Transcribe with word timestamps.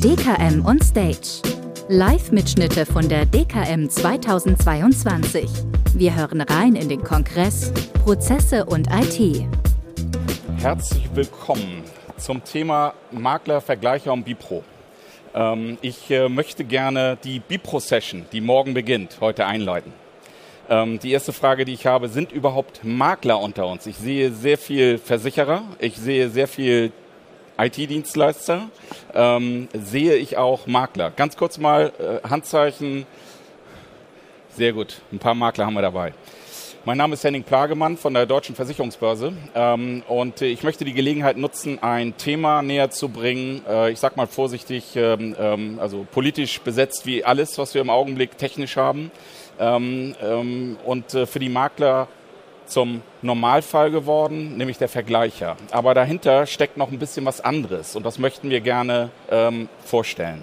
DKM 0.00 0.62
on 0.66 0.78
Stage. 0.82 1.40
Live-Mitschnitte 1.88 2.84
von 2.84 3.08
der 3.08 3.24
DKM 3.24 3.88
2022. 3.88 5.48
Wir 5.94 6.14
hören 6.14 6.42
rein 6.42 6.76
in 6.76 6.90
den 6.90 7.02
Kongress 7.02 7.72
Prozesse 8.04 8.66
und 8.66 8.88
IT. 8.90 9.46
Herzlich 10.58 11.08
willkommen 11.14 11.82
zum 12.18 12.44
Thema 12.44 12.92
Makler, 13.10 13.62
Vergleicher 13.62 14.12
und 14.12 14.24
Bipro. 14.24 14.64
Ähm, 15.34 15.78
ich 15.80 16.10
äh, 16.10 16.28
möchte 16.28 16.64
gerne 16.64 17.16
die 17.24 17.38
Bipro-Session, 17.38 18.26
die 18.32 18.42
morgen 18.42 18.74
beginnt, 18.74 19.16
heute 19.22 19.46
einleiten. 19.46 19.94
Ähm, 20.68 20.98
die 20.98 21.12
erste 21.12 21.32
Frage, 21.32 21.64
die 21.64 21.72
ich 21.72 21.86
habe, 21.86 22.10
sind 22.10 22.32
überhaupt 22.32 22.84
Makler 22.84 23.40
unter 23.40 23.66
uns? 23.66 23.86
Ich 23.86 23.96
sehe 23.96 24.30
sehr 24.30 24.58
viel 24.58 24.98
Versicherer, 24.98 25.62
ich 25.78 25.96
sehe 25.96 26.28
sehr 26.28 26.48
viel 26.48 26.92
IT-Dienstleister, 27.58 28.68
ähm, 29.14 29.68
sehe 29.72 30.16
ich 30.16 30.36
auch 30.36 30.66
Makler. 30.66 31.10
Ganz 31.10 31.36
kurz 31.36 31.58
mal 31.58 31.92
äh, 31.98 32.28
Handzeichen. 32.28 33.06
Sehr 34.50 34.72
gut, 34.72 35.00
ein 35.12 35.18
paar 35.18 35.34
Makler 35.34 35.66
haben 35.66 35.74
wir 35.74 35.82
dabei. 35.82 36.12
Mein 36.86 36.98
Name 36.98 37.14
ist 37.14 37.24
Henning 37.24 37.42
Plagemann 37.42 37.96
von 37.96 38.14
der 38.14 38.26
Deutschen 38.26 38.54
Versicherungsbörse 38.54 39.32
ähm, 39.56 40.04
und 40.06 40.40
ich 40.40 40.62
möchte 40.62 40.84
die 40.84 40.92
Gelegenheit 40.92 41.36
nutzen, 41.36 41.82
ein 41.82 42.16
Thema 42.16 42.62
näher 42.62 42.90
zu 42.90 43.08
bringen, 43.08 43.62
äh, 43.68 43.90
ich 43.90 43.98
sag 43.98 44.16
mal 44.16 44.28
vorsichtig, 44.28 44.94
ähm, 44.94 45.34
ähm, 45.36 45.78
also 45.80 46.06
politisch 46.08 46.60
besetzt 46.60 47.04
wie 47.04 47.24
alles, 47.24 47.58
was 47.58 47.74
wir 47.74 47.80
im 47.80 47.90
Augenblick 47.90 48.38
technisch 48.38 48.76
haben 48.76 49.10
ähm, 49.58 50.14
ähm, 50.22 50.76
und 50.84 51.12
äh, 51.12 51.26
für 51.26 51.40
die 51.40 51.48
Makler 51.48 52.06
zum 52.66 53.02
Normalfall 53.22 53.90
geworden, 53.90 54.56
nämlich 54.56 54.78
der 54.78 54.88
Vergleicher. 54.88 55.56
Aber 55.70 55.94
dahinter 55.94 56.46
steckt 56.46 56.76
noch 56.76 56.90
ein 56.90 56.98
bisschen 56.98 57.24
was 57.24 57.40
anderes 57.40 57.96
und 57.96 58.04
das 58.04 58.18
möchten 58.18 58.50
wir 58.50 58.60
gerne 58.60 59.10
ähm, 59.30 59.68
vorstellen. 59.84 60.42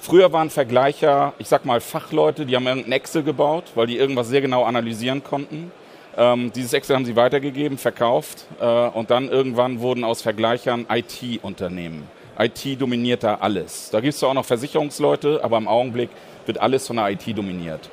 Früher 0.00 0.32
waren 0.32 0.48
Vergleicher, 0.48 1.34
ich 1.38 1.48
sag 1.48 1.64
mal 1.64 1.80
Fachleute, 1.80 2.46
die 2.46 2.54
haben 2.54 2.66
irgendein 2.66 2.92
Excel 2.92 3.22
gebaut, 3.22 3.64
weil 3.74 3.88
die 3.88 3.96
irgendwas 3.96 4.28
sehr 4.28 4.40
genau 4.40 4.64
analysieren 4.64 5.24
konnten. 5.24 5.72
Ähm, 6.16 6.52
dieses 6.54 6.72
Excel 6.72 6.96
haben 6.96 7.04
sie 7.04 7.16
weitergegeben, 7.16 7.78
verkauft 7.78 8.46
äh, 8.60 8.64
und 8.64 9.10
dann 9.10 9.28
irgendwann 9.28 9.80
wurden 9.80 10.04
aus 10.04 10.22
Vergleichern 10.22 10.86
IT-Unternehmen. 10.88 12.06
IT 12.38 12.80
dominiert 12.80 13.24
da 13.24 13.36
alles. 13.36 13.90
Da 13.90 14.00
gibt 14.00 14.14
es 14.14 14.22
auch 14.22 14.34
noch 14.34 14.44
Versicherungsleute, 14.44 15.40
aber 15.42 15.58
im 15.58 15.66
Augenblick 15.66 16.10
wird 16.46 16.58
alles 16.58 16.86
von 16.86 16.96
der 16.96 17.10
IT 17.10 17.36
dominiert. 17.36 17.90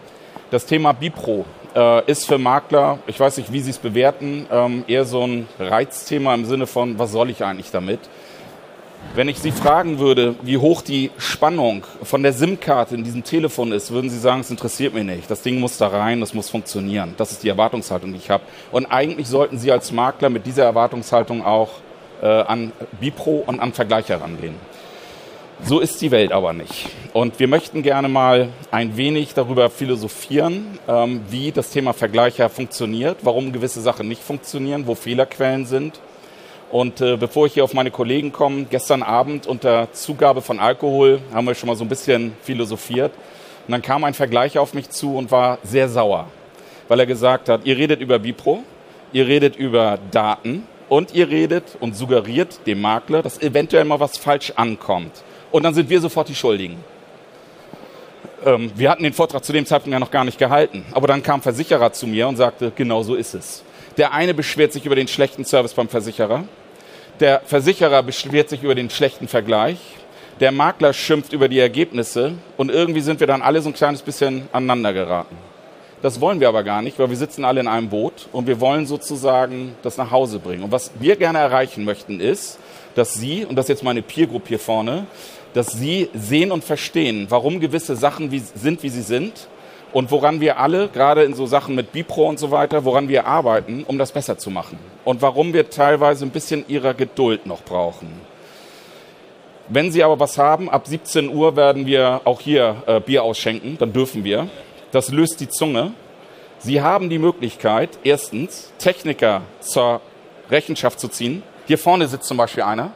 Das 0.56 0.66
Thema 0.66 0.94
Bipro 0.94 1.44
äh, 1.76 2.10
ist 2.10 2.28
für 2.28 2.38
Makler, 2.38 3.00
ich 3.08 3.20
weiß 3.20 3.36
nicht, 3.36 3.52
wie 3.52 3.60
Sie 3.60 3.72
es 3.72 3.78
bewerten, 3.78 4.48
ähm, 4.50 4.86
eher 4.88 5.04
so 5.04 5.28
ein 5.28 5.50
Reizthema 5.60 6.34
im 6.34 6.46
Sinne 6.46 6.66
von, 6.66 6.98
was 6.98 7.12
soll 7.12 7.30
ich 7.30 7.44
eigentlich 7.44 7.72
damit? 7.72 8.00
Wenn 9.16 9.28
ich 9.28 9.40
Sie 9.40 9.52
fragen 9.52 10.00
würde, 10.00 10.36
wie 10.44 10.58
hoch 10.58 10.82
die 10.82 11.12
Spannung 11.18 11.84
von 12.04 12.24
der 12.24 12.32
SIM-Karte 12.32 12.96
in 12.96 13.04
diesem 13.04 13.26
Telefon 13.26 13.74
ist, 13.74 13.92
würden 13.92 14.10
Sie 14.10 14.18
sagen, 14.18 14.40
es 14.40 14.50
interessiert 14.50 14.94
mich 14.94 15.04
nicht. 15.04 15.30
Das 15.30 15.42
Ding 15.42 15.60
muss 15.60 15.78
da 15.78 15.90
rein, 15.90 16.22
das 16.22 16.34
muss 16.34 16.50
funktionieren. 16.50 17.16
Das 17.18 17.34
ist 17.34 17.44
die 17.44 17.50
Erwartungshaltung, 17.50 18.14
die 18.14 18.20
ich 18.20 18.30
habe. 18.30 18.46
Und 18.72 18.86
eigentlich 18.86 19.28
sollten 19.28 19.58
Sie 19.58 19.74
als 19.74 19.92
Makler 19.92 20.30
mit 20.30 20.46
dieser 20.46 20.64
Erwartungshaltung 20.64 21.46
auch 21.46 21.72
äh, 22.22 22.28
an 22.28 22.72
Bipro 23.02 23.44
und 23.46 23.60
an 23.60 23.74
Vergleicher 23.74 24.22
rangehen. 24.22 24.56
So 25.64 25.80
ist 25.80 26.02
die 26.02 26.12
Welt 26.12 26.32
aber 26.32 26.54
nicht. 26.54 26.90
Und 27.14 27.40
wir 27.40 27.48
möchten 27.48 27.82
gerne 27.82 28.10
mal 28.10 28.50
ein 28.72 28.98
wenig 28.98 29.34
darüber 29.34 29.70
philosophieren, 29.70 30.78
ähm, 30.88 31.22
wie 31.30 31.52
das 31.52 31.70
Thema 31.70 31.94
Vergleicher 31.94 32.50
funktioniert, 32.50 33.20
warum 33.22 33.54
gewisse 33.54 33.82
Sachen 33.82 34.08
nicht 34.08 34.22
funktionieren, 34.22 34.86
wo 34.86 34.96
Fehlerquellen 34.96 35.66
sind. 35.66 36.00
Und 36.72 37.00
äh, 37.00 37.16
bevor 37.16 37.46
ich 37.48 37.54
hier 37.54 37.64
auf 37.64 37.74
meine 37.74 37.90
Kollegen 37.90 38.34
komme, 38.34 38.66
gestern 38.70 39.02
Abend 39.02 39.48
unter 39.48 39.92
Zugabe 39.94 40.42
von 40.42 40.60
Alkohol 40.60 41.22
haben 41.34 41.48
wir 41.48 41.56
schon 41.56 41.68
mal 41.68 41.78
so 41.78 41.86
ein 41.86 41.90
bisschen 41.90 42.34
philosophiert. 42.42 43.14
Und 43.66 43.72
dann 43.72 43.82
kam 43.82 44.04
ein 44.04 44.14
Vergleicher 44.14 44.62
auf 44.62 44.74
mich 44.74 44.90
zu 44.90 45.16
und 45.16 45.32
war 45.32 45.58
sehr 45.64 45.88
sauer, 45.88 46.28
weil 46.90 47.00
er 47.00 47.06
gesagt 47.06 47.48
hat, 47.48 47.66
ihr 47.66 47.78
redet 47.78 48.02
über 48.02 48.20
Bipro, 48.20 48.64
ihr 49.14 49.26
redet 49.26 49.56
über 49.56 50.00
Daten 50.12 50.68
und 50.90 51.16
ihr 51.16 51.30
redet 51.30 51.78
und 51.80 51.96
suggeriert 51.96 52.60
dem 52.68 52.82
Makler, 52.82 53.24
dass 53.24 53.42
eventuell 53.42 53.86
mal 53.86 54.02
was 54.02 54.18
falsch 54.18 54.52
ankommt 54.58 55.24
und 55.56 55.64
dann 55.64 55.74
sind 55.74 55.90
wir 55.90 56.02
sofort 56.02 56.28
die 56.28 56.36
Schuldigen. 56.36 56.76
Ähm, 58.46 58.74
wir 58.76 58.90
hatten 58.90 59.04
den 59.04 59.14
Vortrag 59.14 59.46
zu 59.46 59.54
dem 59.54 59.66
Zeitpunkt 59.66 59.94
ja 59.94 60.02
noch 60.02 60.12
gar 60.12 60.26
nicht 60.26 60.38
gehalten, 60.38 60.86
aber 60.92 61.08
dann 61.08 61.24
kam 61.24 61.42
Versicherer 61.42 61.94
zu 61.94 62.08
mir 62.08 62.28
und 62.28 62.36
sagte, 62.36 62.74
genau 62.76 63.04
so 63.04 63.16
ist 63.16 63.34
es. 63.36 63.64
Der 63.96 64.12
eine 64.12 64.34
beschwert 64.34 64.74
sich 64.74 64.86
über 64.86 64.96
den 64.96 65.08
schlechten 65.08 65.46
Service 65.46 65.74
beim 65.74 65.88
Versicherer, 65.88 66.44
der 67.22 67.40
Versicherer 67.46 68.04
beschwert 68.04 68.50
sich 68.50 68.64
über 68.64 68.76
den 68.76 68.90
schlechten 68.90 69.30
Vergleich, 69.30 69.78
der 70.42 70.52
Makler 70.52 70.92
schimpft 70.92 71.32
über 71.32 71.48
die 71.48 71.60
Ergebnisse 71.60 72.34
und 72.58 72.70
irgendwie 72.70 73.00
sind 73.00 73.22
wir 73.22 73.28
dann 73.28 73.42
alle 73.42 73.62
so 73.62 73.70
ein 73.70 73.74
kleines 73.74 74.02
bisschen 74.02 74.50
aneinander 74.52 74.92
geraten. 74.92 75.38
Das 76.02 76.20
wollen 76.20 76.42
wir 76.42 76.50
aber 76.50 76.64
gar 76.64 76.82
nicht, 76.82 77.00
weil 77.00 77.10
wir 77.10 77.16
sitzen 77.16 77.46
alle 77.46 77.62
in 77.62 77.70
einem 77.70 77.88
Boot 77.88 78.28
und 78.34 78.46
wir 78.46 78.60
wollen 78.60 78.86
sozusagen 78.88 79.74
das 79.84 79.96
nach 79.96 80.12
Hause 80.12 80.40
bringen. 80.40 80.64
Und 80.64 80.74
was 80.74 80.92
wir 81.00 81.16
gerne 81.16 81.40
erreichen 81.40 81.86
möchten 81.86 82.20
ist, 82.20 82.60
dass 82.96 83.14
Sie, 83.14 83.46
und 83.46 83.56
das 83.56 83.66
ist 83.66 83.70
jetzt 83.70 83.84
meine 83.84 84.02
Peer 84.02 84.28
Group 84.28 84.48
hier 84.48 84.60
vorne, 84.60 85.06
dass 85.56 85.68
sie 85.68 86.10
sehen 86.14 86.52
und 86.52 86.66
verstehen, 86.66 87.28
warum 87.30 87.62
gewisse 87.62 87.96
Sachen 87.96 88.30
wie, 88.30 88.40
sind, 88.40 88.84
wie 88.84 88.90
sie 88.90 89.02
sind 89.02 89.48
und 89.94 90.12
woran 90.12 90.42
wir 90.42 90.60
alle, 90.60 90.90
gerade 90.90 91.24
in 91.24 91.34
so 91.34 91.46
Sachen 91.46 91.76
mit 91.76 91.94
Bipro 91.94 92.28
und 92.28 92.38
so 92.38 92.52
weiter, 92.52 92.84
woran 92.84 93.08
wir 93.08 93.26
arbeiten, 93.26 93.86
um 93.88 93.98
das 93.98 94.12
besser 94.12 94.38
zu 94.38 94.52
machen. 94.52 94.78
Und 95.06 95.22
warum 95.22 95.54
wir 95.54 95.70
teilweise 95.70 96.26
ein 96.26 96.32
bisschen 96.32 96.66
ihrer 96.68 96.94
Geduld 96.94 97.46
noch 97.46 97.64
brauchen. 97.64 98.10
Wenn 99.70 99.94
Sie 99.94 100.04
aber 100.04 100.20
was 100.20 100.38
haben, 100.38 100.70
ab 100.70 100.88
17 100.88 101.34
Uhr 101.34 101.56
werden 101.56 101.86
wir 101.86 102.22
auch 102.26 102.42
hier 102.42 102.84
äh, 102.86 103.00
Bier 103.00 103.24
ausschenken, 103.24 103.78
dann 103.80 103.94
dürfen 103.94 104.26
wir. 104.26 104.50
Das 104.92 105.10
löst 105.10 105.40
die 105.40 105.48
Zunge. 105.48 105.94
Sie 106.60 106.82
haben 106.82 107.10
die 107.10 107.18
Möglichkeit, 107.18 107.98
erstens 108.04 108.74
Techniker 108.78 109.42
zur 109.62 110.02
Rechenschaft 110.52 111.00
zu 111.00 111.08
ziehen. 111.08 111.44
Hier 111.66 111.78
vorne 111.78 112.10
sitzt 112.10 112.28
zum 112.28 112.36
Beispiel 112.36 112.64
einer, 112.64 112.92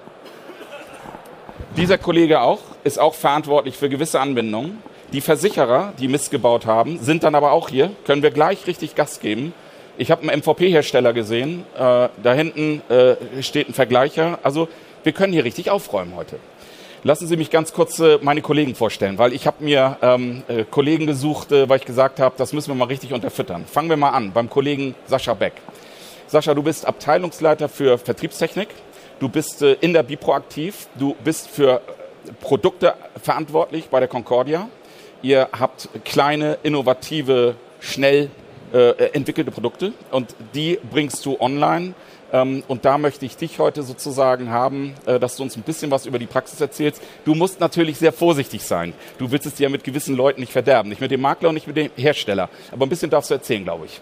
dieser 1.78 1.98
Kollege 1.98 2.42
auch, 2.42 2.60
ist 2.84 3.00
auch 3.00 3.14
verantwortlich 3.14 3.78
für 3.78 3.90
gewisse 3.90 4.20
Anbindungen. 4.20 4.82
Die 5.14 5.22
Versicherer, 5.22 5.94
die 6.00 6.08
missgebaut 6.08 6.66
haben, 6.66 7.00
sind 7.00 7.24
dann 7.24 7.36
aber 7.36 7.52
auch 7.52 7.70
hier, 7.70 7.92
können 8.06 8.22
wir 8.22 8.32
gleich 8.32 8.68
richtig 8.68 8.96
Gas 8.96 9.20
geben. 9.20 9.54
Ich 9.98 10.12
habe 10.12 10.22
einen 10.22 10.42
MVP-Hersteller 10.42 11.14
gesehen, 11.14 11.66
äh, 11.76 12.10
da 12.24 12.34
hinten 12.34 12.82
äh, 12.90 13.16
steht 13.42 13.70
ein 13.70 13.74
Vergleicher. 13.74 14.40
Also 14.44 14.68
wir 15.04 15.12
können 15.12 15.34
hier 15.34 15.44
richtig 15.44 15.72
aufräumen 15.72 16.14
heute. 16.16 16.38
Lassen 17.04 17.28
Sie 17.28 17.38
mich 17.38 17.50
ganz 17.50 17.74
kurz 17.74 18.00
äh, 18.00 18.20
meine 18.22 18.42
Kollegen 18.42 18.76
vorstellen, 18.76 19.18
weil 19.18 19.34
ich 19.34 19.48
habe 19.48 19.64
mir 19.64 19.98
ähm, 20.02 20.44
äh, 20.48 20.66
Kollegen 20.70 21.08
gesucht, 21.08 21.52
äh, 21.52 21.70
weil 21.70 21.80
ich 21.80 21.86
gesagt 21.86 22.20
habe, 22.20 22.36
das 22.38 22.54
müssen 22.54 22.70
wir 22.70 22.76
mal 22.76 22.86
richtig 22.86 23.14
unterfüttern. 23.14 23.66
Fangen 23.66 23.90
wir 23.90 23.98
mal 23.98 24.10
an 24.10 24.32
beim 24.34 24.50
Kollegen 24.50 24.96
Sascha 25.08 25.34
Beck. 25.34 25.54
Sascha, 26.28 26.54
du 26.54 26.62
bist 26.62 26.86
Abteilungsleiter 26.86 27.70
für 27.70 27.98
Vertriebstechnik 27.98 28.68
Du 29.20 29.28
bist 29.28 29.62
äh, 29.62 29.74
in 29.82 29.94
der 29.94 30.04
Bipro 30.04 30.34
aktiv. 30.34 30.88
Du 30.98 31.16
bist 31.24 31.50
für 31.50 31.82
Produkte 32.40 32.94
verantwortlich 33.22 33.90
bei 33.90 34.00
der 34.00 34.08
Concordia. 34.08 34.70
Ihr 35.22 35.50
habt 35.52 35.90
kleine, 36.06 36.58
innovative, 36.64 37.56
schnell 37.82 38.30
äh, 38.72 39.12
entwickelte 39.14 39.52
Produkte 39.52 39.94
und 40.12 40.36
die 40.54 40.80
bringst 40.90 41.26
du 41.26 41.38
online. 41.40 41.94
Ähm, 42.32 42.64
und 42.68 42.86
da 42.86 42.98
möchte 42.98 43.26
ich 43.26 43.36
dich 43.36 43.60
heute 43.60 43.84
sozusagen 43.84 44.52
haben, 44.52 44.94
äh, 45.06 45.20
dass 45.20 45.36
du 45.36 45.44
uns 45.44 45.58
ein 45.58 45.64
bisschen 45.64 45.92
was 45.92 46.06
über 46.06 46.20
die 46.20 46.28
Praxis 46.28 46.62
erzählst. 46.62 47.02
Du 47.26 47.36
musst 47.36 47.60
natürlich 47.60 47.98
sehr 47.98 48.14
vorsichtig 48.14 48.64
sein. 48.64 48.94
Du 49.18 49.32
willst 49.32 49.46
es 49.46 49.56
dir 49.56 49.70
mit 49.70 49.84
gewissen 49.84 50.16
Leuten 50.16 50.40
nicht 50.40 50.54
verderben. 50.54 50.90
Nicht 50.90 51.02
mit 51.02 51.12
dem 51.12 51.22
Makler 51.22 51.50
und 51.50 51.56
nicht 51.56 51.68
mit 51.68 51.76
dem 51.76 51.90
Hersteller. 51.98 52.50
Aber 52.72 52.86
ein 52.86 52.90
bisschen 52.90 53.10
darfst 53.10 53.32
du 53.32 53.34
erzählen, 53.34 53.64
glaube 53.64 53.86
ich. 53.86 54.00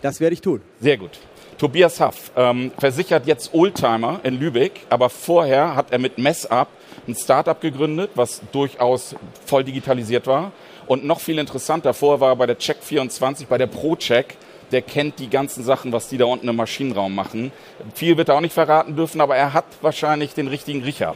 Das 0.00 0.20
werde 0.20 0.34
ich 0.34 0.40
tun. 0.40 0.62
Sehr 0.80 0.96
gut. 0.96 1.18
Tobias 1.58 2.00
Haff 2.00 2.32
ähm, 2.36 2.72
versichert 2.78 3.26
jetzt 3.26 3.54
Oldtimer 3.54 4.20
in 4.22 4.38
Lübeck, 4.38 4.72
aber 4.90 5.08
vorher 5.08 5.76
hat 5.76 5.92
er 5.92 5.98
mit 5.98 6.18
MessUp 6.18 6.68
ein 7.06 7.14
Startup 7.14 7.60
gegründet, 7.60 8.10
was 8.14 8.40
durchaus 8.52 9.14
voll 9.46 9.64
digitalisiert 9.64 10.26
war. 10.26 10.52
Und 10.86 11.04
noch 11.04 11.20
viel 11.20 11.38
interessanter, 11.38 11.94
vorher 11.94 12.20
war 12.20 12.30
er 12.30 12.36
bei 12.36 12.46
der 12.46 12.58
Check24, 12.58 13.46
bei 13.48 13.58
der 13.58 13.66
ProCheck. 13.66 14.36
Der 14.72 14.82
kennt 14.82 15.18
die 15.18 15.28
ganzen 15.28 15.62
Sachen, 15.62 15.92
was 15.92 16.08
die 16.08 16.18
da 16.18 16.24
unten 16.24 16.48
im 16.48 16.56
Maschinenraum 16.56 17.14
machen. 17.14 17.52
Viel 17.94 18.16
wird 18.16 18.28
er 18.28 18.36
auch 18.36 18.40
nicht 18.40 18.54
verraten 18.54 18.96
dürfen, 18.96 19.20
aber 19.20 19.36
er 19.36 19.52
hat 19.52 19.66
wahrscheinlich 19.82 20.34
den 20.34 20.48
richtigen 20.48 20.82
Riecher. 20.82 21.14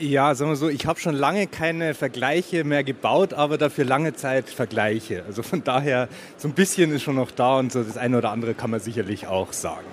Ja, 0.00 0.34
sagen 0.34 0.50
wir 0.52 0.56
so, 0.56 0.68
ich 0.68 0.86
habe 0.86 1.00
schon 1.00 1.14
lange 1.14 1.48
keine 1.48 1.92
Vergleiche 1.92 2.62
mehr 2.62 2.84
gebaut, 2.84 3.34
aber 3.34 3.58
dafür 3.58 3.84
lange 3.84 4.14
Zeit 4.14 4.48
Vergleiche. 4.48 5.24
Also 5.26 5.42
von 5.42 5.64
daher, 5.64 6.08
so 6.36 6.46
ein 6.46 6.54
bisschen 6.54 6.92
ist 6.92 7.02
schon 7.02 7.16
noch 7.16 7.32
da 7.32 7.58
und 7.58 7.72
so 7.72 7.82
das 7.82 7.96
eine 7.96 8.18
oder 8.18 8.30
andere 8.30 8.54
kann 8.54 8.70
man 8.70 8.78
sicherlich 8.78 9.26
auch 9.26 9.52
sagen. 9.52 9.86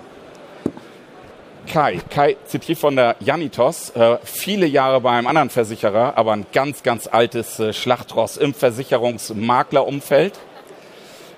Kai, 1.66 2.00
Kai 2.08 2.36
zitiert 2.46 2.78
von 2.78 2.94
der 2.94 3.16
Janitos, 3.18 3.90
äh, 3.90 4.18
viele 4.22 4.66
Jahre 4.66 5.00
bei 5.00 5.10
einem 5.10 5.26
anderen 5.26 5.50
Versicherer, 5.50 6.16
aber 6.16 6.34
ein 6.34 6.46
ganz, 6.52 6.84
ganz 6.84 7.08
altes 7.08 7.58
äh, 7.58 7.72
Schlachtross 7.72 8.36
im 8.36 8.54
Versicherungsmaklerumfeld. 8.54 10.34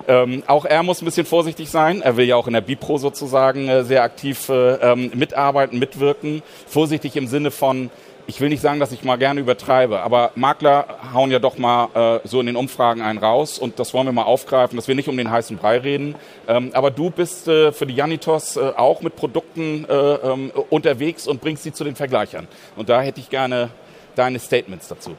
Ähm, 0.08 0.42
auch 0.46 0.64
er 0.64 0.82
muss 0.82 1.02
ein 1.02 1.04
bisschen 1.04 1.26
vorsichtig 1.26 1.70
sein. 1.70 2.00
Er 2.00 2.16
will 2.16 2.26
ja 2.26 2.36
auch 2.36 2.46
in 2.46 2.54
der 2.54 2.62
Bipro 2.62 2.96
sozusagen 2.96 3.68
äh, 3.68 3.84
sehr 3.84 4.02
aktiv 4.02 4.48
äh, 4.48 4.74
ähm, 4.74 5.10
mitarbeiten, 5.14 5.78
mitwirken. 5.78 6.42
Vorsichtig 6.66 7.16
im 7.16 7.26
Sinne 7.26 7.50
von, 7.50 7.90
ich 8.28 8.42
will 8.42 8.50
nicht 8.50 8.60
sagen, 8.60 8.78
dass 8.78 8.92
ich 8.92 9.04
mal 9.04 9.16
gerne 9.16 9.40
übertreibe, 9.40 10.00
aber 10.00 10.32
Makler 10.34 10.98
hauen 11.14 11.30
ja 11.30 11.38
doch 11.38 11.56
mal 11.56 12.20
äh, 12.22 12.28
so 12.28 12.40
in 12.40 12.46
den 12.46 12.56
Umfragen 12.56 13.00
einen 13.00 13.18
raus 13.18 13.58
und 13.58 13.78
das 13.78 13.94
wollen 13.94 14.06
wir 14.06 14.12
mal 14.12 14.24
aufgreifen, 14.24 14.76
dass 14.76 14.86
wir 14.86 14.94
nicht 14.94 15.08
um 15.08 15.16
den 15.16 15.30
heißen 15.30 15.56
Brei 15.56 15.78
reden. 15.78 16.14
Ähm, 16.46 16.70
aber 16.74 16.90
du 16.90 17.08
bist 17.08 17.48
äh, 17.48 17.72
für 17.72 17.86
die 17.86 17.94
Janitos 17.94 18.58
äh, 18.58 18.60
auch 18.76 19.00
mit 19.00 19.16
Produkten 19.16 19.86
äh, 19.88 19.94
ähm, 19.94 20.52
unterwegs 20.68 21.26
und 21.26 21.40
bringst 21.40 21.62
sie 21.62 21.72
zu 21.72 21.84
den 21.84 21.96
Vergleichern. 21.96 22.46
Und 22.76 22.90
da 22.90 23.00
hätte 23.00 23.18
ich 23.18 23.30
gerne 23.30 23.70
deine 24.14 24.38
Statements 24.38 24.88
dazu. 24.88 25.12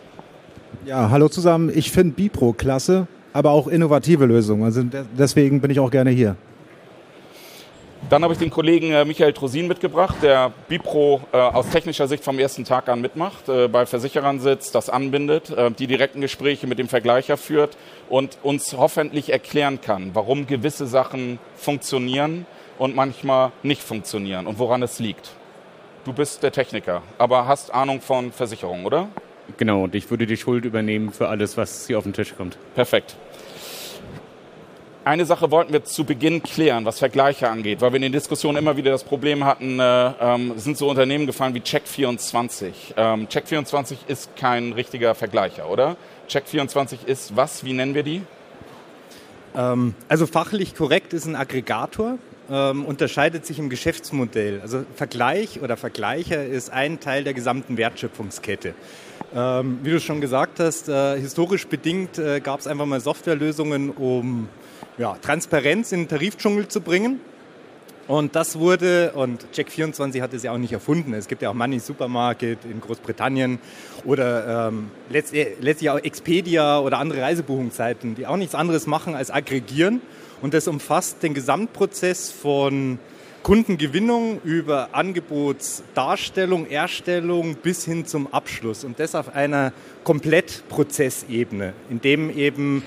Ja, 0.85 1.09
hallo 1.09 1.29
zusammen. 1.29 1.71
Ich 1.73 1.91
finde 1.91 2.13
Bipro 2.13 2.53
klasse, 2.53 3.07
aber 3.33 3.51
auch 3.51 3.67
innovative 3.67 4.27
Lösungen. 4.27 4.63
Also 4.63 4.83
deswegen 5.17 5.61
bin 5.61 5.71
ich 5.71 5.79
auch 5.79 5.89
gerne 5.89 6.11
hier. 6.11 6.35
Dann 8.09 8.23
habe 8.23 8.33
ich 8.33 8.39
den 8.39 8.49
Kollegen 8.49 8.91
äh, 8.91 9.05
Michael 9.05 9.33
Trosin 9.33 9.67
mitgebracht, 9.67 10.15
der 10.23 10.51
Bipro 10.67 11.21
äh, 11.31 11.37
aus 11.37 11.69
technischer 11.69 12.07
Sicht 12.07 12.23
vom 12.23 12.39
ersten 12.39 12.65
Tag 12.65 12.89
an 12.89 13.01
mitmacht, 13.01 13.47
äh, 13.47 13.67
bei 13.67 13.85
Versicherern 13.85 14.39
sitzt, 14.39 14.73
das 14.73 14.89
anbindet, 14.89 15.51
äh, 15.51 15.69
die 15.69 15.85
direkten 15.85 16.19
Gespräche 16.19 16.65
mit 16.65 16.79
dem 16.79 16.87
Vergleicher 16.87 17.37
führt 17.37 17.77
und 18.09 18.39
uns 18.41 18.75
hoffentlich 18.75 19.31
erklären 19.31 19.79
kann, 19.79 20.09
warum 20.15 20.47
gewisse 20.47 20.87
Sachen 20.87 21.37
funktionieren 21.55 22.47
und 22.79 22.95
manchmal 22.95 23.51
nicht 23.61 23.83
funktionieren 23.83 24.47
und 24.47 24.57
woran 24.57 24.81
es 24.81 24.97
liegt. 24.97 25.29
Du 26.03 26.11
bist 26.11 26.41
der 26.41 26.51
Techniker, 26.51 27.03
aber 27.19 27.45
hast 27.45 27.71
Ahnung 27.71 28.01
von 28.01 28.31
Versicherungen, 28.31 28.87
oder? 28.87 29.07
Genau, 29.57 29.83
und 29.83 29.93
ich 29.93 30.09
würde 30.09 30.25
die 30.25 30.37
Schuld 30.37 30.65
übernehmen 30.65 31.11
für 31.11 31.27
alles, 31.27 31.57
was 31.57 31.85
hier 31.85 31.99
auf 31.99 32.05
den 32.05 32.13
Tisch 32.13 32.33
kommt. 32.35 32.57
Perfekt. 32.73 33.17
Eine 35.05 35.25
Sache 35.25 35.49
wollten 35.49 35.71
wir 35.71 35.85
zu 35.85 36.03
Beginn 36.03 36.43
klären, 36.43 36.83
was 36.83 36.99
Vergleiche 36.99 37.49
angeht, 37.49 37.79
weil 37.79 37.91
wir 37.91 37.95
in 37.95 38.01
den 38.01 38.11
Diskussionen 38.11 38.57
immer 38.57 38.75
wieder 38.75 38.91
das 38.91 39.05
Problem 39.05 39.45
hatten, 39.45 39.79
äh, 39.79 40.11
ähm, 40.19 40.53
sind 40.57 40.77
so 40.77 40.89
Unternehmen 40.89 41.25
gefallen 41.25 41.53
wie 41.55 41.61
Check24. 41.61 42.73
Ähm, 42.97 43.27
Check24 43.27 43.95
ist 44.07 44.35
kein 44.35 44.73
richtiger 44.73 45.15
Vergleicher, 45.15 45.69
oder? 45.69 45.95
Check24 46.29 47.05
ist 47.05 47.35
was? 47.37 47.63
Wie 47.63 47.71
nennen 47.71 47.95
wir 47.95 48.03
die? 48.03 48.21
Ähm, 49.55 49.95
also 50.09 50.27
fachlich 50.27 50.75
korrekt 50.75 51.13
ist 51.13 51.25
ein 51.25 51.37
Aggregator, 51.37 52.17
ähm, 52.51 52.83
unterscheidet 52.83 53.45
sich 53.45 53.57
im 53.57 53.69
Geschäftsmodell. 53.69 54.59
Also 54.61 54.83
Vergleich 54.95 55.61
oder 55.61 55.77
Vergleicher 55.77 56.45
ist 56.45 56.71
ein 56.71 56.99
Teil 56.99 57.23
der 57.23 57.33
gesamten 57.33 57.77
Wertschöpfungskette. 57.77 58.73
Ähm, 59.33 59.79
wie 59.81 59.91
du 59.91 59.99
schon 60.01 60.19
gesagt 60.19 60.59
hast, 60.59 60.89
äh, 60.89 61.17
historisch 61.17 61.67
bedingt 61.67 62.17
äh, 62.17 62.41
gab 62.41 62.59
es 62.59 62.67
einfach 62.67 62.85
mal 62.85 62.99
Softwarelösungen, 62.99 63.91
um 63.91 64.49
ja, 64.97 65.15
Transparenz 65.21 65.91
in 65.91 66.01
den 66.01 66.07
Tarifdschungel 66.07 66.67
zu 66.67 66.81
bringen. 66.81 67.19
Und 68.09 68.35
das 68.35 68.57
wurde, 68.57 69.11
und 69.13 69.45
Check24 69.53 70.21
hat 70.21 70.33
es 70.33 70.41
ja 70.41 70.51
auch 70.51 70.57
nicht 70.57 70.73
erfunden. 70.73 71.13
Es 71.13 71.27
gibt 71.27 71.43
ja 71.43 71.51
auch 71.51 71.53
Money 71.53 71.77
Supermarket 71.77 72.65
in 72.65 72.81
Großbritannien 72.81 73.59
oder 74.03 74.69
ähm, 74.69 74.89
letztlich 75.11 75.89
auch 75.91 75.99
Expedia 75.99 76.79
oder 76.79 76.97
andere 76.97 77.21
Reisebuchungsseiten, 77.21 78.15
die 78.15 78.25
auch 78.25 78.37
nichts 78.37 78.55
anderes 78.55 78.87
machen 78.87 79.13
als 79.13 79.29
aggregieren. 79.29 80.01
Und 80.41 80.55
das 80.55 80.67
umfasst 80.67 81.21
den 81.21 81.35
Gesamtprozess 81.35 82.31
von 82.31 82.97
Kundengewinnung 83.43 84.41
über 84.43 84.89
Angebotsdarstellung, 84.93 86.65
Erstellung 86.67 87.55
bis 87.55 87.85
hin 87.85 88.07
zum 88.07 88.33
Abschluss. 88.33 88.83
Und 88.83 88.99
das 88.99 89.13
auf 89.13 89.35
einer 89.35 89.71
Komplettprozessebene, 90.03 91.73
in 91.91 92.01
dem 92.01 92.35
eben 92.35 92.83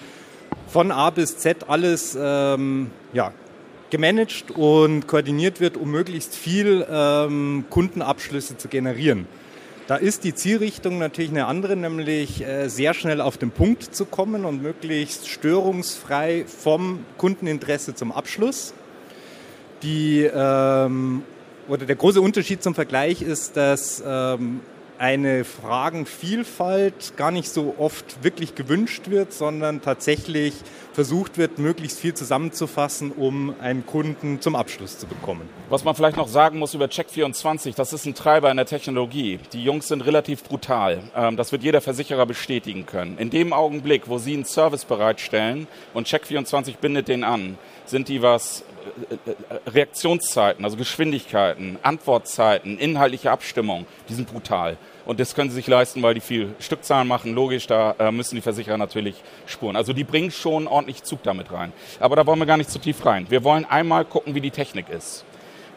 von 0.66 0.90
A 0.90 1.10
bis 1.10 1.38
Z 1.38 1.68
alles 1.68 2.16
ähm, 2.20 2.90
ja, 3.12 3.32
gemanagt 3.90 4.50
und 4.50 5.06
koordiniert 5.06 5.60
wird, 5.60 5.76
um 5.76 5.90
möglichst 5.90 6.34
viel 6.34 6.86
ähm, 6.90 7.66
Kundenabschlüsse 7.68 8.56
zu 8.56 8.68
generieren. 8.68 9.26
Da 9.86 9.96
ist 9.96 10.24
die 10.24 10.34
Zielrichtung 10.34 10.98
natürlich 10.98 11.30
eine 11.30 11.46
andere, 11.46 11.76
nämlich 11.76 12.42
äh, 12.42 12.68
sehr 12.68 12.94
schnell 12.94 13.20
auf 13.20 13.36
den 13.36 13.50
Punkt 13.50 13.94
zu 13.94 14.06
kommen 14.06 14.46
und 14.46 14.62
möglichst 14.62 15.28
störungsfrei 15.28 16.44
vom 16.46 17.00
Kundeninteresse 17.18 17.94
zum 17.94 18.12
Abschluss. 18.12 18.72
Die, 19.82 20.22
ähm, 20.22 21.22
oder 21.68 21.84
der 21.84 21.96
große 21.96 22.20
Unterschied 22.20 22.62
zum 22.62 22.74
Vergleich 22.74 23.20
ist, 23.20 23.56
dass 23.56 24.02
ähm, 24.06 24.60
eine 25.02 25.42
Fragenvielfalt 25.42 27.16
gar 27.16 27.32
nicht 27.32 27.48
so 27.48 27.74
oft 27.76 28.22
wirklich 28.22 28.54
gewünscht 28.54 29.10
wird, 29.10 29.32
sondern 29.32 29.82
tatsächlich 29.82 30.54
versucht 30.92 31.38
wird, 31.38 31.58
möglichst 31.58 31.98
viel 31.98 32.14
zusammenzufassen, 32.14 33.10
um 33.10 33.52
einen 33.60 33.84
Kunden 33.84 34.40
zum 34.40 34.54
Abschluss 34.54 35.00
zu 35.00 35.08
bekommen. 35.08 35.48
Was 35.70 35.82
man 35.82 35.96
vielleicht 35.96 36.16
noch 36.16 36.28
sagen 36.28 36.60
muss 36.60 36.74
über 36.74 36.84
Check24, 36.84 37.74
das 37.74 37.92
ist 37.92 38.06
ein 38.06 38.14
Treiber 38.14 38.48
in 38.52 38.56
der 38.56 38.66
Technologie. 38.66 39.40
Die 39.52 39.64
Jungs 39.64 39.88
sind 39.88 40.02
relativ 40.02 40.44
brutal. 40.44 41.00
Ähm, 41.16 41.36
das 41.36 41.50
wird 41.50 41.64
jeder 41.64 41.80
Versicherer 41.80 42.24
bestätigen 42.24 42.86
können. 42.86 43.18
In 43.18 43.30
dem 43.30 43.52
Augenblick, 43.52 44.06
wo 44.06 44.18
sie 44.18 44.34
einen 44.34 44.44
Service 44.44 44.84
bereitstellen 44.84 45.66
und 45.94 46.06
Check24 46.06 46.76
bindet 46.76 47.08
den 47.08 47.24
an, 47.24 47.58
sind 47.86 48.06
die 48.06 48.22
was 48.22 48.62
äh, 49.10 49.30
äh, 49.30 49.34
Reaktionszeiten, 49.68 50.64
also 50.64 50.76
Geschwindigkeiten, 50.76 51.78
Antwortzeiten, 51.82 52.78
inhaltliche 52.78 53.32
Abstimmung, 53.32 53.86
die 54.08 54.14
sind 54.14 54.30
brutal. 54.30 54.76
Und 55.04 55.18
das 55.18 55.34
können 55.34 55.50
sie 55.50 55.56
sich 55.56 55.66
leisten, 55.66 56.02
weil 56.02 56.14
die 56.14 56.20
viel 56.20 56.54
Stückzahlen 56.60 57.08
machen. 57.08 57.34
Logisch, 57.34 57.66
da 57.66 57.94
äh, 57.98 58.12
müssen 58.12 58.36
die 58.36 58.40
Versicherer 58.40 58.78
natürlich 58.78 59.16
spuren. 59.46 59.76
Also 59.76 59.92
die 59.92 60.04
bringen 60.04 60.30
schon 60.30 60.66
ordentlich 60.68 61.02
Zug 61.02 61.22
damit 61.22 61.52
rein. 61.52 61.72
Aber 61.98 62.16
da 62.16 62.26
wollen 62.26 62.38
wir 62.38 62.46
gar 62.46 62.56
nicht 62.56 62.70
zu 62.70 62.78
tief 62.78 63.04
rein. 63.04 63.26
Wir 63.28 63.42
wollen 63.44 63.64
einmal 63.64 64.04
gucken, 64.04 64.34
wie 64.34 64.40
die 64.40 64.50
Technik 64.50 64.88
ist. 64.88 65.24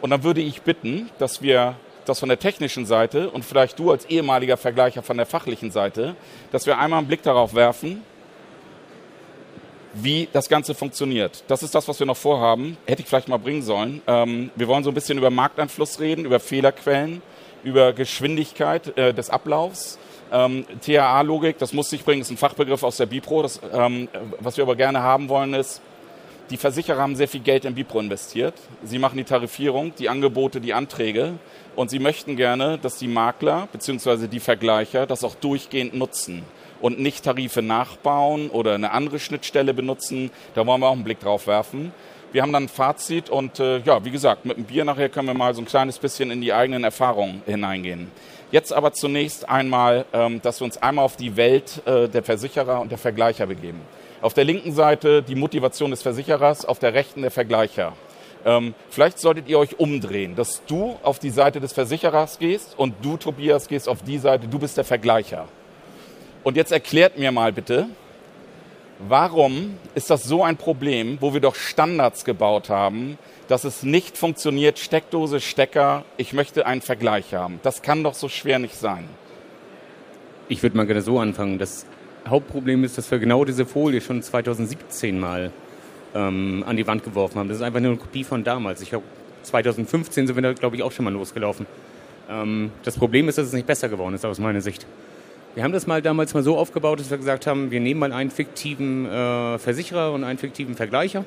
Und 0.01 0.11
dann 0.11 0.23
würde 0.23 0.41
ich 0.41 0.61
bitten, 0.61 1.09
dass 1.17 1.41
wir 1.41 1.75
das 2.05 2.19
von 2.19 2.29
der 2.29 2.37
technischen 2.37 2.85
Seite 2.85 3.31
und 3.31 3.43
vielleicht 3.43 3.79
du 3.79 3.89
als 3.89 4.05
ehemaliger 4.05 4.57
Vergleicher 4.57 5.01
von 5.01 5.17
der 5.17 5.25
fachlichen 5.25 5.71
Seite, 5.71 6.15
dass 6.51 6.67
wir 6.67 6.77
einmal 6.77 6.99
einen 6.99 7.07
Blick 7.07 7.23
darauf 7.23 7.55
werfen, 7.55 8.03
wie 9.95 10.27
das 10.31 10.49
Ganze 10.49 10.75
funktioniert. 10.75 11.43
Das 11.47 11.63
ist 11.63 11.73
das, 11.73 11.87
was 11.87 11.99
wir 11.99 12.05
noch 12.05 12.17
vorhaben. 12.17 12.77
Hätte 12.85 13.01
ich 13.01 13.07
vielleicht 13.07 13.29
mal 13.29 13.37
bringen 13.37 13.61
sollen. 13.61 14.01
Ähm, 14.07 14.51
wir 14.55 14.67
wollen 14.67 14.83
so 14.83 14.91
ein 14.91 14.93
bisschen 14.93 15.17
über 15.17 15.29
Markteinfluss 15.29 15.99
reden, 15.99 16.25
über 16.25 16.39
Fehlerquellen 16.39 17.21
über 17.65 17.91
Geschwindigkeit 17.91 18.97
äh, 18.97 19.13
des 19.13 19.29
Ablaufs. 19.29 19.99
Ähm, 20.31 20.65
THA-Logik, 20.81 21.57
das 21.57 21.73
muss 21.73 21.91
ich 21.91 22.05
bringen, 22.05 22.21
ist 22.21 22.31
ein 22.31 22.37
Fachbegriff 22.37 22.83
aus 22.83 22.97
der 22.97 23.07
Bipro. 23.07 23.41
Das, 23.41 23.59
ähm, 23.73 24.07
was 24.39 24.55
wir 24.55 24.63
aber 24.63 24.75
gerne 24.75 25.01
haben 25.01 25.27
wollen, 25.27 25.53
ist, 25.53 25.81
die 26.51 26.57
Versicherer 26.57 27.01
haben 27.01 27.15
sehr 27.15 27.27
viel 27.27 27.41
Geld 27.41 27.65
in 27.65 27.73
Bipro 27.73 27.99
investiert. 27.99 28.53
Sie 28.83 28.99
machen 28.99 29.17
die 29.17 29.23
Tarifierung, 29.23 29.93
die 29.97 30.09
Angebote, 30.09 30.61
die 30.61 30.73
Anträge 30.73 31.33
und 31.75 31.89
sie 31.89 31.99
möchten 31.99 32.35
gerne, 32.35 32.77
dass 32.77 32.97
die 32.97 33.07
Makler 33.07 33.67
bzw. 33.71 34.27
die 34.27 34.39
Vergleicher 34.39 35.07
das 35.07 35.23
auch 35.23 35.35
durchgehend 35.35 35.95
nutzen 35.95 36.43
und 36.81 36.99
nicht 36.99 37.25
Tarife 37.25 37.63
nachbauen 37.63 38.49
oder 38.49 38.75
eine 38.75 38.91
andere 38.91 39.17
Schnittstelle 39.17 39.73
benutzen. 39.73 40.29
Da 40.53 40.67
wollen 40.67 40.81
wir 40.81 40.87
auch 40.87 40.93
einen 40.93 41.03
Blick 41.03 41.19
drauf 41.19 41.47
werfen. 41.47 41.91
Wir 42.35 42.41
haben 42.41 42.51
dann 42.51 42.63
ein 42.63 42.67
Fazit 42.67 43.29
und 43.29 43.61
äh, 43.61 43.77
ja, 43.77 44.03
wie 44.03 44.11
gesagt, 44.11 44.43
mit 44.43 44.57
dem 44.57 44.65
Bier 44.65 44.83
nachher 44.83 45.07
können 45.07 45.27
wir 45.27 45.33
mal 45.33 45.55
so 45.55 45.61
ein 45.61 45.65
kleines 45.65 45.99
bisschen 45.99 46.31
in 46.31 46.41
die 46.41 46.51
eigenen 46.51 46.83
Erfahrungen 46.83 47.41
hineingehen. 47.45 48.11
Jetzt 48.51 48.73
aber 48.73 48.91
zunächst 48.91 49.47
einmal, 49.47 50.03
ähm, 50.11 50.41
dass 50.41 50.59
wir 50.59 50.65
uns 50.65 50.75
einmal 50.75 51.05
auf 51.05 51.15
die 51.15 51.37
Welt 51.37 51.81
äh, 51.85 52.09
der 52.09 52.23
Versicherer 52.23 52.81
und 52.81 52.91
der 52.91 52.97
Vergleicher 52.97 53.45
begeben. 53.45 53.79
Auf 54.21 54.33
der 54.33 54.43
linken 54.43 54.73
Seite 54.73 55.23
die 55.23 55.35
Motivation 55.35 55.91
des 55.91 56.01
Versicherers, 56.01 56.65
auf 56.65 56.77
der 56.77 56.93
rechten 56.93 57.21
der 57.21 57.31
Vergleicher. 57.31 57.93
Ähm, 58.43 58.73
vielleicht 58.89 59.19
solltet 59.19 59.47
ihr 59.47 59.57
euch 59.57 59.79
umdrehen, 59.79 60.35
dass 60.35 60.61
du 60.65 60.97
auf 61.03 61.19
die 61.19 61.29
Seite 61.29 61.61
des 61.61 61.71
Versicherers 61.71 62.37
gehst 62.37 62.77
und 62.77 62.95
du, 63.01 63.15
Tobias, 63.15 63.69
gehst 63.69 63.87
auf 63.87 64.03
die 64.03 64.17
Seite, 64.17 64.49
du 64.49 64.59
bist 64.59 64.75
der 64.75 64.83
Vergleicher. 64.83 65.47
Und 66.43 66.57
jetzt 66.57 66.73
erklärt 66.73 67.17
mir 67.17 67.31
mal 67.31 67.53
bitte, 67.53 67.87
Warum 68.99 69.77
ist 69.93 70.09
das 70.09 70.23
so 70.23 70.43
ein 70.43 70.55
Problem, 70.55 71.17
wo 71.19 71.33
wir 71.33 71.41
doch 71.41 71.55
Standards 71.55 72.23
gebaut 72.23 72.69
haben, 72.69 73.17
dass 73.47 73.63
es 73.65 73.83
nicht 73.83 74.17
funktioniert, 74.17 74.79
Steckdose, 74.79 75.41
Stecker, 75.41 76.05
ich 76.17 76.33
möchte 76.33 76.65
einen 76.65 76.81
Vergleich 76.81 77.33
haben. 77.33 77.59
Das 77.61 77.81
kann 77.81 78.03
doch 78.03 78.13
so 78.13 78.29
schwer 78.29 78.57
nicht 78.59 78.75
sein. 78.75 79.05
Ich 80.47 80.63
würde 80.63 80.77
mal 80.77 80.85
gerne 80.85 81.01
so 81.01 81.19
anfangen. 81.19 81.59
Das 81.59 81.85
Hauptproblem 82.27 82.83
ist, 82.83 82.97
dass 82.97 83.11
wir 83.11 83.19
genau 83.19 83.45
diese 83.45 83.65
Folie 83.65 84.01
schon 84.01 84.21
2017 84.21 85.19
mal 85.19 85.51
ähm, 86.13 86.63
an 86.65 86.77
die 86.77 86.87
Wand 86.87 87.03
geworfen 87.03 87.39
haben. 87.39 87.49
Das 87.49 87.57
ist 87.57 87.63
einfach 87.63 87.81
nur 87.81 87.91
eine 87.91 87.99
Kopie 87.99 88.23
von 88.23 88.43
damals. 88.43 88.81
Ich 88.81 88.89
glaube, 88.89 89.05
2015 89.43 90.27
sind 90.27 90.35
wir 90.35 90.41
da, 90.41 90.53
glaube 90.53 90.75
ich, 90.75 90.83
auch 90.83 90.91
schon 90.91 91.05
mal 91.05 91.13
losgelaufen. 91.13 91.67
Ähm, 92.29 92.71
das 92.83 92.97
Problem 92.97 93.27
ist, 93.27 93.37
dass 93.37 93.47
es 93.47 93.53
nicht 93.53 93.67
besser 93.67 93.89
geworden 93.89 94.15
ist, 94.15 94.25
aus 94.25 94.39
meiner 94.39 94.61
Sicht. 94.61 94.85
Wir 95.55 95.63
haben 95.63 95.71
das 95.71 95.87
mal 95.87 96.01
damals 96.01 96.33
mal 96.33 96.43
so 96.43 96.57
aufgebaut, 96.57 96.99
dass 96.99 97.09
wir 97.09 97.17
gesagt 97.17 97.47
haben, 97.47 97.71
wir 97.71 97.79
nehmen 97.79 98.01
mal 98.01 98.11
einen 98.11 98.29
fiktiven 98.29 99.05
äh, 99.05 99.57
Versicherer 99.57 100.11
und 100.11 100.25
einen 100.25 100.37
fiktiven 100.37 100.75
Vergleicher 100.75 101.23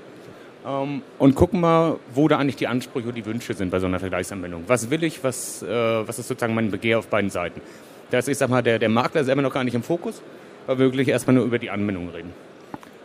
ähm, 0.66 1.00
und 1.18 1.34
gucken 1.34 1.62
mal, 1.62 1.96
wo 2.12 2.28
da 2.28 2.36
eigentlich 2.36 2.56
die 2.56 2.66
Ansprüche 2.66 3.08
und 3.08 3.14
die 3.14 3.24
Wünsche 3.24 3.54
sind 3.54 3.70
bei 3.70 3.80
so 3.80 3.86
einer 3.86 3.98
Vergleichsanwendung. 3.98 4.64
Was 4.66 4.90
will 4.90 5.02
ich, 5.02 5.24
was, 5.24 5.62
äh, 5.62 5.66
was 5.66 6.18
ist 6.18 6.28
sozusagen 6.28 6.54
mein 6.54 6.70
Begehr 6.70 6.98
auf 6.98 7.08
beiden 7.08 7.30
Seiten. 7.30 7.62
Da 8.10 8.18
ist, 8.18 8.28
ich 8.28 8.36
sag 8.36 8.50
mal, 8.50 8.62
der, 8.62 8.78
der 8.78 8.90
Makler 8.90 9.24
selber 9.24 9.40
noch 9.40 9.52
gar 9.52 9.64
nicht 9.64 9.74
im 9.74 9.82
Fokus, 9.82 10.20
weil 10.66 10.78
wir 10.78 10.84
wirklich 10.86 11.08
erstmal 11.08 11.34
nur 11.34 11.46
über 11.46 11.58
die 11.58 11.70
Anwendung 11.70 12.10
reden. 12.10 12.34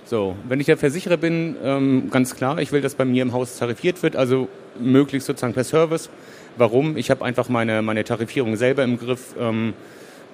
So, 0.04 0.36
wenn 0.50 0.60
ich 0.60 0.66
der 0.66 0.76
Versicherer 0.76 1.16
bin, 1.16 1.56
ähm, 1.64 2.10
ganz 2.12 2.36
klar, 2.36 2.60
ich 2.60 2.74
will, 2.74 2.82
dass 2.82 2.96
bei 2.96 3.06
mir 3.06 3.22
im 3.22 3.32
Haus 3.32 3.58
tarifiert 3.58 4.04
wird, 4.04 4.18
also 4.18 4.50
möglichst 4.78 5.28
sozusagen 5.28 5.54
per 5.54 5.64
Service. 5.64 6.10
Warum? 6.58 6.98
Ich 6.98 7.10
habe 7.10 7.24
einfach 7.24 7.48
meine, 7.48 7.82
meine 7.82 8.04
Tarifierung 8.04 8.58
selber 8.58 8.84
im 8.84 9.00
Griff, 9.00 9.36
ähm, 9.40 9.74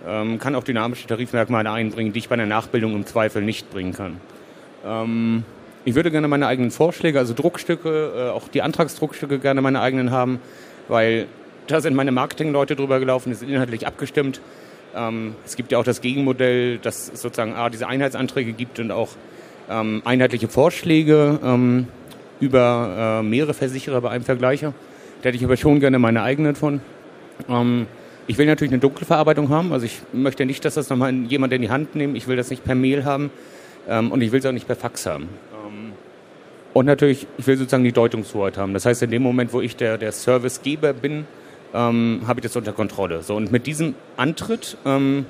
ähm, 0.08 0.40
kann 0.40 0.56
auch 0.56 0.64
dynamische 0.64 1.08
Tarifmerkmale 1.08 1.72
einbringen, 1.72 2.14
die 2.14 2.20
ich 2.20 2.30
bei 2.30 2.34
einer 2.34 2.46
Nachbildung 2.46 2.96
im 2.96 3.06
Zweifel 3.06 3.42
nicht 3.42 3.70
bringen 3.72 3.94
kann. 3.94 4.18
Ähm, 4.86 5.44
ich 5.86 5.96
würde 5.96 6.12
gerne 6.12 6.28
meine 6.28 6.48
eigenen 6.48 6.72
Vorschläge, 6.72 7.20
also 7.20 7.34
Druckstücke, 7.34 8.14
äh, 8.16 8.30
auch 8.30 8.48
die 8.48 8.62
Antragsdruckstücke 8.62 9.40
gerne 9.40 9.62
meine 9.62 9.82
eigenen 9.82 10.12
haben, 10.12 10.40
weil 10.88 11.28
da 11.68 11.82
sind 11.82 11.96
meine 11.96 12.12
Marketingleute 12.12 12.76
drüber 12.76 13.00
gelaufen, 13.00 13.32
ist 13.32 13.44
inhaltlich 13.44 13.88
abgestimmt. 13.88 14.42
Ähm, 14.96 15.36
es 15.46 15.56
gibt 15.56 15.72
ja 15.72 15.78
auch 15.78 15.84
das 15.84 16.02
Gegenmodell, 16.02 16.80
dass 16.80 17.12
es 17.14 17.22
sozusagen 17.22 17.54
A, 17.54 17.70
diese 17.70 17.88
Einheitsanträge 17.88 18.54
gibt 18.54 18.80
und 18.80 18.92
auch 18.92 19.10
ähm, 19.70 20.02
einheitliche 20.04 20.48
Vorschläge 20.48 21.40
ähm, 21.44 21.88
über 22.40 23.22
äh, 23.22 23.24
mehrere 23.24 23.54
Versicherer 23.54 24.02
bei 24.02 24.10
einem 24.10 24.24
Vergleicher. 24.24 24.74
Da 25.22 25.28
hätte 25.28 25.38
ich 25.38 25.44
aber 25.44 25.58
schon 25.58 25.80
gerne 25.80 26.00
meine 26.00 26.24
eigenen 26.24 26.56
von. 26.56 26.82
Ähm, 27.48 27.88
ich 28.30 28.38
will 28.38 28.46
natürlich 28.46 28.72
eine 28.72 28.80
Dunkelverarbeitung 28.80 29.50
haben, 29.50 29.74
also 29.74 29.88
ich 29.88 30.02
möchte 30.14 30.46
nicht, 30.46 30.64
dass 30.64 30.76
das 30.76 30.88
nochmal 30.92 31.12
jemand 31.12 31.52
in 31.52 31.64
die 31.64 31.72
Hand 31.72 31.96
nimmt. 31.96 32.16
Ich 32.16 32.28
will 32.28 32.38
das 32.38 32.52
nicht 32.52 32.64
per 32.64 32.76
Mail 32.76 33.04
haben 33.04 33.32
ähm, 33.88 34.12
und 34.12 34.22
ich 34.22 34.32
will 34.32 34.40
es 34.40 34.46
auch 34.46 34.52
nicht 34.52 34.68
per 34.68 34.76
Fax 34.76 35.08
haben. 35.08 35.30
Ähm, 35.52 35.94
und 36.76 36.86
natürlich, 36.86 37.26
ich 37.40 37.48
will 37.48 37.58
sozusagen 37.58 37.84
die 37.84 37.92
Deutungshoheit 37.92 38.56
haben. 38.56 38.76
Das 38.76 38.86
heißt, 38.86 39.02
in 39.02 39.10
dem 39.10 39.24
Moment, 39.24 39.52
wo 39.52 39.62
ich 39.62 39.76
der, 39.78 39.98
der 39.98 40.12
Servicegeber 40.12 40.94
bin, 40.94 41.26
ähm, 41.74 42.22
habe 42.28 42.40
ich 42.40 42.44
das 42.44 42.56
unter 42.56 42.72
Kontrolle. 42.72 43.24
So, 43.24 43.36
und 43.36 43.52
mit 43.52 43.66
diesem 43.66 43.96
Antritt 44.16 44.78
ähm, 44.86 45.26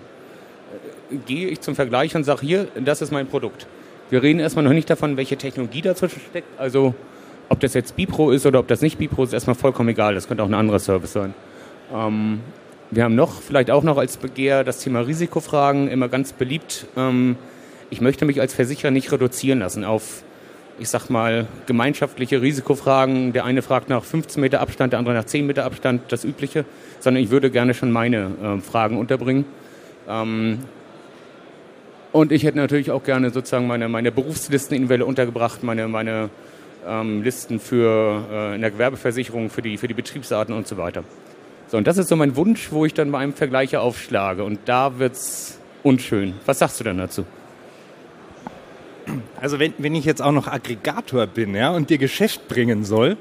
gehe 1.26 1.48
ich 1.48 1.62
zum 1.62 1.76
Vergleich 1.76 2.18
und 2.18 2.26
sage, 2.26 2.42
hier, 2.42 2.68
das 2.84 3.02
ist 3.02 3.14
mein 3.14 3.28
Produkt. 3.28 3.66
Wir 4.10 4.22
reden 4.24 4.42
erstmal 4.42 4.66
noch 4.66 4.74
nicht 4.74 4.90
davon, 4.90 5.16
welche 5.16 5.38
Technologie 5.38 5.82
dazwischen 5.82 6.20
steckt. 6.30 6.60
Also 6.60 6.94
ob 7.48 7.62
das 7.62 7.74
jetzt 7.76 7.96
Bipro 7.96 8.32
ist 8.32 8.46
oder 8.46 8.60
ob 8.60 8.68
das 8.68 8.82
nicht 8.82 8.98
Bipro 8.98 9.24
ist, 9.24 9.30
ist 9.30 9.36
erstmal 9.36 9.56
vollkommen 9.56 9.88
egal. 9.88 10.16
Das 10.16 10.28
könnte 10.28 10.44
auch 10.44 10.50
ein 10.50 10.54
anderer 10.54 10.80
Service 10.80 11.14
sein. 11.14 11.34
Ähm, 11.94 12.42
wir 12.92 13.04
haben 13.04 13.16
noch, 13.16 13.42
vielleicht 13.42 13.70
auch 13.70 13.84
noch 13.84 13.98
als 13.98 14.18
Begehr, 14.18 14.64
das 14.64 14.80
Thema 14.80 15.02
Risikofragen, 15.02 15.90
immer 15.90 16.08
ganz 16.10 16.34
beliebt. 16.34 16.88
Ähm, 16.98 17.36
ich 17.92 18.02
möchte 18.02 18.26
mich 18.26 18.42
als 18.42 18.54
Versicherer 18.54 18.92
nicht 18.92 19.12
reduzieren 19.12 19.60
lassen 19.60 19.84
auf, 19.84 20.24
ich 20.80 20.90
sag 20.90 21.10
mal, 21.10 21.48
gemeinschaftliche 21.68 22.42
Risikofragen. 22.42 23.34
Der 23.34 23.46
eine 23.46 23.62
fragt 23.62 23.90
nach 23.90 24.04
15 24.04 24.42
Meter 24.42 24.62
Abstand, 24.62 24.94
der 24.94 25.00
andere 25.00 25.14
nach 25.14 25.26
10 25.26 25.46
Meter 25.46 25.66
Abstand, 25.66 26.04
das 26.10 26.24
Übliche, 26.24 26.66
sondern 27.00 27.24
ich 27.24 27.30
würde 27.30 27.52
gerne 27.52 27.74
schon 27.74 27.92
meine 27.92 28.32
äh, 28.42 28.62
Fragen 28.62 28.98
unterbringen. 28.98 29.46
Ähm, 30.08 30.60
und 32.12 32.32
ich 32.32 32.44
hätte 32.44 32.58
natürlich 32.58 32.90
auch 32.90 33.04
gerne 33.04 33.30
sozusagen 33.30 33.68
meine, 33.68 33.88
meine 33.88 34.12
Berufslisten 34.12 34.76
in 34.76 34.90
Welle 34.90 35.06
untergebracht, 35.06 35.62
meine, 35.62 35.88
meine 35.88 36.32
ähm, 36.88 37.22
Listen 37.22 37.60
für 37.60 38.24
äh, 38.32 38.56
in 38.56 38.62
der 38.62 38.72
Gewerbeversicherung, 38.72 39.52
für 39.52 39.62
die, 39.62 39.78
für 39.78 39.88
die 39.88 39.94
Betriebsarten 39.94 40.56
und 40.56 40.68
so 40.68 40.78
weiter. 40.78 41.04
So, 41.70 41.78
und 41.78 41.86
das 41.86 42.00
ist 42.00 42.08
so 42.08 42.16
mein 42.16 42.36
Wunsch, 42.36 42.72
wo 42.72 42.86
ich 42.86 42.96
dann 42.96 43.12
bei 43.12 43.20
einem 43.20 43.34
Vergleicher 43.34 43.82
aufschlage. 43.82 44.44
Und 44.44 44.60
da 44.66 44.98
wird's 44.98 45.60
unschön. 45.84 46.34
Was 46.48 46.60
sagst 46.60 46.80
du 46.80 46.84
denn 46.84 46.98
dazu? 46.98 47.26
Also 49.40 49.60
wenn, 49.60 49.74
wenn 49.78 49.94
ich 49.94 50.04
jetzt 50.04 50.22
auch 50.22 50.32
noch 50.32 50.48
Aggregator 50.48 51.28
bin 51.28 51.54
ja, 51.54 51.72
und 51.72 51.92
dir 51.92 52.00
Geschäft 52.00 52.48
bringen 52.48 52.84
soll, 52.84 53.18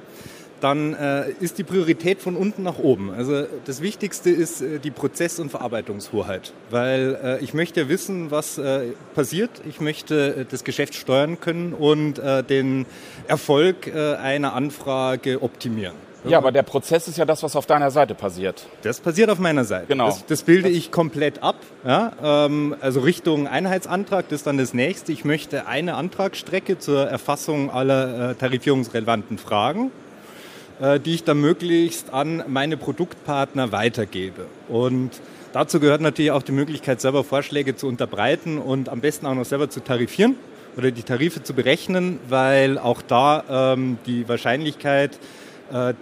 dann 0.60 0.94
äh, 0.94 1.30
ist 1.40 1.58
die 1.58 1.62
Priorität 1.62 2.20
von 2.20 2.36
unten 2.36 2.62
nach 2.62 2.78
oben. 2.78 3.10
Also 3.10 3.46
das 3.66 3.82
Wichtigste 3.82 4.30
ist 4.30 4.60
äh, 4.60 4.78
die 4.78 4.90
Prozess- 4.90 5.38
und 5.38 5.50
Verarbeitungshoheit, 5.50 6.52
weil 6.70 7.18
äh, 7.22 7.44
ich 7.44 7.54
möchte 7.54 7.88
wissen, 7.88 8.30
was 8.30 8.58
äh, 8.58 8.88
passiert. 9.14 9.50
Ich 9.68 9.80
möchte 9.80 10.34
äh, 10.34 10.44
das 10.50 10.64
Geschäft 10.64 10.94
steuern 10.94 11.38
können 11.38 11.74
und 11.74 12.18
äh, 12.18 12.42
den 12.42 12.86
Erfolg 13.28 13.94
einer 13.94 14.54
Anfrage 14.54 15.42
optimieren. 15.42 16.07
Ja, 16.28 16.38
aber 16.38 16.52
der 16.52 16.62
Prozess 16.62 17.08
ist 17.08 17.18
ja 17.18 17.24
das, 17.24 17.42
was 17.42 17.56
auf 17.56 17.66
deiner 17.66 17.90
Seite 17.90 18.14
passiert. 18.14 18.66
Das 18.82 19.00
passiert 19.00 19.30
auf 19.30 19.38
meiner 19.38 19.64
Seite. 19.64 19.86
Genau. 19.86 20.06
Das, 20.06 20.26
das 20.26 20.42
bilde 20.42 20.68
ich 20.68 20.90
komplett 20.90 21.42
ab. 21.42 21.56
Ja, 21.86 22.12
ähm, 22.22 22.76
also 22.80 23.00
Richtung 23.00 23.46
Einheitsantrag, 23.46 24.28
das 24.28 24.40
ist 24.40 24.46
dann 24.46 24.58
das 24.58 24.74
nächste. 24.74 25.12
Ich 25.12 25.24
möchte 25.24 25.66
eine 25.66 25.94
Antragsstrecke 25.94 26.78
zur 26.78 27.08
Erfassung 27.08 27.70
aller 27.70 28.30
äh, 28.30 28.34
tarifierungsrelevanten 28.34 29.38
Fragen, 29.38 29.90
äh, 30.80 31.00
die 31.00 31.14
ich 31.14 31.24
dann 31.24 31.40
möglichst 31.40 32.12
an 32.12 32.44
meine 32.46 32.76
Produktpartner 32.76 33.72
weitergebe. 33.72 34.46
Und 34.68 35.10
dazu 35.52 35.80
gehört 35.80 36.00
natürlich 36.00 36.30
auch 36.30 36.42
die 36.42 36.52
Möglichkeit, 36.52 37.00
selber 37.00 37.24
Vorschläge 37.24 37.76
zu 37.76 37.86
unterbreiten 37.86 38.58
und 38.58 38.88
am 38.88 39.00
besten 39.00 39.26
auch 39.26 39.34
noch 39.34 39.46
selber 39.46 39.70
zu 39.70 39.80
tarifieren 39.80 40.36
oder 40.76 40.92
die 40.92 41.02
Tarife 41.02 41.42
zu 41.42 41.54
berechnen, 41.54 42.20
weil 42.28 42.78
auch 42.78 43.02
da 43.02 43.72
ähm, 43.74 43.98
die 44.06 44.28
Wahrscheinlichkeit, 44.28 45.18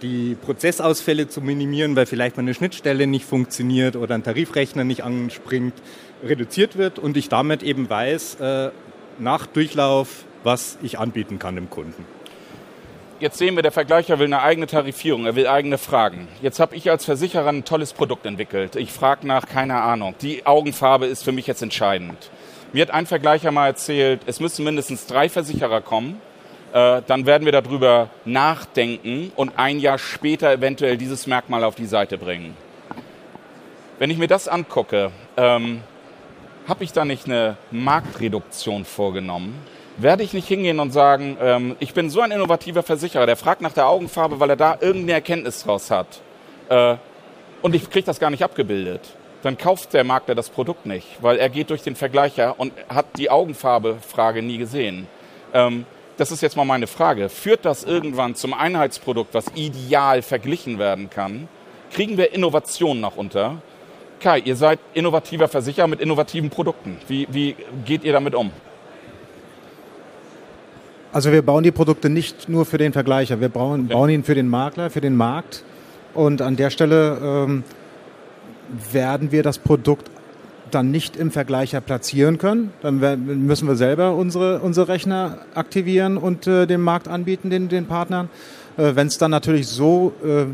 die 0.01 0.35
Prozessausfälle 0.35 1.27
zu 1.27 1.41
minimieren, 1.41 1.95
weil 1.95 2.05
vielleicht 2.05 2.37
mal 2.37 2.43
eine 2.43 2.53
Schnittstelle 2.53 3.05
nicht 3.05 3.25
funktioniert 3.25 3.95
oder 3.95 4.15
ein 4.15 4.23
Tarifrechner 4.23 4.83
nicht 4.83 5.03
anspringt, 5.03 5.73
reduziert 6.23 6.77
wird 6.77 6.99
und 6.99 7.17
ich 7.17 7.29
damit 7.29 7.63
eben 7.63 7.89
weiß, 7.89 8.35
äh, 8.35 8.69
nach 9.19 9.45
Durchlauf, 9.45 10.25
was 10.43 10.77
ich 10.81 10.99
anbieten 10.99 11.39
kann 11.39 11.55
dem 11.55 11.69
Kunden. 11.69 12.05
Jetzt 13.19 13.39
sehen 13.39 13.55
wir, 13.55 13.63
der 13.63 13.71
Vergleicher 13.71 14.19
will 14.19 14.27
eine 14.27 14.43
eigene 14.43 14.67
Tarifierung, 14.67 15.25
er 15.25 15.35
will 15.35 15.47
eigene 15.47 15.79
Fragen. 15.79 16.27
Jetzt 16.41 16.59
habe 16.59 16.75
ich 16.75 16.91
als 16.91 17.03
Versicherer 17.03 17.49
ein 17.49 17.65
tolles 17.65 17.93
Produkt 17.93 18.27
entwickelt. 18.27 18.75
Ich 18.75 18.91
frage 18.91 19.25
nach, 19.25 19.47
keine 19.47 19.81
Ahnung. 19.81 20.13
Die 20.21 20.45
Augenfarbe 20.45 21.07
ist 21.07 21.23
für 21.23 21.31
mich 21.31 21.47
jetzt 21.47 21.63
entscheidend. 21.63 22.29
Mir 22.73 22.83
hat 22.83 22.91
ein 22.91 23.07
Vergleicher 23.07 23.51
mal 23.51 23.67
erzählt, 23.67 24.21
es 24.27 24.39
müssen 24.39 24.63
mindestens 24.63 25.07
drei 25.07 25.29
Versicherer 25.29 25.81
kommen, 25.81 26.21
äh, 26.21 26.36
dann 26.73 27.25
werden 27.25 27.45
wir 27.45 27.51
darüber 27.51 28.09
nachdenken 28.25 29.31
und 29.35 29.53
ein 29.57 29.79
Jahr 29.79 29.97
später 29.97 30.51
eventuell 30.51 30.97
dieses 30.97 31.25
Merkmal 31.25 31.63
auf 31.63 31.75
die 31.75 31.85
Seite 31.85 32.17
bringen. 32.17 32.55
Wenn 33.99 34.11
ich 34.11 34.19
mir 34.19 34.27
das 34.27 34.47
angucke, 34.47 35.11
ähm, 35.37 35.81
habe 36.67 36.83
ich 36.83 36.91
da 36.93 37.03
nicht 37.03 37.25
eine 37.25 37.57
Marktreduktion 37.71 38.85
vorgenommen? 38.85 39.55
Werde 39.97 40.21
ich 40.21 40.33
nicht 40.33 40.47
hingehen 40.47 40.79
und 40.79 40.91
sagen, 40.91 41.37
ähm, 41.41 41.75
ich 41.79 41.95
bin 41.95 42.11
so 42.11 42.21
ein 42.21 42.29
innovativer 42.29 42.83
Versicherer, 42.83 43.25
der 43.25 43.37
fragt 43.37 43.61
nach 43.61 43.73
der 43.73 43.87
Augenfarbe, 43.87 44.39
weil 44.39 44.51
er 44.51 44.55
da 44.55 44.77
irgendeine 44.79 45.13
Erkenntnis 45.13 45.63
draus 45.63 45.89
hat. 45.89 46.21
Äh, 46.69 46.97
und 47.63 47.73
ich 47.73 47.89
kriege 47.89 48.05
das 48.05 48.19
gar 48.19 48.29
nicht 48.29 48.43
abgebildet. 48.43 49.01
Dann 49.41 49.57
kauft 49.57 49.93
der 49.93 50.03
Makler 50.03 50.35
das 50.35 50.49
Produkt 50.49 50.85
nicht, 50.85 51.07
weil 51.21 51.37
er 51.37 51.49
geht 51.49 51.71
durch 51.71 51.81
den 51.81 51.95
Vergleicher 51.95 52.59
und 52.59 52.73
hat 52.89 53.05
die 53.17 53.31
Augenfarbe-Frage 53.31 54.43
nie 54.43 54.57
gesehen. 54.57 55.07
Ähm, 55.53 55.85
das 56.17 56.31
ist 56.31 56.41
jetzt 56.41 56.57
mal 56.57 56.65
meine 56.65 56.87
Frage, 56.87 57.29
führt 57.29 57.63
das 57.63 57.83
irgendwann 57.83 58.35
zum 58.35 58.53
Einheitsprodukt, 58.53 59.33
was 59.33 59.45
ideal 59.55 60.21
verglichen 60.21 60.79
werden 60.79 61.09
kann? 61.09 61.47
Kriegen 61.91 62.17
wir 62.17 62.33
Innovationen 62.33 62.99
noch 63.01 63.15
unter? 63.15 63.61
Kai, 64.19 64.39
ihr 64.39 64.55
seid 64.55 64.79
innovativer 64.93 65.47
Versicherer 65.47 65.87
mit 65.87 66.01
innovativen 66.01 66.49
Produkten. 66.49 66.97
Wie, 67.07 67.27
wie 67.31 67.55
geht 67.85 68.03
ihr 68.03 68.13
damit 68.13 68.33
um? 68.33 68.51
Also 71.13 71.31
wir 71.31 71.41
bauen 71.41 71.63
die 71.63 71.71
Produkte 71.71 72.09
nicht 72.09 72.49
nur 72.49 72.65
für 72.65 72.77
den 72.77 72.93
Vergleicher, 72.93 73.39
wir 73.39 73.49
bauen, 73.49 73.87
ja. 73.87 73.95
bauen 73.95 74.09
ihn 74.09 74.23
für 74.23 74.35
den 74.35 74.49
Makler, 74.49 74.89
für 74.89 75.01
den 75.01 75.15
Markt. 75.15 75.63
Und 76.13 76.41
an 76.41 76.55
der 76.55 76.71
Stelle 76.71 77.17
ähm, 77.21 77.63
werden 78.91 79.31
wir 79.31 79.43
das 79.43 79.59
Produkt 79.59 80.09
dann 80.71 80.91
nicht 80.91 81.15
im 81.15 81.31
Vergleicher 81.31 81.81
platzieren 81.81 82.37
können. 82.37 82.71
Dann 82.81 82.99
müssen 83.45 83.67
wir 83.67 83.75
selber 83.75 84.13
unsere, 84.15 84.59
unsere 84.59 84.87
Rechner 84.87 85.39
aktivieren 85.55 86.17
und 86.17 86.47
äh, 86.47 86.65
dem 86.67 86.81
Markt 86.81 87.07
anbieten, 87.07 87.49
den, 87.49 87.69
den 87.69 87.85
Partnern. 87.85 88.29
Äh, 88.77 88.95
Wenn 88.95 89.07
es 89.07 89.17
dann 89.17 89.31
natürlich 89.31 89.67
so 89.67 90.13
äh, 90.23 90.45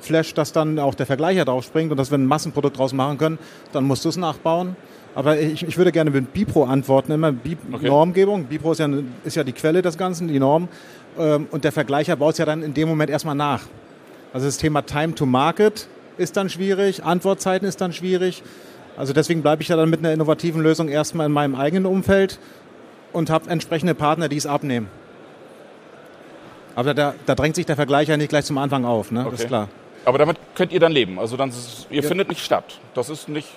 flasht, 0.00 0.38
dass 0.38 0.52
dann 0.52 0.78
auch 0.78 0.94
der 0.94 1.06
Vergleicher 1.06 1.44
drauf 1.44 1.64
springt 1.64 1.90
und 1.90 1.96
dass 1.96 2.10
wir 2.10 2.18
ein 2.18 2.26
Massenprodukt 2.26 2.78
draus 2.78 2.92
machen 2.92 3.18
können, 3.18 3.38
dann 3.72 3.84
musst 3.84 4.04
du 4.04 4.08
es 4.08 4.16
nachbauen. 4.16 4.76
Aber 5.14 5.38
ich, 5.38 5.66
ich 5.66 5.78
würde 5.78 5.92
gerne 5.92 6.10
mit 6.10 6.32
Bipro 6.34 6.64
antworten, 6.64 7.12
immer 7.12 7.32
Bi 7.32 7.56
okay. 7.72 7.88
Normgebung. 7.88 8.44
Bipro 8.44 8.72
ist 8.72 8.78
ja, 8.78 8.88
ist 9.24 9.34
ja 9.34 9.44
die 9.44 9.52
Quelle 9.52 9.80
des 9.80 9.96
Ganzen, 9.96 10.28
die 10.28 10.38
Norm. 10.38 10.68
Ähm, 11.18 11.46
und 11.50 11.64
der 11.64 11.72
Vergleicher 11.72 12.16
baut 12.16 12.32
es 12.32 12.38
ja 12.38 12.44
dann 12.44 12.62
in 12.62 12.74
dem 12.74 12.88
Moment 12.88 13.10
erstmal 13.10 13.34
nach. 13.34 13.62
Also 14.32 14.46
das 14.46 14.58
Thema 14.58 14.82
Time 14.82 15.14
to 15.14 15.24
Market 15.24 15.88
ist 16.18 16.36
dann 16.36 16.50
schwierig, 16.50 17.04
Antwortzeiten 17.04 17.66
ist 17.66 17.80
dann 17.80 17.92
schwierig. 17.92 18.42
Also 18.96 19.12
deswegen 19.12 19.42
bleibe 19.42 19.62
ich 19.62 19.68
ja 19.68 19.76
dann 19.76 19.90
mit 19.90 20.00
einer 20.00 20.12
innovativen 20.12 20.62
Lösung 20.62 20.88
erstmal 20.88 21.26
in 21.26 21.32
meinem 21.32 21.54
eigenen 21.54 21.86
Umfeld 21.86 22.38
und 23.12 23.30
habe 23.30 23.50
entsprechende 23.50 23.94
Partner, 23.94 24.28
die 24.28 24.36
es 24.36 24.46
abnehmen. 24.46 24.88
Aber 26.74 26.92
da, 26.92 27.14
da, 27.24 27.34
drängt 27.34 27.56
sich 27.56 27.66
der 27.66 27.76
Vergleich 27.76 28.08
ja 28.08 28.16
nicht 28.16 28.28
gleich 28.28 28.44
zum 28.44 28.58
Anfang 28.58 28.84
auf, 28.84 29.10
ne? 29.10 29.20
Okay. 29.20 29.30
Das 29.30 29.40
ist 29.40 29.46
klar. 29.46 29.68
Aber 30.04 30.18
damit 30.18 30.36
könnt 30.54 30.72
ihr 30.72 30.80
dann 30.80 30.92
leben. 30.92 31.18
Also 31.18 31.36
dann 31.36 31.48
ist, 31.48 31.86
ihr 31.90 32.02
ja. 32.02 32.08
findet 32.08 32.28
nicht 32.28 32.44
statt. 32.44 32.80
Das 32.94 33.08
ist 33.08 33.28
nicht. 33.28 33.48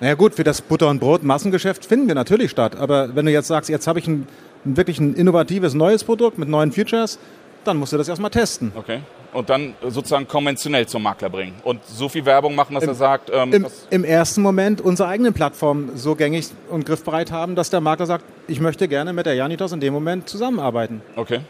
Naja 0.00 0.14
gut, 0.14 0.34
für 0.34 0.44
das 0.44 0.60
Butter- 0.60 0.88
und 0.88 1.00
Brot-Massengeschäft 1.00 1.84
finden 1.84 2.08
wir 2.08 2.14
natürlich 2.14 2.50
statt. 2.50 2.76
Aber 2.76 3.14
wenn 3.16 3.26
du 3.26 3.32
jetzt 3.32 3.48
sagst, 3.48 3.70
jetzt 3.70 3.86
habe 3.86 3.98
ich 3.98 4.06
ein, 4.06 4.26
ein, 4.64 4.76
wirklich 4.76 5.00
ein 5.00 5.14
innovatives 5.14 5.74
neues 5.74 6.04
Produkt 6.04 6.38
mit 6.38 6.48
neuen 6.48 6.72
Features, 6.72 7.18
dann 7.64 7.76
musst 7.76 7.92
du 7.92 7.96
das 7.96 8.08
erstmal 8.08 8.30
testen. 8.30 8.72
Okay. 8.76 9.00
Und 9.32 9.50
dann 9.50 9.74
sozusagen 9.82 10.26
konventionell 10.26 10.86
zum 10.86 11.02
Makler 11.02 11.28
bringen 11.28 11.54
und 11.64 11.84
so 11.84 12.08
viel 12.08 12.24
Werbung 12.24 12.54
machen, 12.54 12.74
dass 12.74 12.84
Im, 12.84 12.90
er 12.90 12.94
sagt. 12.94 13.30
Ähm, 13.32 13.52
Im, 13.52 13.66
Im, 13.90 14.04
ersten 14.04 14.42
Moment 14.42 14.80
unsere 14.80 15.08
eigene 15.08 15.32
Plattform 15.32 15.90
so 15.94 16.14
gängig 16.14 16.48
und 16.70 16.86
griffbereit 16.86 17.30
haben, 17.30 17.54
dass 17.54 17.70
der 17.70 17.80
Makler 17.80 18.06
sagt, 18.06 18.24
ich 18.46 18.60
möchte 18.60 18.88
gerne 18.88 19.12
mit 19.12 19.26
der 19.26 19.34
Janitos 19.34 19.72
in 19.72 19.80
dem 19.80 19.92
Moment 19.92 20.28
zusammenarbeiten. 20.28 21.02
Okay. 21.16 21.40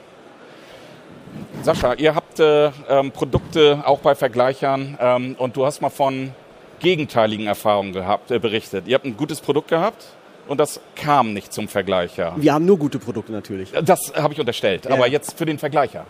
Sascha, 1.63 1.95
ihr 1.95 2.15
habt 2.15 2.41
äh, 2.41 2.71
ähm, 2.89 3.11
Produkte 3.11 3.83
auch 3.85 4.01
bei 4.01 4.15
Vergleichern 4.15 4.97
ähm, 5.01 5.37
und 5.39 5.57
du 5.57 5.67
hast 5.67 5.81
mal 5.81 5.91
von 5.91 6.33
gegenteiligen 6.81 7.47
Erfahrungen 7.47 7.93
gehabt, 7.93 8.31
äh, 8.31 8.39
berichtet. 8.39 8.87
Ihr 8.87 8.95
habt 8.95 9.05
ein 9.05 9.17
gutes 9.17 9.41
Produkt 9.41 9.69
gehabt 9.69 10.05
und 10.47 10.59
das 10.59 10.81
kam 10.95 11.33
nicht 11.33 11.53
zum 11.53 11.69
Vergleicher. 11.69 12.35
Wir 12.37 12.55
haben 12.55 12.65
nur 12.65 12.79
gute 12.79 12.99
Produkte 12.99 13.33
natürlich. 13.33 13.73
Das 13.85 14.13
habe 14.15 14.33
ich 14.33 14.41
unterstellt, 14.41 14.87
ja. 14.87 14.93
aber 14.93 15.07
jetzt 15.09 15.37
für 15.37 15.47
den 15.47 15.59
Vergleicher. 15.59 16.07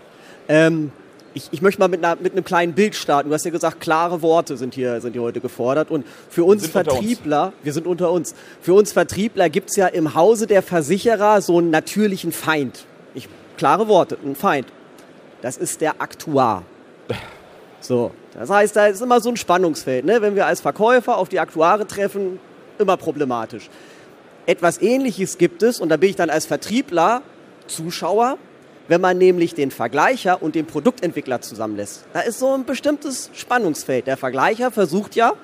Ähm, 0.49 0.93
ich, 1.39 1.49
ich, 1.53 1.63
möchte 1.63 1.81
mal 1.81 1.89
mit, 1.89 2.05
einer, 2.05 2.21
mit, 2.21 2.33
einem 2.33 2.45
kleinen 2.45 2.73
Bild 2.73 2.97
starten. 2.97 3.29
Du 3.29 3.35
hast 3.35 3.45
ja 3.45 3.51
gesagt, 3.51 3.81
klare 3.81 4.23
Worte 4.23 4.57
sind 4.57 4.75
hier, 4.75 5.01
sind 5.01 5.13
hier 5.13 5.23
heute 5.23 5.41
gefordert. 5.41 5.91
Und 5.91 6.05
für 6.29 6.45
uns 6.45 6.63
wir 6.63 6.71
Vertriebler, 6.71 7.47
uns. 7.47 7.55
wir 7.63 7.73
sind 7.73 7.87
unter 7.87 8.11
uns, 8.11 8.35
für 8.61 8.75
uns 8.75 8.93
Vertriebler 8.93 9.49
gibt 9.49 9.71
es 9.71 9.77
ja 9.77 9.87
im 9.87 10.15
Hause 10.15 10.47
der 10.47 10.63
Versicherer 10.63 11.41
so 11.41 11.59
einen 11.59 11.71
natürlichen 11.71 12.33
Feind. 12.33 12.87
Ich, 13.15 13.29
klare 13.57 13.87
Worte, 13.87 14.19
ein 14.25 14.35
Feind. 14.35 14.67
Das 15.41 15.57
ist 15.57 15.81
der 15.81 16.03
Aktuar. 16.03 16.65
So, 17.81 18.11
das 18.35 18.51
heißt, 18.51 18.75
da 18.75 18.87
ist 18.87 19.01
immer 19.01 19.21
so 19.21 19.29
ein 19.29 19.37
Spannungsfeld. 19.37 20.05
Ne? 20.05 20.21
Wenn 20.21 20.35
wir 20.35 20.47
als 20.47 20.61
Verkäufer 20.61 21.17
auf 21.17 21.29
die 21.29 21.39
Aktuare 21.39 21.87
treffen, 21.87 22.41
immer 22.79 22.97
problematisch. 22.97 23.71
Etwas 24.47 24.83
Ähnliches 24.83 25.39
gibt 25.39 25.63
es, 25.63 25.79
und 25.79 25.89
da 25.91 25.97
bin 25.97 26.11
ich 26.11 26.17
dann 26.17 26.31
als 26.31 26.47
Vertriebler 26.47 27.23
Zuschauer, 27.69 28.39
wenn 28.89 29.01
man 29.01 29.19
nämlich 29.19 29.55
den 29.55 29.71
Vergleicher 29.71 30.43
und 30.43 30.55
den 30.55 30.67
Produktentwickler 30.67 31.41
zusammenlässt. 31.41 32.05
Da 32.13 32.21
ist 32.21 32.39
so 32.39 32.53
ein 32.55 32.65
bestimmtes 32.65 33.31
Spannungsfeld. 33.35 34.07
Der 34.07 34.17
Vergleicher 34.17 34.71
versucht 34.71 35.15
ja 35.15 35.35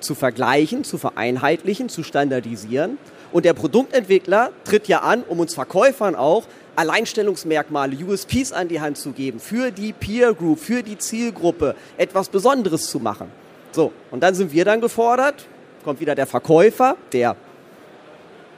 zu 0.00 0.14
vergleichen, 0.14 0.84
zu 0.84 0.98
vereinheitlichen, 0.98 1.88
zu 1.88 2.02
standardisieren. 2.02 2.98
Und 3.32 3.44
der 3.44 3.54
Produktentwickler 3.54 4.50
tritt 4.64 4.86
ja 4.86 5.00
an, 5.00 5.24
um 5.24 5.40
uns 5.40 5.54
Verkäufern 5.54 6.14
auch 6.14 6.44
Alleinstellungsmerkmale, 6.76 7.96
USPs 8.04 8.52
an 8.52 8.68
die 8.68 8.80
Hand 8.80 8.96
zu 8.96 9.12
geben, 9.12 9.40
für 9.40 9.70
die 9.70 9.92
Peer 9.92 10.34
Group, 10.34 10.60
für 10.60 10.82
die 10.82 10.98
Zielgruppe 10.98 11.74
etwas 11.96 12.28
Besonderes 12.28 12.88
zu 12.88 12.98
machen. 13.00 13.28
So, 13.72 13.92
und 14.10 14.22
dann 14.22 14.34
sind 14.34 14.52
wir 14.52 14.64
dann 14.64 14.80
gefordert, 14.80 15.46
kommt 15.84 16.00
wieder 16.00 16.14
der 16.14 16.26
Verkäufer, 16.26 16.96
der 17.12 17.36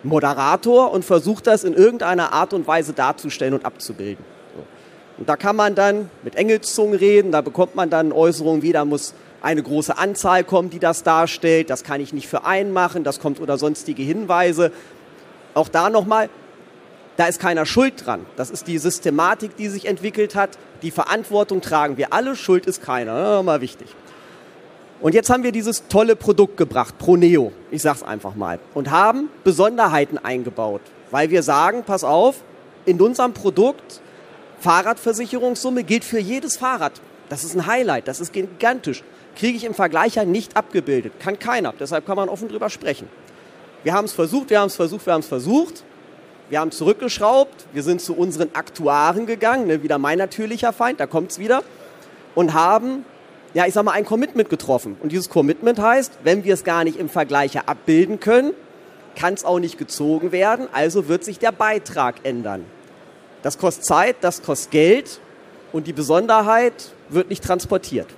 Moderator 0.02 0.92
und 0.92 1.04
versucht 1.04 1.46
das 1.46 1.64
in 1.64 1.74
irgendeiner 1.74 2.32
Art 2.32 2.52
und 2.52 2.66
Weise 2.66 2.92
darzustellen 2.92 3.54
und 3.54 3.64
abzubilden. 3.64 4.24
Und 5.18 5.28
da 5.28 5.36
kann 5.36 5.56
man 5.56 5.74
dann 5.74 6.10
mit 6.22 6.36
Engelszungen 6.36 6.94
reden, 6.94 7.32
da 7.32 7.40
bekommt 7.40 7.74
man 7.74 7.88
dann 7.88 8.12
Äußerungen 8.12 8.62
wie, 8.62 8.72
da 8.72 8.84
muss 8.84 9.14
eine 9.40 9.62
große 9.62 9.96
Anzahl 9.96 10.44
kommen, 10.44 10.70
die 10.70 10.78
das 10.78 11.02
darstellt, 11.02 11.70
das 11.70 11.84
kann 11.84 12.00
ich 12.00 12.12
nicht 12.12 12.28
für 12.28 12.44
einen 12.44 12.72
machen, 12.72 13.04
das 13.04 13.20
kommt 13.20 13.40
oder 13.40 13.56
sonstige 13.56 14.02
Hinweise. 14.02 14.72
Auch 15.54 15.68
da 15.68 15.88
nochmal, 15.88 16.28
da 17.16 17.26
ist 17.26 17.40
keiner 17.40 17.64
schuld 17.64 18.04
dran. 18.04 18.26
Das 18.36 18.50
ist 18.50 18.66
die 18.66 18.78
Systematik, 18.78 19.56
die 19.56 19.68
sich 19.68 19.86
entwickelt 19.86 20.34
hat. 20.34 20.58
Die 20.82 20.90
Verantwortung 20.90 21.62
tragen 21.62 21.96
wir 21.96 22.12
alle, 22.12 22.36
Schuld 22.36 22.66
ist 22.66 22.82
keiner. 22.82 23.42
Mal 23.42 23.62
wichtig. 23.62 23.88
Und 25.00 25.14
jetzt 25.14 25.28
haben 25.28 25.42
wir 25.42 25.52
dieses 25.52 25.88
tolle 25.88 26.16
Produkt 26.16 26.56
gebracht, 26.56 26.96
Proneo, 26.98 27.52
ich 27.70 27.82
sag's 27.82 28.02
einfach 28.02 28.34
mal, 28.34 28.58
und 28.74 28.90
haben 28.90 29.28
Besonderheiten 29.44 30.18
eingebaut, 30.18 30.80
weil 31.10 31.30
wir 31.30 31.42
sagen, 31.42 31.84
pass 31.84 32.02
auf, 32.02 32.42
in 32.86 33.00
unserem 33.00 33.34
Produkt 33.34 34.00
Fahrradversicherungssumme 34.60 35.84
gilt 35.84 36.04
für 36.04 36.18
jedes 36.18 36.56
Fahrrad. 36.56 37.00
Das 37.28 37.44
ist 37.44 37.54
ein 37.54 37.66
Highlight, 37.66 38.08
das 38.08 38.20
ist 38.20 38.32
gigantisch. 38.32 39.02
Kriege 39.36 39.56
ich 39.56 39.64
im 39.64 39.74
Vergleicher 39.74 40.24
nicht 40.24 40.56
abgebildet, 40.56 41.20
kann 41.20 41.38
keiner. 41.38 41.74
Deshalb 41.78 42.06
kann 42.06 42.16
man 42.16 42.30
offen 42.30 42.48
drüber 42.48 42.70
sprechen. 42.70 43.08
Wir 43.84 43.92
haben 43.92 44.06
es 44.06 44.12
versucht, 44.12 44.48
wir 44.48 44.60
haben 44.60 44.68
es 44.68 44.76
versucht, 44.76 45.04
wir 45.04 45.12
haben 45.12 45.20
es 45.20 45.28
versucht. 45.28 45.84
Wir 46.48 46.60
haben 46.60 46.70
zurückgeschraubt, 46.70 47.66
wir 47.72 47.82
sind 47.82 48.00
zu 48.00 48.16
unseren 48.16 48.50
Aktuaren 48.54 49.26
gegangen, 49.26 49.66
ne, 49.66 49.82
wieder 49.82 49.98
mein 49.98 50.16
natürlicher 50.18 50.72
Feind, 50.72 51.00
da 51.00 51.06
kommt's 51.06 51.40
wieder, 51.40 51.64
und 52.36 52.54
haben, 52.54 53.04
ja, 53.54 53.66
ich 53.66 53.74
sag 53.74 53.84
mal, 53.84 53.92
ein 53.92 54.04
Commitment 54.04 54.50
getroffen. 54.50 54.96
Und 55.02 55.12
dieses 55.12 55.28
Commitment 55.28 55.78
heißt, 55.78 56.18
wenn 56.24 56.44
wir 56.44 56.54
es 56.54 56.64
gar 56.64 56.84
nicht 56.84 56.98
im 56.98 57.08
Vergleicher 57.08 57.68
abbilden 57.68 58.20
können, 58.20 58.52
kann 59.14 59.34
es 59.34 59.44
auch 59.44 59.58
nicht 59.58 59.78
gezogen 59.78 60.30
werden, 60.30 60.68
also 60.72 61.08
wird 61.08 61.24
sich 61.24 61.38
der 61.38 61.52
Beitrag 61.52 62.16
ändern. 62.22 62.64
Das 63.42 63.58
kostet 63.58 63.86
Zeit, 63.86 64.16
das 64.20 64.42
kostet 64.42 64.70
Geld 64.70 65.20
und 65.72 65.86
die 65.86 65.92
Besonderheit 65.92 66.90
wird 67.08 67.30
nicht 67.30 67.42
transportiert. 67.42 68.08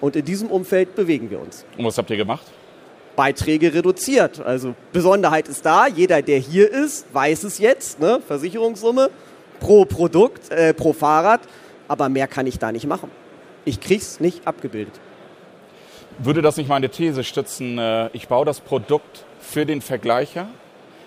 Und 0.00 0.16
in 0.16 0.24
diesem 0.24 0.50
Umfeld 0.50 0.94
bewegen 0.94 1.30
wir 1.30 1.40
uns. 1.40 1.64
Und 1.76 1.84
was 1.84 1.98
habt 1.98 2.10
ihr 2.10 2.16
gemacht? 2.16 2.46
Beiträge 3.16 3.74
reduziert. 3.74 4.40
Also 4.40 4.74
Besonderheit 4.92 5.48
ist 5.48 5.66
da, 5.66 5.86
jeder, 5.86 6.22
der 6.22 6.38
hier 6.38 6.70
ist, 6.70 7.06
weiß 7.12 7.44
es 7.44 7.58
jetzt, 7.58 8.00
ne? 8.00 8.20
Versicherungssumme 8.26 9.10
pro 9.58 9.84
Produkt, 9.84 10.50
äh, 10.50 10.72
pro 10.72 10.92
Fahrrad, 10.92 11.40
aber 11.86 12.08
mehr 12.08 12.26
kann 12.28 12.46
ich 12.46 12.58
da 12.58 12.72
nicht 12.72 12.86
machen. 12.86 13.10
Ich 13.64 13.80
krieg's 13.80 14.20
nicht 14.20 14.46
abgebildet. 14.46 14.94
Würde 16.18 16.42
das 16.42 16.56
nicht 16.56 16.68
meine 16.68 16.88
These 16.88 17.24
stützen, 17.24 17.78
äh, 17.78 18.08
ich 18.12 18.28
baue 18.28 18.44
das 18.44 18.60
Produkt 18.60 19.24
für 19.40 19.66
den 19.66 19.80
Vergleicher 19.80 20.48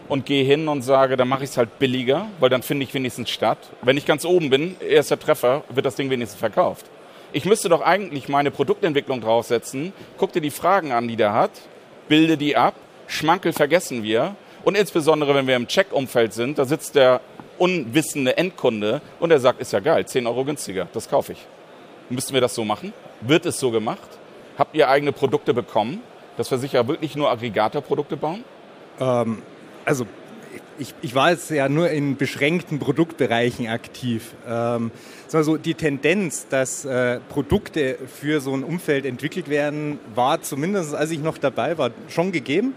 und 0.07 0.25
gehe 0.25 0.43
hin 0.43 0.67
und 0.67 0.81
sage, 0.81 1.17
dann 1.17 1.27
mache 1.27 1.43
ich 1.43 1.51
es 1.51 1.57
halt 1.57 1.79
billiger, 1.79 2.27
weil 2.39 2.49
dann 2.49 2.61
finde 2.61 2.83
ich 2.83 2.93
wenigstens 2.93 3.29
statt. 3.29 3.57
Wenn 3.81 3.97
ich 3.97 4.05
ganz 4.05 4.25
oben 4.25 4.49
bin, 4.49 4.75
erster 4.79 5.19
Treffer, 5.19 5.63
wird 5.69 5.85
das 5.85 5.95
Ding 5.95 6.09
wenigstens 6.09 6.39
verkauft. 6.39 6.85
Ich 7.31 7.45
müsste 7.45 7.69
doch 7.69 7.81
eigentlich 7.81 8.29
meine 8.29 8.51
Produktentwicklung 8.51 9.21
draufsetzen, 9.21 9.93
guck 10.17 10.33
dir 10.33 10.41
die 10.41 10.51
Fragen 10.51 10.91
an, 10.91 11.07
die 11.07 11.15
der 11.15 11.33
hat, 11.33 11.51
bilde 12.07 12.37
die 12.37 12.55
ab. 12.55 12.75
Schmankel 13.07 13.53
vergessen 13.53 14.03
wir. 14.03 14.35
Und 14.63 14.77
insbesondere, 14.77 15.35
wenn 15.35 15.47
wir 15.47 15.55
im 15.55 15.67
Check-Umfeld 15.67 16.33
sind, 16.33 16.57
da 16.57 16.65
sitzt 16.65 16.95
der 16.95 17.21
unwissende 17.57 18.37
Endkunde 18.37 19.01
und 19.19 19.31
er 19.31 19.39
sagt, 19.39 19.59
ist 19.61 19.73
ja 19.73 19.79
geil, 19.79 20.05
10 20.05 20.25
Euro 20.27 20.45
günstiger, 20.45 20.87
das 20.93 21.09
kaufe 21.09 21.33
ich. 21.33 21.39
Müssten 22.09 22.33
wir 22.33 22.41
das 22.41 22.55
so 22.55 22.65
machen? 22.65 22.93
Wird 23.21 23.45
es 23.45 23.59
so 23.59 23.71
gemacht? 23.71 24.07
Habt 24.57 24.75
ihr 24.75 24.89
eigene 24.89 25.11
Produkte 25.11 25.53
bekommen, 25.53 26.01
dass 26.37 26.47
Versicherer 26.49 26.87
wirklich 26.87 27.15
nur 27.15 27.31
Aggregatorprodukte 27.31 28.17
bauen? 28.17 28.43
Ähm, 28.99 29.41
also 29.85 30.05
ich, 30.79 30.93
ich, 31.01 31.15
war 31.15 31.31
jetzt 31.31 31.49
ja 31.49 31.69
nur 31.69 31.89
in 31.89 32.17
beschränkten 32.17 32.79
Produktbereichen 32.79 33.67
aktiv. 33.67 34.33
Ähm, 34.47 34.91
also 35.31 35.57
die 35.57 35.73
Tendenz, 35.73 36.47
dass 36.47 36.85
äh, 36.85 37.19
Produkte 37.29 37.97
für 38.07 38.41
so 38.41 38.53
ein 38.53 38.63
Umfeld 38.63 39.05
entwickelt 39.05 39.49
werden, 39.49 39.99
war 40.15 40.41
zumindest, 40.41 40.93
als 40.95 41.11
ich 41.11 41.19
noch 41.19 41.37
dabei 41.37 41.77
war, 41.77 41.91
schon 42.07 42.31
gegeben. 42.31 42.73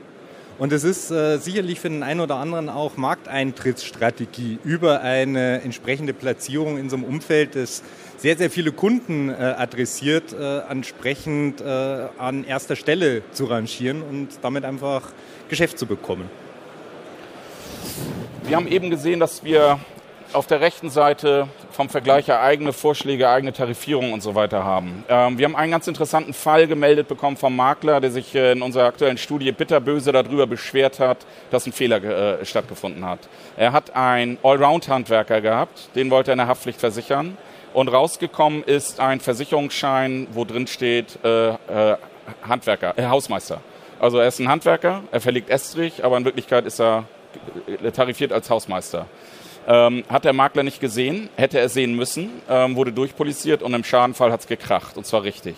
Und 0.58 0.72
es 0.72 0.84
ist 0.84 1.10
äh, 1.10 1.36
sicherlich 1.36 1.80
für 1.80 1.90
den 1.90 2.02
einen 2.02 2.20
oder 2.20 2.36
anderen 2.36 2.70
auch 2.70 2.96
Markteintrittsstrategie 2.96 4.58
über 4.64 5.02
eine 5.02 5.60
entsprechende 5.60 6.14
Platzierung 6.14 6.78
in 6.78 6.88
so 6.88 6.96
einem 6.96 7.04
Umfeld, 7.04 7.56
das 7.56 7.82
sehr, 8.16 8.38
sehr 8.38 8.48
viele 8.48 8.72
Kunden 8.72 9.28
äh, 9.28 9.34
adressiert, 9.34 10.32
äh, 10.32 10.60
entsprechend 10.60 11.60
äh, 11.60 12.08
an 12.16 12.44
erster 12.44 12.74
Stelle 12.74 13.20
zu 13.32 13.44
rangieren 13.44 14.00
und 14.00 14.28
damit 14.40 14.64
einfach 14.64 15.12
Geschäft 15.50 15.78
zu 15.78 15.84
bekommen. 15.84 16.30
Wir 18.44 18.56
haben 18.56 18.66
eben 18.66 18.88
gesehen, 18.88 19.20
dass 19.20 19.44
wir 19.44 19.78
auf 20.32 20.46
der 20.46 20.60
rechten 20.60 20.90
Seite 20.90 21.48
vom 21.70 21.88
Vergleicher 21.88 22.40
eigene 22.40 22.72
Vorschläge, 22.72 23.28
eigene 23.28 23.52
Tarifierung 23.52 24.12
und 24.12 24.22
so 24.22 24.34
weiter 24.34 24.64
haben. 24.64 25.04
Ähm, 25.08 25.38
wir 25.38 25.46
haben 25.46 25.56
einen 25.56 25.72
ganz 25.72 25.86
interessanten 25.86 26.32
Fall 26.32 26.66
gemeldet 26.66 27.08
bekommen 27.08 27.36
vom 27.36 27.54
Makler, 27.54 28.00
der 28.00 28.10
sich 28.10 28.34
äh, 28.34 28.52
in 28.52 28.62
unserer 28.62 28.86
aktuellen 28.86 29.18
Studie 29.18 29.52
bitterböse 29.52 30.12
darüber 30.12 30.46
beschwert 30.46 31.00
hat, 31.00 31.18
dass 31.50 31.66
ein 31.66 31.72
Fehler 31.72 32.02
äh, 32.02 32.44
stattgefunden 32.44 33.04
hat. 33.04 33.20
Er 33.56 33.72
hat 33.72 33.94
einen 33.94 34.38
Allround-Handwerker 34.42 35.40
gehabt, 35.40 35.88
den 35.94 36.10
wollte 36.10 36.30
er 36.30 36.34
in 36.34 36.38
der 36.38 36.48
Haftpflicht 36.48 36.80
versichern. 36.80 37.36
Und 37.72 37.88
rausgekommen 37.88 38.62
ist 38.62 39.00
ein 39.00 39.20
Versicherungsschein, 39.20 40.28
wo 40.32 40.44
drin 40.44 40.66
steht 40.66 41.18
äh, 41.24 41.50
äh 41.50 41.96
Handwerker, 42.48 42.94
äh, 42.96 43.06
Hausmeister. 43.06 43.60
Also 44.00 44.18
er 44.18 44.28
ist 44.28 44.40
ein 44.40 44.48
Handwerker, 44.48 45.02
er 45.10 45.20
verlegt 45.20 45.48
Estrich, 45.48 46.04
aber 46.04 46.16
in 46.16 46.24
Wirklichkeit 46.24 46.66
ist 46.66 46.80
er 46.80 47.04
äh, 47.66 47.90
tarifiert 47.90 48.32
als 48.32 48.50
Hausmeister. 48.50 49.06
Ähm, 49.68 50.04
hat 50.08 50.24
der 50.24 50.32
Makler 50.32 50.62
nicht 50.62 50.80
gesehen, 50.80 51.28
hätte 51.36 51.58
er 51.58 51.68
sehen 51.68 51.94
müssen, 51.94 52.30
ähm, 52.48 52.76
wurde 52.76 52.92
durchpoliziert 52.92 53.62
und 53.62 53.74
im 53.74 53.82
Schadenfall 53.82 54.30
hat 54.30 54.40
es 54.40 54.46
gekracht, 54.46 54.96
und 54.96 55.06
zwar 55.06 55.24
richtig. 55.24 55.56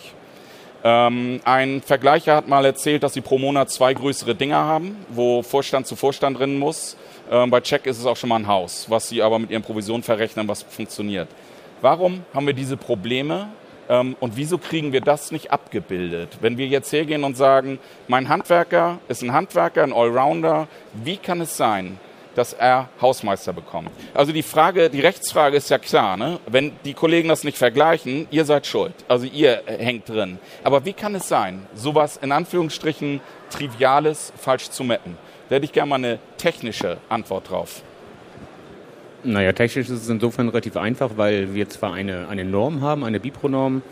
Ähm, 0.83 1.41
ein 1.45 1.83
Vergleicher 1.83 2.37
hat 2.37 2.49
mal 2.49 2.65
erzählt, 2.65 3.03
dass 3.03 3.13
sie 3.13 3.21
pro 3.21 3.37
Monat 3.37 3.69
zwei 3.71 3.93
größere 3.93 4.35
Dinger 4.35 4.59
haben, 4.59 4.97
wo 5.11 5.43
Vorstand 5.43 5.87
zu 5.87 5.97
Vorstand 5.97 6.39
rennen 6.39 6.59
muss. 6.59 6.97
Ähm, 7.31 7.51
bei 7.51 7.61
Check 7.61 7.85
ist 7.85 7.99
es 7.99 8.07
auch 8.07 8.17
schon 8.17 8.29
mal 8.29 8.37
ein 8.37 8.47
Haus, 8.47 8.87
was 8.89 9.09
sie 9.09 9.21
aber 9.21 9.39
mit 9.39 9.51
ihren 9.51 9.63
Provisionen 9.63 10.03
verrechnen, 10.03 10.49
was 10.49 10.63
funktioniert. 10.63 11.29
Warum 11.83 12.25
haben 12.33 12.47
wir 12.47 12.55
diese 12.55 12.77
Probleme 12.77 13.49
ähm, 13.89 14.17
und 14.21 14.37
wieso 14.37 14.57
kriegen 14.57 14.93
wir 14.93 15.01
das 15.01 15.33
nicht 15.33 15.51
abgebildet? 15.51 16.39
Wenn 16.41 16.57
wir 16.59 16.67
jetzt 16.67 16.93
hergehen 16.93 17.25
und 17.25 17.37
sagen, 17.37 17.79
mein 18.07 18.29
Handwerker 18.29 19.01
ist 19.09 19.23
ein 19.23 19.33
Handwerker, 19.33 19.83
ein 19.83 19.93
Allrounder, 19.93 20.69
wie 20.95 21.17
kann 21.17 21.41
es 21.41 21.57
sein, 21.57 21.99
dass 22.39 22.53
er 22.53 22.89
Hausmeister 23.01 23.53
bekommt. 23.53 23.91
Also 24.15 24.33
die 24.33 24.45
Frage, 24.45 24.91
die 24.91 25.01
Rechtsfrage 25.01 25.57
ist 25.57 25.71
ja 25.71 25.79
klar, 25.79 26.17
ne? 26.17 26.39
Wenn 26.47 26.73
die 26.85 26.95
Kollegen 26.95 27.29
das 27.29 27.43
nicht 27.43 27.59
vergleichen, 27.59 28.29
ihr 28.31 28.45
seid 28.45 28.67
schuld. 28.67 28.95
Also 29.09 29.27
ihr 29.27 29.63
hängt 29.67 30.09
drin. 30.09 30.39
Aber 30.63 30.85
wie 30.85 30.93
kann 30.93 31.15
es 31.17 31.29
sein, 31.29 31.67
sowas 31.75 32.17
in 32.23 32.31
Anführungsstrichen 32.31 33.21
Triviales 33.51 34.33
falsch 34.37 34.71
zu 34.71 34.85
mappen? 34.85 35.19
Da 35.49 35.57
hätte 35.57 35.65
ich 35.65 35.73
gerne 35.73 35.89
mal 35.91 35.97
eine 35.97 36.19
technische 36.37 36.99
Antwort 37.09 37.51
drauf. 37.51 37.83
Naja, 39.25 39.53
technisch 39.53 39.89
ist 39.89 40.03
es 40.03 40.09
insofern 40.09 40.49
relativ 40.49 40.77
einfach, 40.77 41.11
weil 41.17 41.55
wir 41.55 41.69
zwar 41.69 41.93
eine, 41.93 42.29
eine 42.29 42.45
Norm 42.45 42.83
haben, 42.83 43.03
eine 43.03 43.19
Bipro-Norm, 43.19 43.83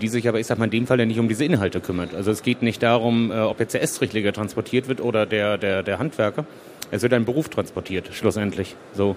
die 0.00 0.08
sich 0.08 0.28
aber, 0.28 0.40
ich 0.40 0.46
sag 0.48 0.58
mal, 0.58 0.64
in 0.64 0.70
dem 0.72 0.86
Fall 0.88 0.98
ja 0.98 1.06
nicht 1.06 1.20
um 1.20 1.28
diese 1.28 1.44
Inhalte 1.44 1.80
kümmert. 1.80 2.14
Also 2.14 2.32
es 2.32 2.42
geht 2.42 2.62
nicht 2.62 2.82
darum, 2.82 3.30
äh, 3.30 3.40
ob 3.40 3.60
jetzt 3.60 3.74
der 3.74 3.82
Estrichleger 3.82 4.32
transportiert 4.32 4.88
wird 4.88 5.00
oder 5.00 5.24
der, 5.24 5.56
der, 5.56 5.84
der 5.84 6.00
Handwerker. 6.00 6.46
Es 6.92 7.02
wird 7.02 7.14
ein 7.14 7.24
Beruf 7.24 7.48
transportiert, 7.48 8.10
schlussendlich. 8.12 8.76
So. 8.92 9.16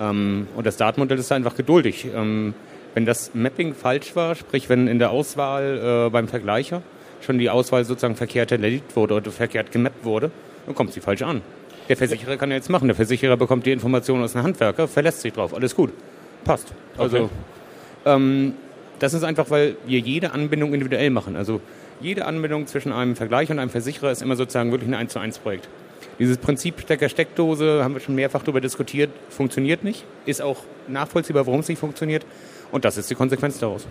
Ähm, 0.00 0.48
und 0.56 0.66
das 0.66 0.76
Datenmodell 0.76 1.18
ist 1.18 1.32
einfach 1.32 1.56
geduldig. 1.56 2.06
Ähm, 2.14 2.54
wenn 2.92 3.06
das 3.06 3.34
Mapping 3.34 3.74
falsch 3.74 4.14
war, 4.14 4.34
sprich 4.34 4.68
wenn 4.68 4.88
in 4.88 4.98
der 4.98 5.10
Auswahl 5.10 6.06
äh, 6.06 6.10
beim 6.10 6.28
Vergleicher 6.28 6.82
schon 7.22 7.38
die 7.38 7.48
Auswahl 7.48 7.84
sozusagen 7.84 8.16
verkehrt 8.16 8.52
erledigt 8.52 8.96
wurde 8.96 9.14
oder 9.14 9.30
verkehrt 9.30 9.72
gemappt 9.72 10.04
wurde, 10.04 10.30
dann 10.66 10.74
kommt 10.74 10.92
sie 10.92 11.00
falsch 11.00 11.22
an. 11.22 11.40
Der 11.88 11.96
Versicherer 11.96 12.36
kann 12.36 12.50
ja 12.50 12.56
jetzt 12.56 12.68
machen. 12.68 12.88
Der 12.88 12.96
Versicherer 12.96 13.36
bekommt 13.36 13.64
die 13.64 13.72
Informationen 13.72 14.24
aus 14.24 14.34
einem 14.34 14.44
Handwerker, 14.46 14.88
verlässt 14.88 15.20
sich 15.20 15.32
drauf. 15.32 15.54
Alles 15.54 15.74
gut. 15.74 15.92
Passt. 16.44 16.74
Also 16.98 17.16
okay. 17.16 17.28
ähm, 18.06 18.54
das 18.98 19.14
ist 19.14 19.22
einfach, 19.22 19.50
weil 19.50 19.76
wir 19.86 20.00
jede 20.00 20.32
Anbindung 20.32 20.74
individuell 20.74 21.10
machen. 21.10 21.36
Also 21.36 21.60
jede 22.00 22.24
Anbindung 22.26 22.66
zwischen 22.66 22.92
einem 22.92 23.16
Vergleich 23.16 23.50
und 23.50 23.58
einem 23.58 23.70
Versicherer 23.70 24.10
ist 24.10 24.22
immer 24.22 24.36
sozusagen 24.36 24.72
wirklich 24.72 24.90
ein 24.90 24.94
1 24.94 25.12
zu 25.12 25.18
1 25.20 25.38
Projekt. 25.38 25.68
Dieses 26.18 26.38
Prinzip 26.38 26.80
Stecker-Steckdose 26.80 27.82
haben 27.82 27.94
wir 27.94 28.00
schon 28.00 28.14
mehrfach 28.14 28.42
darüber 28.42 28.60
diskutiert, 28.60 29.10
funktioniert 29.30 29.84
nicht, 29.84 30.04
ist 30.26 30.42
auch 30.42 30.58
nachvollziehbar, 30.88 31.46
warum 31.46 31.60
es 31.60 31.68
nicht 31.68 31.78
funktioniert 31.78 32.24
und 32.72 32.84
das 32.84 32.96
ist 32.96 33.10
die 33.10 33.14
Konsequenz 33.14 33.58
daraus. 33.58 33.86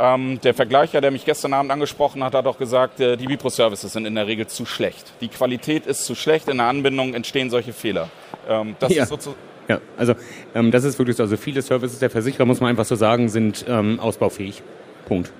Ähm, 0.00 0.40
der 0.42 0.54
Vergleicher, 0.54 1.00
der 1.00 1.10
mich 1.10 1.24
gestern 1.24 1.52
Abend 1.52 1.72
angesprochen 1.72 2.22
hat, 2.22 2.34
hat 2.34 2.46
auch 2.46 2.58
gesagt, 2.58 3.00
äh, 3.00 3.16
die 3.16 3.28
Vipro-Services 3.28 3.92
sind 3.92 4.06
in 4.06 4.14
der 4.14 4.26
Regel 4.28 4.46
zu 4.46 4.64
schlecht. 4.64 5.12
Die 5.20 5.28
Qualität 5.28 5.86
ist 5.86 6.04
zu 6.04 6.14
schlecht, 6.14 6.48
in 6.48 6.58
der 6.58 6.66
Anbindung 6.66 7.14
entstehen 7.14 7.50
solche 7.50 7.72
Fehler. 7.72 8.08
Ähm, 8.48 8.76
das 8.78 8.94
ja. 8.94 9.02
ist 9.02 9.08
sozusagen 9.08 9.36
ja, 9.68 9.82
also 9.98 10.14
ähm, 10.54 10.70
das 10.70 10.84
ist 10.84 10.98
wirklich 10.98 11.16
so. 11.16 11.22
Also 11.22 11.36
viele 11.36 11.60
Services 11.60 11.98
der 11.98 12.08
Versicherer, 12.08 12.46
muss 12.46 12.60
man 12.60 12.70
einfach 12.70 12.86
so 12.86 12.96
sagen, 12.96 13.28
sind 13.28 13.66
ähm, 13.68 14.00
ausbaufähig. 14.00 14.62
Punkt. 15.06 15.30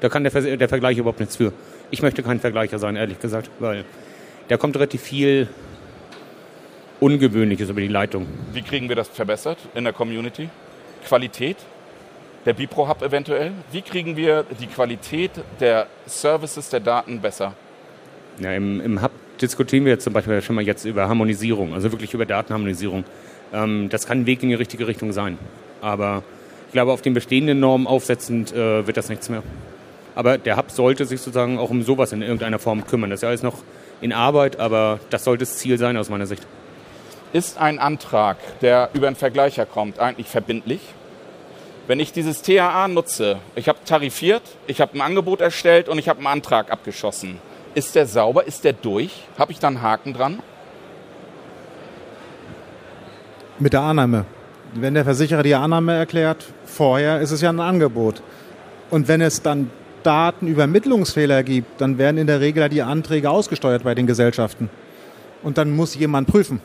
Da 0.00 0.08
kann 0.08 0.22
der, 0.22 0.30
Vers 0.30 0.44
der 0.44 0.68
Vergleich 0.68 0.98
überhaupt 0.98 1.20
nichts 1.20 1.36
für. 1.36 1.52
Ich 1.90 2.00
möchte 2.00 2.22
kein 2.22 2.38
Vergleicher 2.38 2.78
sein, 2.78 2.96
ehrlich 2.96 3.18
gesagt, 3.18 3.50
weil 3.58 3.84
da 4.52 4.58
kommt 4.58 4.76
relativ 4.76 5.00
viel 5.00 5.48
Ungewöhnliches 7.00 7.70
über 7.70 7.80
die 7.80 7.88
Leitung. 7.88 8.26
Wie 8.52 8.60
kriegen 8.60 8.86
wir 8.90 8.96
das 8.96 9.08
verbessert 9.08 9.56
in 9.74 9.84
der 9.84 9.94
Community? 9.94 10.50
Qualität? 11.06 11.56
Der 12.44 12.52
Bipro 12.52 12.86
Hub 12.86 13.00
eventuell? 13.00 13.52
Wie 13.70 13.80
kriegen 13.80 14.14
wir 14.14 14.44
die 14.60 14.66
Qualität 14.66 15.30
der 15.58 15.86
Services, 16.04 16.68
der 16.68 16.80
Daten 16.80 17.22
besser? 17.22 17.54
Ja, 18.40 18.52
im, 18.52 18.82
im 18.82 19.00
Hub 19.00 19.12
diskutieren 19.40 19.86
wir 19.86 19.98
zum 19.98 20.12
Beispiel 20.12 20.42
schon 20.42 20.54
mal 20.54 20.66
jetzt 20.66 20.84
über 20.84 21.08
Harmonisierung, 21.08 21.72
also 21.72 21.90
wirklich 21.90 22.12
über 22.12 22.26
Datenharmonisierung. 22.26 23.04
Ähm, 23.54 23.88
das 23.88 24.06
kann 24.06 24.20
ein 24.20 24.26
Weg 24.26 24.42
in 24.42 24.50
die 24.50 24.54
richtige 24.54 24.86
Richtung 24.86 25.14
sein. 25.14 25.38
Aber 25.80 26.22
ich 26.66 26.72
glaube, 26.74 26.92
auf 26.92 27.00
den 27.00 27.14
bestehenden 27.14 27.58
Normen 27.58 27.86
aufsetzend 27.86 28.52
äh, 28.52 28.86
wird 28.86 28.98
das 28.98 29.08
nichts 29.08 29.30
mehr. 29.30 29.42
Aber 30.14 30.36
der 30.36 30.58
Hub 30.58 30.70
sollte 30.70 31.06
sich 31.06 31.22
sozusagen 31.22 31.58
auch 31.58 31.70
um 31.70 31.82
sowas 31.82 32.12
in 32.12 32.20
irgendeiner 32.20 32.58
Form 32.58 32.86
kümmern. 32.86 33.08
Das 33.08 33.20
ist 33.20 33.22
ja 33.22 33.30
alles 33.30 33.42
noch 33.42 33.62
in 34.02 34.12
Arbeit, 34.12 34.58
aber 34.58 35.00
das 35.08 35.24
sollte 35.24 35.44
das 35.44 35.56
Ziel 35.56 35.78
sein 35.78 35.96
aus 35.96 36.10
meiner 36.10 36.26
Sicht. 36.26 36.46
Ist 37.32 37.56
ein 37.58 37.78
Antrag, 37.78 38.36
der 38.60 38.90
über 38.92 39.06
einen 39.06 39.16
Vergleicher 39.16 39.64
kommt, 39.64 39.98
eigentlich 39.98 40.26
verbindlich? 40.26 40.80
Wenn 41.86 41.98
ich 41.98 42.12
dieses 42.12 42.42
TAA 42.42 42.88
nutze, 42.88 43.38
ich 43.54 43.68
habe 43.68 43.78
tarifiert, 43.84 44.42
ich 44.66 44.80
habe 44.80 44.94
ein 44.94 45.00
Angebot 45.00 45.40
erstellt 45.40 45.88
und 45.88 45.98
ich 45.98 46.08
habe 46.08 46.18
einen 46.18 46.26
Antrag 46.26 46.70
abgeschossen. 46.70 47.38
Ist 47.74 47.94
der 47.94 48.06
sauber? 48.06 48.46
Ist 48.46 48.64
der 48.64 48.74
durch? 48.74 49.24
Habe 49.38 49.52
ich 49.52 49.58
da 49.58 49.68
einen 49.68 49.80
Haken 49.80 50.12
dran? 50.12 50.40
Mit 53.58 53.72
der 53.72 53.80
Annahme. 53.80 54.26
Wenn 54.74 54.94
der 54.94 55.04
Versicherer 55.04 55.42
die 55.42 55.54
Annahme 55.54 55.94
erklärt, 55.94 56.44
vorher 56.64 57.20
ist 57.20 57.30
es 57.30 57.40
ja 57.40 57.50
ein 57.50 57.60
Angebot. 57.60 58.22
Und 58.90 59.08
wenn 59.08 59.20
es 59.20 59.42
dann 59.42 59.70
Datenübermittlungsfehler 60.02 61.42
gibt, 61.42 61.80
dann 61.80 61.98
werden 61.98 62.18
in 62.18 62.26
der 62.26 62.40
Regel 62.40 62.68
die 62.68 62.82
Anträge 62.82 63.30
ausgesteuert 63.30 63.84
bei 63.84 63.94
den 63.94 64.06
Gesellschaften. 64.06 64.70
Und 65.42 65.58
dann 65.58 65.74
muss 65.74 65.94
jemand 65.94 66.28
prüfen. 66.28 66.60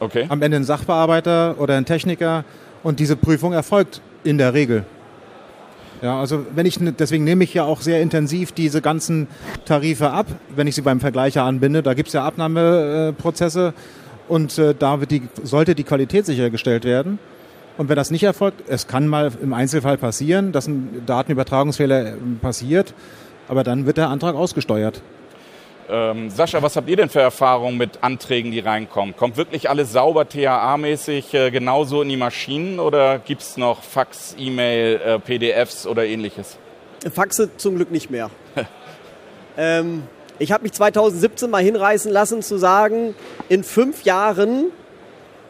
Okay. 0.00 0.26
Am 0.28 0.42
Ende 0.42 0.58
ein 0.58 0.64
Sachbearbeiter 0.64 1.56
oder 1.58 1.76
ein 1.76 1.84
Techniker. 1.84 2.44
Und 2.82 3.00
diese 3.00 3.16
Prüfung 3.16 3.52
erfolgt 3.52 4.00
in 4.22 4.38
der 4.38 4.54
Regel. 4.54 4.84
Ja, 6.02 6.20
also 6.20 6.44
wenn 6.54 6.66
ich, 6.66 6.78
deswegen 6.98 7.24
nehme 7.24 7.44
ich 7.44 7.54
ja 7.54 7.64
auch 7.64 7.80
sehr 7.80 8.02
intensiv 8.02 8.52
diese 8.52 8.82
ganzen 8.82 9.28
Tarife 9.64 10.10
ab, 10.10 10.26
wenn 10.54 10.66
ich 10.66 10.74
sie 10.74 10.82
beim 10.82 11.00
Vergleicher 11.00 11.42
anbinde. 11.42 11.82
Da 11.82 11.94
gibt 11.94 12.08
es 12.08 12.12
ja 12.12 12.24
Abnahmeprozesse 12.24 13.72
und 14.28 14.58
äh, 14.58 14.74
da 14.78 15.00
wird 15.00 15.10
die, 15.10 15.22
sollte 15.42 15.74
die 15.74 15.84
Qualität 15.84 16.26
sichergestellt 16.26 16.84
werden. 16.84 17.18
Und 17.76 17.88
wenn 17.88 17.96
das 17.96 18.10
nicht 18.10 18.22
erfolgt, 18.22 18.68
es 18.68 18.86
kann 18.86 19.06
mal 19.06 19.30
im 19.42 19.52
Einzelfall 19.52 19.98
passieren, 19.98 20.52
dass 20.52 20.66
ein 20.66 21.02
Datenübertragungsfehler 21.06 22.14
ähm, 22.14 22.38
passiert, 22.40 22.94
aber 23.48 23.64
dann 23.64 23.86
wird 23.86 23.98
der 23.98 24.08
Antrag 24.08 24.34
ausgesteuert. 24.34 25.02
Ähm, 25.88 26.30
Sascha, 26.30 26.62
was 26.62 26.74
habt 26.74 26.88
ihr 26.88 26.96
denn 26.96 27.08
für 27.08 27.20
Erfahrungen 27.20 27.76
mit 27.76 28.02
Anträgen, 28.02 28.50
die 28.50 28.58
reinkommen? 28.58 29.14
Kommt 29.16 29.36
wirklich 29.36 29.70
alles 29.70 29.92
sauber 29.92 30.24
THA-mäßig 30.28 31.32
äh, 31.34 31.50
genauso 31.50 32.02
in 32.02 32.08
die 32.08 32.16
Maschinen 32.16 32.80
oder 32.80 33.18
gibt 33.18 33.42
es 33.42 33.56
noch 33.56 33.82
Fax, 33.82 34.34
E-Mail, 34.38 35.00
äh, 35.04 35.18
PDFs 35.18 35.86
oder 35.86 36.04
ähnliches? 36.04 36.58
Faxe 37.12 37.50
zum 37.56 37.76
Glück 37.76 37.92
nicht 37.92 38.10
mehr. 38.10 38.30
ähm, 39.56 40.02
ich 40.38 40.50
habe 40.50 40.64
mich 40.64 40.72
2017 40.72 41.50
mal 41.50 41.62
hinreißen 41.62 42.10
lassen 42.10 42.42
zu 42.42 42.58
sagen, 42.58 43.14
in 43.48 43.62
fünf 43.62 44.02
Jahren 44.02 44.72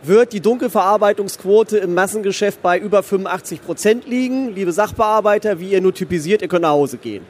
wird 0.03 0.33
die 0.33 0.41
Dunkelverarbeitungsquote 0.41 1.79
im 1.79 1.95
Massengeschäft 1.95 2.63
bei 2.63 2.79
über 2.79 3.03
85 3.03 3.63
Prozent 3.63 4.07
liegen. 4.07 4.55
Liebe 4.55 4.73
Sachbearbeiter, 4.73 5.59
wie 5.61 5.71
ihr 5.71 5.81
nur 5.81 5.95
typisiert, 5.95 6.43
ihr 6.43 6.49
könnt 6.49 6.63
nach 6.63 6.71
Hause 6.71 6.99
gehen. 6.99 7.25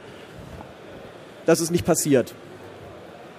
Das 1.45 1.61
ist 1.61 1.71
nicht 1.71 1.85
passiert. 1.85 2.33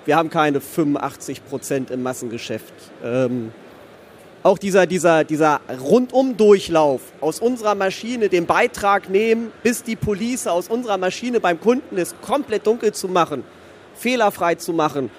Wir 0.05 0.17
haben 0.17 0.31
keine 0.31 0.61
85 0.61 1.45
Prozent 1.45 1.91
im 1.91 2.03
Massengeschäft. 2.03 2.73
Ähm, 3.05 3.53
auch 4.43 4.57
dieser, 4.57 4.87
dieser, 4.87 5.25
dieser 5.25 5.61
Rundumdurchlauf 5.81 7.03
aus 7.21 7.41
unserer 7.41 7.75
Maschine, 7.75 8.29
den 8.29 8.47
Beitrag 8.47 9.11
nehmen, 9.11 9.53
bis 9.62 9.83
die 9.83 9.97
Police 9.97 10.47
aus 10.47 10.69
unserer 10.69 10.97
Maschine 10.97 11.41
beim 11.41 11.61
Kunden 11.61 11.99
ist, 11.99 12.21
komplett 12.23 12.67
dunkel 12.67 12.93
zu 12.93 13.09
machen, 13.09 13.45
fehlerfrei 13.95 14.55
zu 14.55 14.73
machen, 14.73 15.11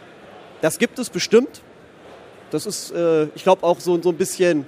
das 0.62 0.80
gibt 0.80 0.98
es 1.00 1.10
bestimmt. 1.10 1.62
Das 2.52 2.66
ist, 2.66 2.92
äh, 2.92 3.26
ich 3.36 3.44
glaube, 3.44 3.64
auch 3.64 3.80
so, 3.80 4.02
so 4.02 4.10
ein 4.10 4.18
bisschen 4.18 4.66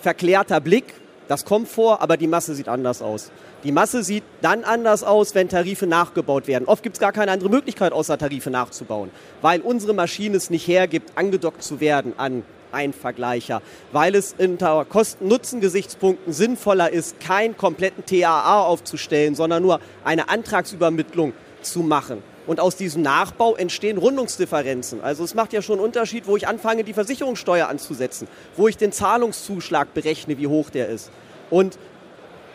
verklärter 0.00 0.60
Blick. 0.60 0.94
Das 1.28 1.44
kommt 1.44 1.68
vor, 1.68 2.02
aber 2.02 2.16
die 2.16 2.26
Masse 2.26 2.54
sieht 2.54 2.68
anders 2.68 3.00
aus. 3.00 3.30
Die 3.64 3.72
Masse 3.72 4.02
sieht 4.02 4.24
dann 4.42 4.62
anders 4.62 5.02
aus, 5.02 5.34
wenn 5.34 5.48
Tarife 5.48 5.86
nachgebaut 5.86 6.46
werden. 6.46 6.66
Oft 6.66 6.82
gibt 6.82 6.96
es 6.96 7.00
gar 7.00 7.12
keine 7.12 7.32
andere 7.32 7.48
Möglichkeit, 7.48 7.92
außer 7.92 8.18
Tarife 8.18 8.50
nachzubauen, 8.50 9.10
weil 9.40 9.62
unsere 9.62 9.94
Maschine 9.94 10.36
es 10.36 10.50
nicht 10.50 10.68
hergibt, 10.68 11.16
angedockt 11.16 11.62
zu 11.62 11.80
werden 11.80 12.12
an 12.18 12.42
einen 12.72 12.92
Vergleicher, 12.92 13.62
weil 13.92 14.14
es 14.16 14.34
unter 14.36 14.84
Kosten-Nutzen-Gesichtspunkten 14.84 16.32
sinnvoller 16.32 16.90
ist, 16.90 17.20
keinen 17.20 17.56
kompletten 17.56 18.04
TAA 18.04 18.60
aufzustellen, 18.62 19.34
sondern 19.34 19.62
nur 19.62 19.80
eine 20.04 20.28
Antragsübermittlung 20.28 21.32
zu 21.62 21.80
machen. 21.80 22.22
Und 22.46 22.60
aus 22.60 22.76
diesem 22.76 23.02
Nachbau 23.02 23.56
entstehen 23.56 23.96
Rundungsdifferenzen. 23.96 25.02
Also 25.02 25.24
es 25.24 25.34
macht 25.34 25.52
ja 25.52 25.62
schon 25.62 25.78
einen 25.78 25.86
Unterschied, 25.86 26.26
wo 26.26 26.36
ich 26.36 26.46
anfange, 26.46 26.84
die 26.84 26.92
Versicherungssteuer 26.92 27.68
anzusetzen, 27.68 28.28
wo 28.56 28.68
ich 28.68 28.76
den 28.76 28.92
Zahlungszuschlag 28.92 29.94
berechne, 29.94 30.36
wie 30.38 30.46
hoch 30.46 30.70
der 30.70 30.88
ist. 30.88 31.10
Und 31.50 31.78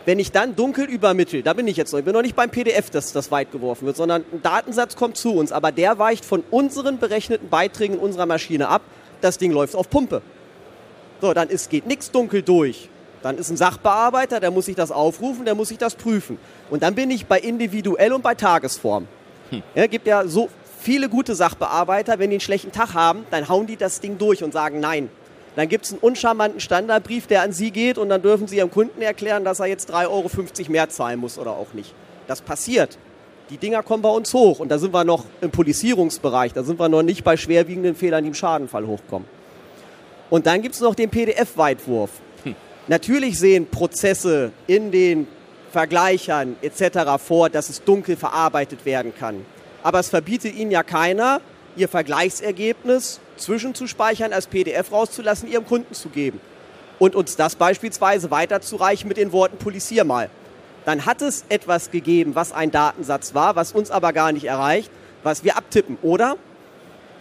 wenn 0.05 0.19
ich 0.19 0.31
dann 0.31 0.55
dunkel 0.55 0.85
übermittle, 0.85 1.43
da 1.43 1.53
bin 1.53 1.67
ich 1.67 1.77
jetzt 1.77 1.91
noch, 1.91 1.99
ich 1.99 2.05
bin 2.05 2.13
noch 2.13 2.21
nicht 2.21 2.35
beim 2.35 2.49
PDF, 2.49 2.89
dass 2.89 3.11
das 3.13 3.31
weit 3.31 3.51
geworfen 3.51 3.85
wird, 3.85 3.97
sondern 3.97 4.23
ein 4.31 4.41
Datensatz 4.41 4.95
kommt 4.95 5.17
zu 5.17 5.33
uns, 5.33 5.51
aber 5.51 5.71
der 5.71 5.99
weicht 5.99 6.25
von 6.25 6.43
unseren 6.51 6.99
berechneten 6.99 7.49
Beiträgen 7.49 7.97
unserer 7.97 8.25
Maschine 8.25 8.69
ab. 8.69 8.81
Das 9.21 9.37
Ding 9.37 9.51
läuft 9.51 9.75
auf 9.75 9.89
Pumpe. 9.89 10.21
So, 11.21 11.33
dann 11.33 11.49
ist, 11.49 11.69
geht 11.69 11.85
nichts 11.85 12.11
dunkel 12.11 12.41
durch. 12.41 12.89
Dann 13.21 13.37
ist 13.37 13.49
ein 13.49 13.57
Sachbearbeiter, 13.57 14.39
der 14.39 14.51
muss 14.51 14.65
sich 14.65 14.75
das 14.75 14.91
aufrufen, 14.91 15.45
der 15.45 15.55
muss 15.55 15.67
sich 15.67 15.77
das 15.77 15.95
prüfen. 15.95 16.39
Und 16.69 16.83
dann 16.83 16.95
bin 16.95 17.11
ich 17.11 17.25
bei 17.25 17.39
individuell 17.39 18.13
und 18.13 18.21
bei 18.21 18.35
Tagesform. 18.35 19.07
Hm. 19.49 19.63
Ja, 19.75 19.87
gibt 19.87 20.07
ja 20.07 20.27
so 20.27 20.49
viele 20.79 21.09
gute 21.09 21.35
Sachbearbeiter, 21.35 22.19
wenn 22.19 22.29
die 22.29 22.35
einen 22.35 22.41
schlechten 22.41 22.71
Tag 22.71 22.93
haben, 22.93 23.25
dann 23.31 23.49
hauen 23.49 23.67
die 23.67 23.75
das 23.75 23.99
Ding 23.99 24.17
durch 24.17 24.43
und 24.43 24.53
sagen 24.53 24.79
nein. 24.79 25.09
Dann 25.55 25.67
gibt 25.67 25.85
es 25.85 25.91
einen 25.91 25.99
uncharmanten 25.99 26.59
Standardbrief, 26.59 27.27
der 27.27 27.41
an 27.41 27.51
Sie 27.51 27.71
geht 27.71 27.97
und 27.97 28.09
dann 28.09 28.21
dürfen 28.21 28.47
Sie 28.47 28.57
Ihrem 28.57 28.71
Kunden 28.71 29.01
erklären, 29.01 29.43
dass 29.43 29.59
er 29.59 29.65
jetzt 29.65 29.91
3,50 29.91 30.07
Euro 30.09 30.71
mehr 30.71 30.89
zahlen 30.89 31.19
muss 31.19 31.37
oder 31.37 31.51
auch 31.51 31.73
nicht. 31.73 31.93
Das 32.27 32.41
passiert. 32.41 32.97
Die 33.49 33.57
Dinger 33.57 33.81
kommen 33.81 34.03
bei 34.03 34.09
uns 34.09 34.33
hoch 34.33 34.59
und 34.59 34.69
da 34.69 34.77
sind 34.77 34.93
wir 34.93 35.03
noch 35.03 35.25
im 35.41 35.49
Polizierungsbereich, 35.49 36.53
da 36.53 36.63
sind 36.63 36.79
wir 36.79 36.87
noch 36.87 37.01
nicht 37.01 37.23
bei 37.23 37.35
schwerwiegenden 37.35 37.95
Fehlern, 37.95 38.23
die 38.23 38.27
im 38.27 38.35
Schadenfall 38.35 38.85
hochkommen. 38.85 39.27
Und 40.29 40.45
dann 40.45 40.61
gibt 40.61 40.75
es 40.75 40.81
noch 40.81 40.93
den 40.93 41.09
PDF-Weitwurf. 41.09 42.11
Hm. 42.43 42.55
Natürlich 42.87 43.39
sehen 43.39 43.65
Prozesse 43.65 44.51
in 44.67 44.91
den 44.91 45.27
Vergleichern 45.69 46.55
etc. 46.61 47.21
vor, 47.23 47.49
dass 47.49 47.69
es 47.69 47.83
dunkel 47.83 48.15
verarbeitet 48.17 48.85
werden 48.85 49.13
kann. 49.17 49.45
Aber 49.83 49.99
es 49.99 50.09
verbietet 50.09 50.55
Ihnen 50.55 50.71
ja 50.71 50.83
keiner, 50.83 51.41
Ihr 51.75 51.87
Vergleichsergebnis 51.87 53.19
zwischenzuspeichern, 53.37 54.33
als 54.33 54.47
PDF 54.47 54.91
rauszulassen, 54.91 55.49
Ihrem 55.49 55.65
Kunden 55.65 55.93
zu 55.93 56.09
geben. 56.09 56.41
Und 56.97 57.15
uns 57.15 57.37
das 57.37 57.55
beispielsweise 57.55 58.29
weiterzureichen 58.29 59.07
mit 59.07 59.17
den 59.17 59.31
Worten 59.31 59.57
Polizier 59.57 60.03
mal. 60.03 60.29
Dann 60.85 61.05
hat 61.05 61.21
es 61.21 61.45
etwas 61.49 61.91
gegeben, 61.91 62.35
was 62.35 62.51
ein 62.51 62.71
Datensatz 62.71 63.33
war, 63.33 63.55
was 63.55 63.71
uns 63.71 63.91
aber 63.91 64.11
gar 64.11 64.31
nicht 64.31 64.45
erreicht, 64.45 64.91
was 65.23 65.43
wir 65.43 65.57
abtippen, 65.57 65.97
oder? 66.01 66.35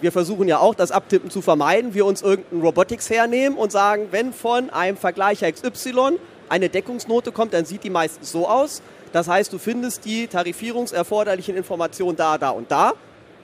Wir 0.00 0.12
versuchen 0.12 0.46
ja 0.46 0.58
auch, 0.58 0.74
das 0.74 0.92
Abtippen 0.92 1.28
zu 1.28 1.42
vermeiden. 1.42 1.92
Wir 1.92 2.06
uns 2.06 2.22
irgendeinen 2.22 2.62
Robotics 2.62 3.10
hernehmen 3.10 3.58
und 3.58 3.72
sagen, 3.72 4.08
wenn 4.12 4.32
von 4.32 4.70
einem 4.70 4.96
Vergleicher 4.96 5.50
XY 5.50 6.18
eine 6.48 6.68
Deckungsnote 6.68 7.32
kommt, 7.32 7.52
dann 7.54 7.64
sieht 7.64 7.84
die 7.84 7.90
meistens 7.90 8.32
so 8.32 8.48
aus. 8.48 8.82
Das 9.12 9.28
heißt, 9.28 9.52
du 9.52 9.58
findest 9.58 10.04
die 10.04 10.26
tarifierungserforderlichen 10.26 11.56
Informationen 11.56 12.16
da, 12.16 12.38
da 12.38 12.50
und 12.50 12.70
da. 12.70 12.92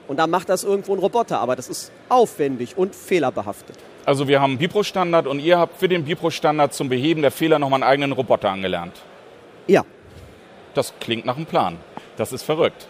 Und 0.07 0.17
dann 0.17 0.29
macht 0.29 0.49
das 0.49 0.63
irgendwo 0.63 0.93
ein 0.93 0.99
Roboter. 0.99 1.39
Aber 1.39 1.55
das 1.55 1.69
ist 1.69 1.91
aufwendig 2.09 2.77
und 2.77 2.95
fehlerbehaftet. 2.95 3.75
Also 4.05 4.27
wir 4.27 4.39
haben 4.39 4.51
einen 4.51 4.59
Bipro-Standard 4.59 5.25
und 5.25 5.39
ihr 5.39 5.57
habt 5.57 5.79
für 5.79 5.89
den 5.89 6.05
Bipro-Standard 6.05 6.73
zum 6.73 6.89
Beheben 6.89 7.23
der 7.23 7.31
Fehler 7.31 7.57
nochmal 7.57 7.81
einen 7.81 7.89
eigenen 7.89 8.11
Roboter 8.11 8.51
angelernt. 8.51 9.01
Ja. 9.67 9.83
Das 10.75 10.93
klingt 10.99 11.25
nach 11.25 11.37
einem 11.37 11.47
Plan. 11.47 11.77
Das 12.17 12.31
ist 12.31 12.43
verrückt. 12.43 12.87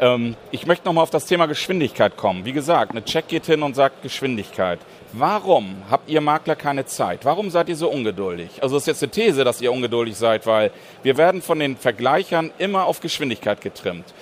Ähm, 0.00 0.36
ich 0.50 0.66
möchte 0.66 0.86
nochmal 0.86 1.02
auf 1.02 1.10
das 1.10 1.26
Thema 1.26 1.46
Geschwindigkeit 1.46 2.16
kommen. 2.16 2.44
Wie 2.44 2.52
gesagt, 2.52 2.92
eine 2.92 3.04
Check 3.04 3.28
geht 3.28 3.46
hin 3.46 3.62
und 3.62 3.74
sagt 3.74 4.02
Geschwindigkeit. 4.02 4.78
Warum 5.12 5.76
habt 5.90 6.10
ihr 6.10 6.20
Makler 6.20 6.56
keine 6.56 6.84
Zeit? 6.84 7.24
Warum 7.24 7.50
seid 7.50 7.68
ihr 7.68 7.76
so 7.76 7.88
ungeduldig? 7.88 8.62
Also 8.62 8.76
es 8.76 8.82
ist 8.82 8.86
jetzt 8.86 9.02
eine 9.02 9.12
These, 9.12 9.44
dass 9.44 9.60
ihr 9.60 9.72
ungeduldig 9.72 10.16
seid, 10.16 10.46
weil 10.46 10.70
wir 11.02 11.16
werden 11.16 11.42
von 11.42 11.58
den 11.58 11.76
Vergleichern 11.76 12.50
immer 12.58 12.84
auf 12.84 13.00
Geschwindigkeit 13.00 13.60
getrimmt. 13.60 14.12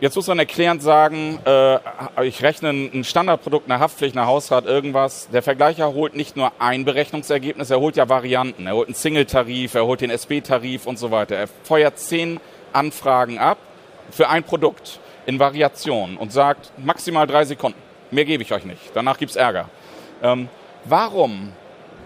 Jetzt 0.00 0.16
muss 0.16 0.26
man 0.26 0.40
erklärend 0.40 0.82
sagen, 0.82 1.38
äh, 1.44 1.78
ich 2.24 2.42
rechne 2.42 2.70
ein 2.70 3.04
Standardprodukt, 3.04 3.70
eine 3.70 3.78
Haftpflicht, 3.78 4.16
eine 4.16 4.26
Hausrat, 4.26 4.66
irgendwas. 4.66 5.28
Der 5.32 5.42
Vergleicher 5.42 5.94
holt 5.94 6.16
nicht 6.16 6.36
nur 6.36 6.50
ein 6.58 6.84
Berechnungsergebnis, 6.84 7.70
er 7.70 7.78
holt 7.78 7.94
ja 7.94 8.08
Varianten. 8.08 8.66
Er 8.66 8.74
holt 8.74 8.88
einen 8.88 8.96
Single-Tarif, 8.96 9.74
er 9.74 9.86
holt 9.86 10.00
den 10.00 10.10
SB-Tarif 10.10 10.86
und 10.86 10.98
so 10.98 11.12
weiter. 11.12 11.36
Er 11.36 11.46
feuert 11.46 12.00
zehn 12.00 12.40
Anfragen 12.72 13.38
ab 13.38 13.58
für 14.12 14.28
ein 14.28 14.44
Produkt 14.44 15.00
in 15.26 15.40
Variation 15.40 16.16
und 16.16 16.32
sagt 16.32 16.70
maximal 16.78 17.26
drei 17.26 17.44
Sekunden. 17.44 17.78
Mehr 18.10 18.24
gebe 18.24 18.42
ich 18.42 18.52
euch 18.52 18.64
nicht. 18.64 18.80
Danach 18.94 19.18
gibt's 19.18 19.36
Ärger. 19.36 19.68
Ähm, 20.22 20.48
warum 20.84 21.52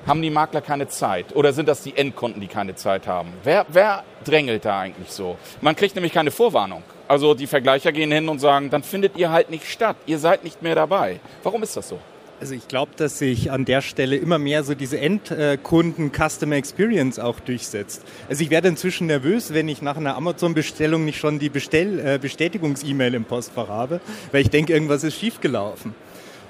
haben 0.07 0.23
die 0.23 0.31
Makler 0.31 0.61
keine 0.61 0.87
Zeit? 0.87 1.35
Oder 1.35 1.53
sind 1.53 1.69
das 1.69 1.83
die 1.83 1.97
Endkunden, 1.97 2.41
die 2.41 2.47
keine 2.47 2.77
Zeit 2.77 3.07
haben? 3.09 3.33
Wer, 3.43 3.67
wer 3.69 4.05
drängelt 4.25 4.65
da 4.65 4.81
eigentlich 4.81 5.11
so? 5.11 5.37
Man 5.61 5.75
kriegt 5.75 5.97
nämlich 5.97 6.13
keine 6.13 6.31
Vorwarnung. 6.31 6.83
Also 7.09 7.35
die 7.35 7.47
Vergleicher 7.47 7.93
gehen 7.93 8.13
hin 8.13 8.29
und 8.29 8.39
sagen, 8.39 8.71
dann 8.71 8.83
findet 8.83 9.17
ihr 9.17 9.31
halt 9.31 9.51
nicht 9.51 9.67
statt. 9.67 9.97
Ihr 10.07 10.19
seid 10.19 10.45
nicht 10.45 10.63
mehr 10.63 10.75
dabei. 10.75 11.21
Warum 11.43 11.63
ist 11.63 11.77
das 11.77 11.89
so? 11.89 11.99
Also 12.39 12.55
ich 12.55 12.69
glaube, 12.69 12.93
dass 12.97 13.19
sich 13.19 13.51
an 13.51 13.65
der 13.65 13.81
Stelle 13.81 14.17
immer 14.17 14.39
mehr 14.39 14.63
so 14.63 14.75
diese 14.75 15.01
Endkunden-Customer 15.01 16.57
Experience 16.57 17.19
auch 17.19 17.41
durchsetzt. 17.41 18.03
Also 18.29 18.45
ich 18.45 18.51
werde 18.51 18.69
inzwischen 18.69 19.07
nervös, 19.07 19.55
wenn 19.55 19.69
ich 19.69 19.81
nach 19.81 19.97
einer 19.97 20.17
Amazon-Bestellung 20.17 21.07
nicht 21.07 21.19
schon 21.19 21.39
die 21.39 21.49
Bestell 21.49 21.99
äh, 21.99 22.19
Bestätigungs-E-Mail 22.19 23.15
im 23.15 23.25
Postfach 23.25 23.69
habe, 23.69 24.01
weil 24.33 24.43
ich 24.43 24.51
denke, 24.51 24.75
irgendwas 24.75 25.03
ist 25.03 25.17
schiefgelaufen. 25.19 25.95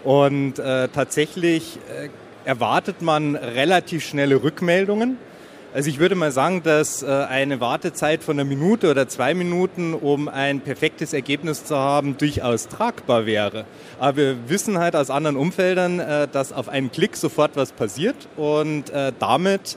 Und 0.02 0.58
äh, 0.58 0.88
tatsächlich 0.88 1.78
äh, 1.88 2.08
erwartet 2.44 3.00
man 3.00 3.36
relativ 3.36 4.04
schnelle 4.04 4.42
Rückmeldungen. 4.42 5.18
Also 5.74 5.90
ich 5.90 5.98
würde 5.98 6.14
mal 6.14 6.32
sagen, 6.32 6.62
dass 6.62 7.02
äh, 7.02 7.06
eine 7.06 7.60
Wartezeit 7.60 8.22
von 8.22 8.38
einer 8.38 8.48
Minute 8.48 8.90
oder 8.90 9.08
zwei 9.08 9.34
Minuten, 9.34 9.92
um 9.92 10.28
ein 10.28 10.60
perfektes 10.60 11.12
Ergebnis 11.12 11.64
zu 11.64 11.76
haben, 11.76 12.16
durchaus 12.16 12.68
tragbar 12.68 13.26
wäre. 13.26 13.66
Aber 13.98 14.16
wir 14.16 14.48
wissen 14.48 14.78
halt 14.78 14.96
aus 14.96 15.10
anderen 15.10 15.36
Umfeldern, 15.36 16.00
äh, 16.00 16.28
dass 16.28 16.52
auf 16.52 16.68
einen 16.68 16.90
Klick 16.92 17.16
sofort 17.16 17.56
was 17.56 17.72
passiert 17.72 18.16
und 18.36 18.90
äh, 18.90 19.12
damit 19.18 19.76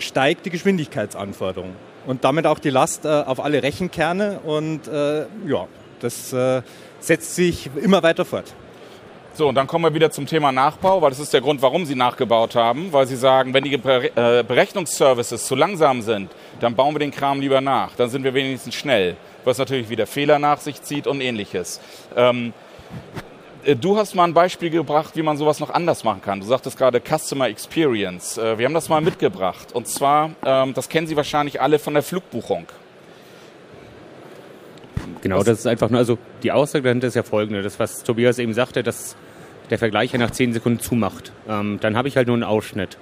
steigt 0.00 0.46
die 0.46 0.50
Geschwindigkeitsanforderung 0.50 1.74
und 2.06 2.24
damit 2.24 2.46
auch 2.46 2.58
die 2.58 2.70
Last 2.70 3.04
auf 3.06 3.44
alle 3.44 3.62
Rechenkerne 3.64 4.38
und 4.44 4.82
ja, 4.86 5.66
das 5.98 6.34
setzt 7.00 7.34
sich 7.34 7.68
immer 7.82 8.04
weiter 8.04 8.24
fort. 8.24 8.54
So, 9.34 9.48
und 9.48 9.54
dann 9.54 9.68
kommen 9.68 9.84
wir 9.84 9.94
wieder 9.94 10.10
zum 10.10 10.26
Thema 10.26 10.50
Nachbau, 10.50 11.00
weil 11.00 11.10
das 11.10 11.20
ist 11.20 11.32
der 11.32 11.40
Grund, 11.40 11.62
warum 11.62 11.86
sie 11.86 11.94
nachgebaut 11.94 12.56
haben, 12.56 12.92
weil 12.92 13.06
sie 13.06 13.14
sagen, 13.14 13.54
wenn 13.54 13.62
die 13.62 13.74
äh, 13.74 14.42
Berechnungsservices 14.42 15.46
zu 15.46 15.54
langsam 15.54 16.02
sind, 16.02 16.30
dann 16.60 16.74
bauen 16.74 16.94
wir 16.94 16.98
den 16.98 17.12
Kram 17.12 17.40
lieber 17.40 17.60
nach. 17.60 17.94
Dann 17.94 18.10
sind 18.10 18.24
wir 18.24 18.34
wenigstens 18.34 18.74
schnell, 18.74 19.16
was 19.44 19.58
natürlich 19.58 19.88
wieder 19.90 20.08
Fehler 20.08 20.40
nach 20.40 20.58
sich 20.58 20.82
zieht 20.82 21.06
und 21.06 21.20
ähnliches. 21.20 21.80
Ähm, 22.16 22.52
äh, 23.64 23.76
Du 23.76 23.96
hast 23.96 24.14
mal 24.14 24.24
ein 24.24 24.34
Beispiel 24.34 24.70
gebracht, 24.70 25.14
wie 25.14 25.22
man 25.22 25.36
sowas 25.36 25.60
noch 25.60 25.70
anders 25.70 26.02
machen 26.02 26.22
kann. 26.22 26.40
Du 26.40 26.46
sagtest 26.46 26.76
gerade 26.76 27.00
Customer 27.00 27.48
Experience. 27.48 28.38
Äh, 28.38 28.58
wir 28.58 28.66
haben 28.66 28.74
das 28.74 28.88
mal 28.88 29.00
mitgebracht. 29.00 29.68
Und 29.72 29.86
zwar, 29.86 30.30
ähm, 30.44 30.74
das 30.74 30.88
kennen 30.88 31.06
Sie 31.06 31.16
wahrscheinlich 31.16 31.60
alle 31.60 31.78
von 31.78 31.94
der 31.94 32.02
Flugbuchung. 32.02 32.66
Genau, 35.22 35.42
das 35.42 35.60
ist 35.60 35.66
einfach 35.66 35.90
nur, 35.90 35.98
also 35.98 36.18
die 36.42 36.52
Aussage 36.52 36.84
dahinter 36.84 37.08
ist 37.08 37.14
ja 37.14 37.22
folgende. 37.22 37.62
Das, 37.62 37.78
was 37.78 38.02
Tobias 38.04 38.38
eben 38.38 38.54
sagte, 38.54 38.82
dass 38.82 39.16
der 39.70 39.78
Vergleicher 39.78 40.18
nach 40.18 40.30
zehn 40.30 40.52
Sekunden 40.52 40.80
zumacht. 40.80 41.32
Ähm, 41.48 41.78
dann 41.80 41.96
habe 41.96 42.08
ich 42.08 42.16
halt 42.16 42.26
nur 42.26 42.36
einen 42.36 42.44
Ausschnitt. 42.44 42.96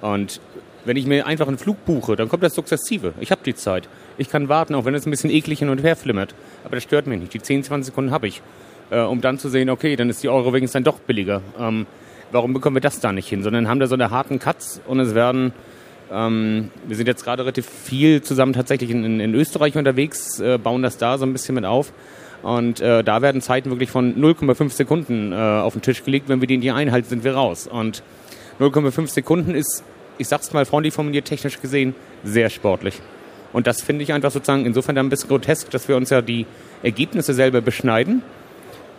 Und 0.00 0.40
wenn 0.84 0.96
ich 0.96 1.06
mir 1.06 1.26
einfach 1.26 1.48
einen 1.48 1.58
Flug 1.58 1.84
buche, 1.84 2.16
dann 2.16 2.28
kommt 2.28 2.42
das 2.42 2.54
sukzessive. 2.54 3.14
Ich 3.20 3.30
habe 3.30 3.40
die 3.44 3.54
Zeit. 3.54 3.88
Ich 4.18 4.30
kann 4.30 4.48
warten, 4.48 4.74
auch 4.74 4.84
wenn 4.84 4.94
es 4.94 5.06
ein 5.06 5.10
bisschen 5.10 5.30
eklig 5.30 5.58
hin 5.58 5.68
und 5.68 5.82
her 5.82 5.96
flimmert. 5.96 6.34
Aber 6.64 6.76
das 6.76 6.84
stört 6.84 7.06
mich 7.06 7.18
nicht. 7.18 7.34
Die 7.34 7.42
10, 7.42 7.64
20 7.64 7.86
Sekunden 7.86 8.10
habe 8.12 8.28
ich. 8.28 8.42
Äh, 8.90 9.00
um 9.00 9.20
dann 9.20 9.38
zu 9.38 9.48
sehen, 9.48 9.68
okay, 9.68 9.96
dann 9.96 10.08
ist 10.08 10.22
die 10.22 10.28
Euro 10.28 10.52
wenigstens 10.52 10.74
dann 10.74 10.84
doch 10.84 11.00
billiger. 11.00 11.42
Ähm, 11.58 11.86
warum 12.30 12.52
bekommen 12.52 12.76
wir 12.76 12.80
das 12.80 13.00
da 13.00 13.12
nicht 13.12 13.28
hin? 13.28 13.42
Sondern 13.42 13.68
haben 13.68 13.80
da 13.80 13.88
so 13.88 13.94
eine 13.94 14.10
harten 14.10 14.38
Cuts 14.38 14.80
und 14.86 15.00
es 15.00 15.14
werden, 15.14 15.52
ähm, 16.10 16.70
wir 16.86 16.96
sind 16.96 17.06
jetzt 17.06 17.24
gerade 17.24 17.42
relativ 17.42 17.66
viel 17.66 18.22
zusammen 18.22 18.52
tatsächlich 18.52 18.90
in, 18.90 19.20
in 19.20 19.34
Österreich 19.34 19.76
unterwegs, 19.76 20.40
äh, 20.40 20.58
bauen 20.58 20.82
das 20.82 20.98
da 20.98 21.18
so 21.18 21.26
ein 21.26 21.32
bisschen 21.32 21.54
mit 21.54 21.64
auf. 21.64 21.92
Und 22.42 22.80
äh, 22.80 23.02
da 23.02 23.22
werden 23.22 23.40
Zeiten 23.40 23.70
wirklich 23.70 23.90
von 23.90 24.14
0,5 24.14 24.70
Sekunden 24.70 25.32
äh, 25.32 25.36
auf 25.36 25.72
den 25.72 25.82
Tisch 25.82 26.04
gelegt. 26.04 26.28
Wenn 26.28 26.40
wir 26.40 26.48
die 26.48 26.58
nicht 26.58 26.72
einhalten, 26.72 27.08
sind 27.08 27.24
wir 27.24 27.34
raus. 27.34 27.66
Und 27.66 28.02
0,5 28.60 29.08
Sekunden 29.08 29.54
ist, 29.54 29.82
ich 30.18 30.28
sag's 30.28 30.52
mal 30.52 30.64
freundlich 30.64 30.94
formuliert, 30.94 31.24
technisch 31.24 31.60
gesehen, 31.60 31.94
sehr 32.24 32.50
sportlich. 32.50 33.00
Und 33.52 33.66
das 33.66 33.82
finde 33.82 34.02
ich 34.02 34.12
einfach 34.12 34.30
sozusagen 34.30 34.66
insofern 34.66 34.96
ein 34.98 35.08
bisschen 35.08 35.28
grotesk, 35.28 35.70
dass 35.70 35.88
wir 35.88 35.96
uns 35.96 36.10
ja 36.10 36.22
die 36.22 36.46
Ergebnisse 36.82 37.34
selber 37.34 37.60
beschneiden. 37.60 38.22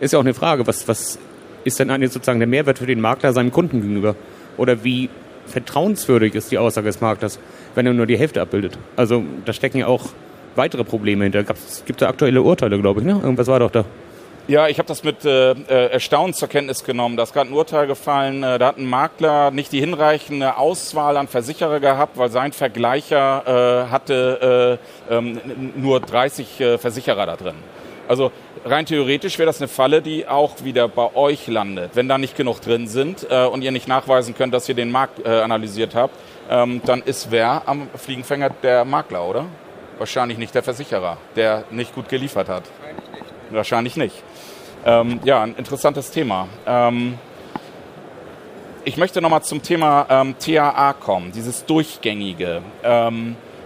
Ist 0.00 0.12
ja 0.12 0.18
auch 0.18 0.24
eine 0.24 0.34
Frage, 0.34 0.66
was, 0.66 0.88
was 0.88 1.18
ist 1.64 1.78
denn 1.78 1.90
eigentlich 1.90 2.12
sozusagen 2.12 2.40
der 2.40 2.48
Mehrwert 2.48 2.78
für 2.78 2.86
den 2.86 3.00
Makler 3.00 3.32
seinem 3.32 3.52
Kunden 3.52 3.80
gegenüber? 3.80 4.14
Oder 4.56 4.84
wie 4.84 5.08
vertrauenswürdig 5.48 6.34
ist 6.34 6.50
die 6.52 6.58
Aussage 6.58 6.86
des 6.86 7.00
Maklers, 7.00 7.38
wenn 7.74 7.86
er 7.86 7.94
nur 7.94 8.06
die 8.06 8.18
Hälfte 8.18 8.40
abbildet? 8.40 8.78
Also 8.96 9.24
da 9.44 9.52
stecken 9.52 9.78
ja 9.78 9.86
auch 9.86 10.06
weitere 10.54 10.84
Probleme 10.84 11.24
hinter. 11.24 11.44
Es 11.50 11.84
gibt 11.86 12.02
da 12.02 12.08
aktuelle 12.08 12.42
Urteile, 12.42 12.78
glaube 12.80 13.00
ich. 13.00 13.06
Ne? 13.06 13.12
Irgendwas 13.12 13.46
war 13.46 13.60
doch 13.60 13.70
da. 13.70 13.84
Ja, 14.48 14.66
ich 14.66 14.78
habe 14.78 14.88
das 14.88 15.04
mit 15.04 15.26
äh, 15.26 15.50
äh, 15.50 15.90
Erstaunen 15.92 16.32
zur 16.32 16.48
Kenntnis 16.48 16.82
genommen. 16.82 17.18
Da 17.18 17.24
ist 17.24 17.34
gerade 17.34 17.50
ein 17.50 17.52
Urteil 17.52 17.86
gefallen. 17.86 18.42
Äh, 18.42 18.58
da 18.58 18.68
hat 18.68 18.78
ein 18.78 18.86
Makler 18.86 19.50
nicht 19.50 19.72
die 19.72 19.80
hinreichende 19.80 20.56
Auswahl 20.56 21.18
an 21.18 21.28
Versicherer 21.28 21.80
gehabt, 21.80 22.16
weil 22.16 22.30
sein 22.30 22.52
Vergleicher 22.52 23.86
äh, 23.86 23.90
hatte 23.90 24.78
äh, 25.10 25.14
ähm, 25.14 25.38
nur 25.76 26.00
30 26.00 26.60
äh, 26.60 26.78
Versicherer 26.78 27.26
da 27.26 27.36
drin. 27.36 27.56
Also 28.08 28.32
rein 28.64 28.86
theoretisch 28.86 29.38
wäre 29.38 29.46
das 29.46 29.60
eine 29.60 29.68
Falle, 29.68 30.00
die 30.00 30.26
auch 30.26 30.64
wieder 30.64 30.88
bei 30.88 31.14
euch 31.14 31.46
landet. 31.46 31.90
Wenn 31.94 32.08
da 32.08 32.16
nicht 32.16 32.36
genug 32.36 32.60
drin 32.60 32.88
sind 32.88 33.26
äh, 33.30 33.44
und 33.44 33.62
ihr 33.62 33.70
nicht 33.70 33.86
nachweisen 33.86 34.34
könnt, 34.34 34.54
dass 34.54 34.68
ihr 34.68 34.74
den 34.74 34.90
Markt 34.90 35.24
äh, 35.24 35.28
analysiert 35.28 35.94
habt, 35.94 36.14
ähm, 36.50 36.80
dann 36.86 37.02
ist 37.02 37.30
wer 37.30 37.62
am 37.66 37.88
Fliegenfänger 37.94 38.50
der 38.62 38.86
Makler, 38.86 39.28
oder? 39.28 39.44
Wahrscheinlich 39.98 40.38
nicht 40.38 40.54
der 40.54 40.62
Versicherer, 40.62 41.18
der 41.36 41.64
nicht 41.70 41.94
gut 41.94 42.08
geliefert 42.08 42.48
hat. 42.48 42.64
Wahrscheinlich 43.50 43.96
nicht. 43.96 44.22
Ähm, 44.86 45.20
ja, 45.24 45.42
ein 45.42 45.54
interessantes 45.56 46.10
Thema. 46.10 46.48
Ähm, 46.66 47.18
ich 48.84 48.96
möchte 48.96 49.20
nochmal 49.20 49.42
zum 49.42 49.62
Thema 49.62 50.06
ähm, 50.08 50.36
TAA 50.38 50.94
kommen, 50.94 51.30
dieses 51.32 51.66
Durchgängige. 51.66 52.62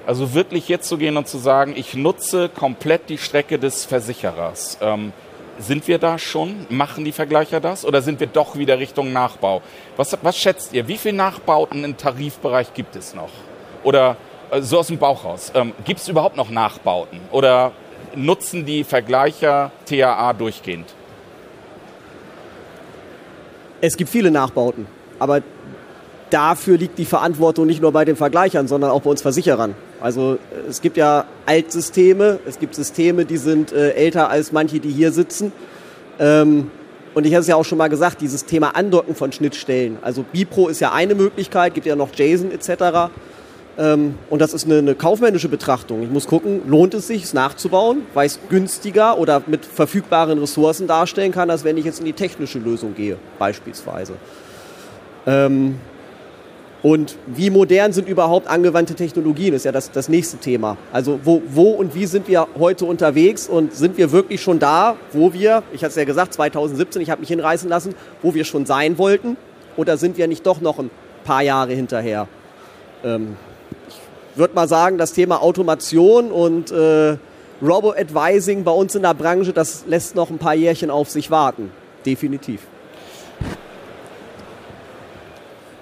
Also 0.07 0.35
wirklich 0.35 0.69
jetzt 0.69 0.89
zu 0.89 0.99
gehen 0.99 1.17
und 1.17 1.29
zu 1.29 1.39
sagen, 1.39 1.75
ich 1.77 1.95
nutze 1.95 2.49
komplett 2.49 3.09
die 3.09 3.19
Strecke 3.19 3.59
des 3.59 3.85
Versicherers. 3.85 4.79
Ähm, 4.81 5.13
sind 5.59 5.87
wir 5.87 5.99
da 5.99 6.19
schon? 6.19 6.67
Machen 6.71 7.05
die 7.05 7.13
Vergleicher 7.13 7.61
das? 7.61 7.85
Oder 7.85 8.03
sind 8.03 8.19
wir 8.19 8.27
doch 8.27 8.57
wieder 8.57 8.79
Richtung 8.79 9.13
Nachbau? 9.13 9.63
Was, 9.97 10.17
was 10.23 10.37
schätzt 10.37 10.73
ihr? 10.73 10.89
Wie 10.89 10.99
viele 10.99 11.17
Nachbauten 11.17 11.85
im 11.85 11.97
Tarifbereich 11.97 12.75
gibt 12.75 12.97
es 12.97 13.15
noch? 13.15 13.31
Oder 13.85 14.17
äh, 14.51 14.61
so 14.61 14.79
aus 14.79 14.89
dem 14.89 14.99
Bauch 14.99 15.25
raus. 15.25 15.53
Ähm, 15.55 15.73
Gibt 15.85 16.01
es 16.01 16.09
überhaupt 16.09 16.37
noch 16.37 16.51
Nachbauten 16.51 17.21
oder 17.31 17.73
nutzen 18.15 18.67
die 18.67 18.85
Vergleicher 18.85 19.71
TAA 19.87 20.33
durchgehend? 20.33 20.87
Es 23.81 23.97
gibt 23.97 24.11
viele 24.11 24.31
Nachbauten, 24.31 24.87
aber 25.19 25.43
dafür 26.31 26.77
liegt 26.77 26.99
die 26.99 27.05
Verantwortung 27.05 27.67
nicht 27.67 27.83
nur 27.83 27.93
bei 27.93 28.05
den 28.05 28.17
Vergleichern, 28.17 28.69
sondern 28.69 28.91
auch 28.91 29.03
bei 29.03 29.11
uns 29.11 29.23
Versicherern. 29.23 29.75
Also 30.03 30.39
es 30.69 30.81
gibt 30.81 30.97
ja 30.97 31.27
Altsysteme, 31.47 32.41
es 32.45 32.59
gibt 32.59 32.75
Systeme, 32.75 33.25
die 33.25 33.37
sind 33.37 33.73
äh, 33.73 33.91
älter 33.93 34.31
als 34.31 34.51
manche, 34.51 34.81
die 34.81 34.91
hier 34.91 35.13
sitzen. 35.13 35.53
Ähm, 36.19 36.71
und 37.15 37.25
ich 37.25 37.35
habe 37.35 37.43
es 37.43 37.47
ja 37.47 37.57
auch 37.57 37.65
schon 37.65 37.79
mal 37.79 37.89
gesagt, 37.89 38.21
dieses 38.21 38.45
Thema 38.45 38.75
Andocken 38.75 39.15
von 39.15 39.31
Schnittstellen. 39.31 39.99
Also 40.03 40.25
Bipro 40.25 40.69
ist 40.69 40.81
ja 40.81 40.93
eine 40.93 41.15
Möglichkeit, 41.15 41.75
gibt 41.75 41.87
ja 41.87 41.95
noch 41.95 42.09
JSON 42.13 42.51
etc. 42.51 43.13
Ähm, 43.79 44.17
und 44.29 44.43
das 44.43 44.55
ist 44.55 44.65
eine, 44.65 44.79
eine, 44.79 44.95
kaufmännische 44.97 45.49
Betrachtung. 45.49 46.03
Ich 46.03 46.11
muss 46.11 46.27
gucken, 46.27 46.63
lohnt 46.67 46.95
es 46.95 47.07
sich, 47.07 47.23
es 47.23 47.33
nachzubauen, 47.33 48.03
weil 48.13 48.27
es 48.27 48.41
günstiger 48.49 49.19
oder 49.19 49.43
mit 49.47 49.65
verfügbaren 49.65 50.39
Ressourcen 50.39 50.89
darstellen 50.89 51.31
kann, 51.31 51.49
als 51.49 51.63
wenn 51.63 51.77
ich 51.77 51.85
jetzt 51.85 52.01
in 52.01 52.07
die 52.07 52.13
technische 52.13 52.59
Lösung 52.59 52.95
gehe, 52.97 53.19
beispielsweise. 53.39 54.15
Ähm, 55.27 55.77
und 56.83 57.17
wie 57.27 57.51
modern 57.51 57.93
sind 57.93 58.09
überhaupt 58.09 58.49
angewandte 58.49 58.95
Technologien, 58.95 59.55
ist 59.55 59.65
ja 59.65 59.71
das, 59.71 59.93
das 59.93 60.09
nächste 60.09 60.39
Thema. 60.39 60.77
Also 60.93 61.21
wo, 61.23 61.41
wo 61.47 61.71
und 61.71 61.95
wie 61.95 62.07
sind 62.07 62.27
wir 62.27 62.49
heute 62.59 62.87
unterwegs 62.87 63.49
und 63.49 63.73
sind 63.73 63.97
wir 63.97 64.11
wirklich 64.11 64.43
schon 64.43 64.59
da, 64.59 64.97
wo 65.13 65.33
wir, 65.33 65.63
ich 65.73 65.85
hatte 65.85 65.91
es 65.91 65.97
ja 65.97 66.05
gesagt, 66.05 66.35
2017, 66.35 67.01
ich 67.01 67.11
habe 67.11 67.21
mich 67.21 67.29
hinreißen 67.29 67.69
lassen, 67.69 67.95
wo 68.21 68.35
wir 68.35 68.45
schon 68.45 68.67
sein 68.67 68.99
wollten? 68.99 69.37
Oder 69.77 69.97
sind 69.97 70.19
wir 70.19 70.27
nicht 70.27 70.45
doch 70.45 70.61
noch 70.61 70.81
ein 70.81 70.91
paar 71.25 71.43
Jahre 71.43 71.73
hinterher? 71.73 72.27
Ähm, 73.05 73.37
ich 73.89 74.39
würde 74.39 74.55
mal 74.55 74.67
sagen, 74.67 74.99
das 74.99 75.13
Thema 75.13 75.41
Automation 75.41 76.33
und 76.33 76.73
äh, 76.73 77.17
Robo-Advising 77.63 78.65
bei 78.65 78.73
uns 78.73 78.97
in 78.97 79.03
der 79.03 79.15
Branche, 79.15 79.53
das 79.53 79.85
lässt 79.87 80.17
noch 80.17 80.31
ein 80.31 80.39
paar 80.39 80.55
Jährchen 80.55 80.91
auf 80.91 81.11
sich 81.11 81.31
warten. 81.31 81.71
Definitiv. 82.05 82.63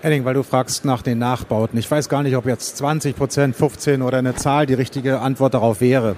Henning, 0.03 0.25
weil 0.25 0.33
du 0.33 0.43
fragst 0.43 0.87
nach 0.87 1.03
den 1.03 1.19
Nachbauten. 1.19 1.79
Ich 1.79 1.91
weiß 1.91 2.09
gar 2.09 2.23
nicht, 2.23 2.35
ob 2.35 2.47
jetzt 2.47 2.79
20 2.79 3.15
Prozent, 3.15 3.55
15 3.55 4.01
oder 4.01 4.17
eine 4.17 4.35
Zahl 4.35 4.65
die 4.65 4.73
richtige 4.73 5.21
Antwort 5.21 5.53
darauf 5.53 5.83
wäre. 5.83 6.17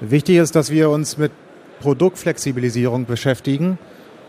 Wichtig 0.00 0.38
ist, 0.38 0.56
dass 0.56 0.72
wir 0.72 0.90
uns 0.90 1.16
mit 1.16 1.30
Produktflexibilisierung 1.78 3.06
beschäftigen, 3.06 3.78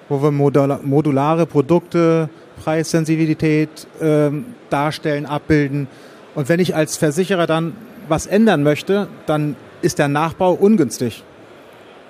wo 0.07 0.21
wir 0.21 0.29
modulare 0.29 1.47
Produkte, 1.47 2.29
Preissensibilität 2.63 3.87
äh, 4.01 4.29
darstellen, 4.69 5.25
abbilden. 5.25 5.87
Und 6.35 6.47
wenn 6.47 6.59
ich 6.59 6.75
als 6.75 6.95
Versicherer 6.95 7.47
dann 7.47 7.75
was 8.07 8.27
ändern 8.27 8.61
möchte, 8.61 9.07
dann 9.25 9.55
ist 9.81 9.97
der 9.97 10.09
Nachbau 10.09 10.53
ungünstig. 10.53 11.23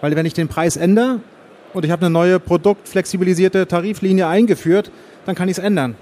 Weil 0.01 0.13
wenn 0.17 0.25
ich 0.25 0.33
den 0.33 0.49
Preis 0.49 0.75
ändere 0.75 1.21
und 1.73 1.85
ich 1.85 1.91
habe 1.91 2.05
eine 2.05 2.11
neue 2.11 2.37
produktflexibilisierte 2.37 3.65
Tariflinie 3.65 4.27
eingeführt, 4.27 4.91
dann 5.25 5.35
kann 5.35 5.47
ich 5.47 5.57
es 5.57 5.63
ändern. 5.63 5.95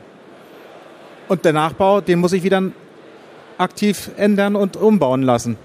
Und 1.27 1.43
der 1.43 1.53
Nachbau, 1.53 2.01
den 2.01 2.19
muss 2.19 2.33
ich 2.33 2.43
wieder 2.43 2.61
aktiv 3.57 4.11
ändern 4.17 4.55
und 4.55 4.77
umbauen 4.77 5.23
lassen. 5.23 5.57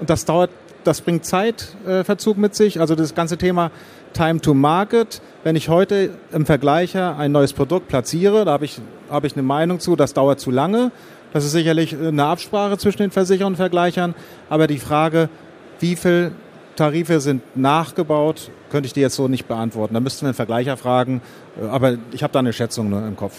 Und 0.00 0.08
das 0.10 0.24
dauert, 0.24 0.50
das 0.84 1.00
bringt 1.00 1.24
Zeitverzug 1.24 2.36
äh, 2.36 2.40
mit 2.40 2.54
sich. 2.54 2.80
Also 2.80 2.94
das 2.94 3.14
ganze 3.14 3.36
Thema 3.36 3.70
Time 4.14 4.40
to 4.40 4.54
Market. 4.54 5.20
Wenn 5.44 5.56
ich 5.56 5.68
heute 5.68 6.10
im 6.32 6.46
Vergleicher 6.46 7.16
ein 7.18 7.32
neues 7.32 7.52
Produkt 7.52 7.88
platziere, 7.88 8.44
da 8.44 8.52
habe 8.52 8.64
ich, 8.64 8.80
habe 9.10 9.26
ich 9.26 9.34
eine 9.34 9.42
Meinung 9.42 9.80
zu, 9.80 9.96
das 9.96 10.14
dauert 10.14 10.40
zu 10.40 10.50
lange. 10.50 10.92
Das 11.32 11.44
ist 11.44 11.52
sicherlich 11.52 11.96
eine 11.96 12.24
Absprache 12.24 12.78
zwischen 12.78 12.98
den 12.98 13.10
Versicherern 13.10 13.52
und 13.52 13.56
Vergleichern. 13.56 14.14
Aber 14.50 14.66
die 14.66 14.78
Frage, 14.78 15.28
wie 15.80 15.96
viel 15.96 16.32
Tarife 16.76 17.20
sind 17.20 17.42
nachgebaut, 17.56 18.50
könnte 18.70 18.86
ich 18.86 18.92
dir 18.92 19.02
jetzt 19.02 19.16
so 19.16 19.28
nicht 19.28 19.46
beantworten. 19.46 19.94
Da 19.94 20.00
müssten 20.00 20.22
wir 20.22 20.28
einen 20.28 20.34
Vergleicher 20.34 20.76
fragen. 20.76 21.20
Aber 21.70 21.96
ich 22.12 22.22
habe 22.22 22.32
da 22.32 22.38
eine 22.38 22.52
Schätzung 22.52 22.90
nur 22.90 23.06
im 23.06 23.16
Kopf 23.16 23.38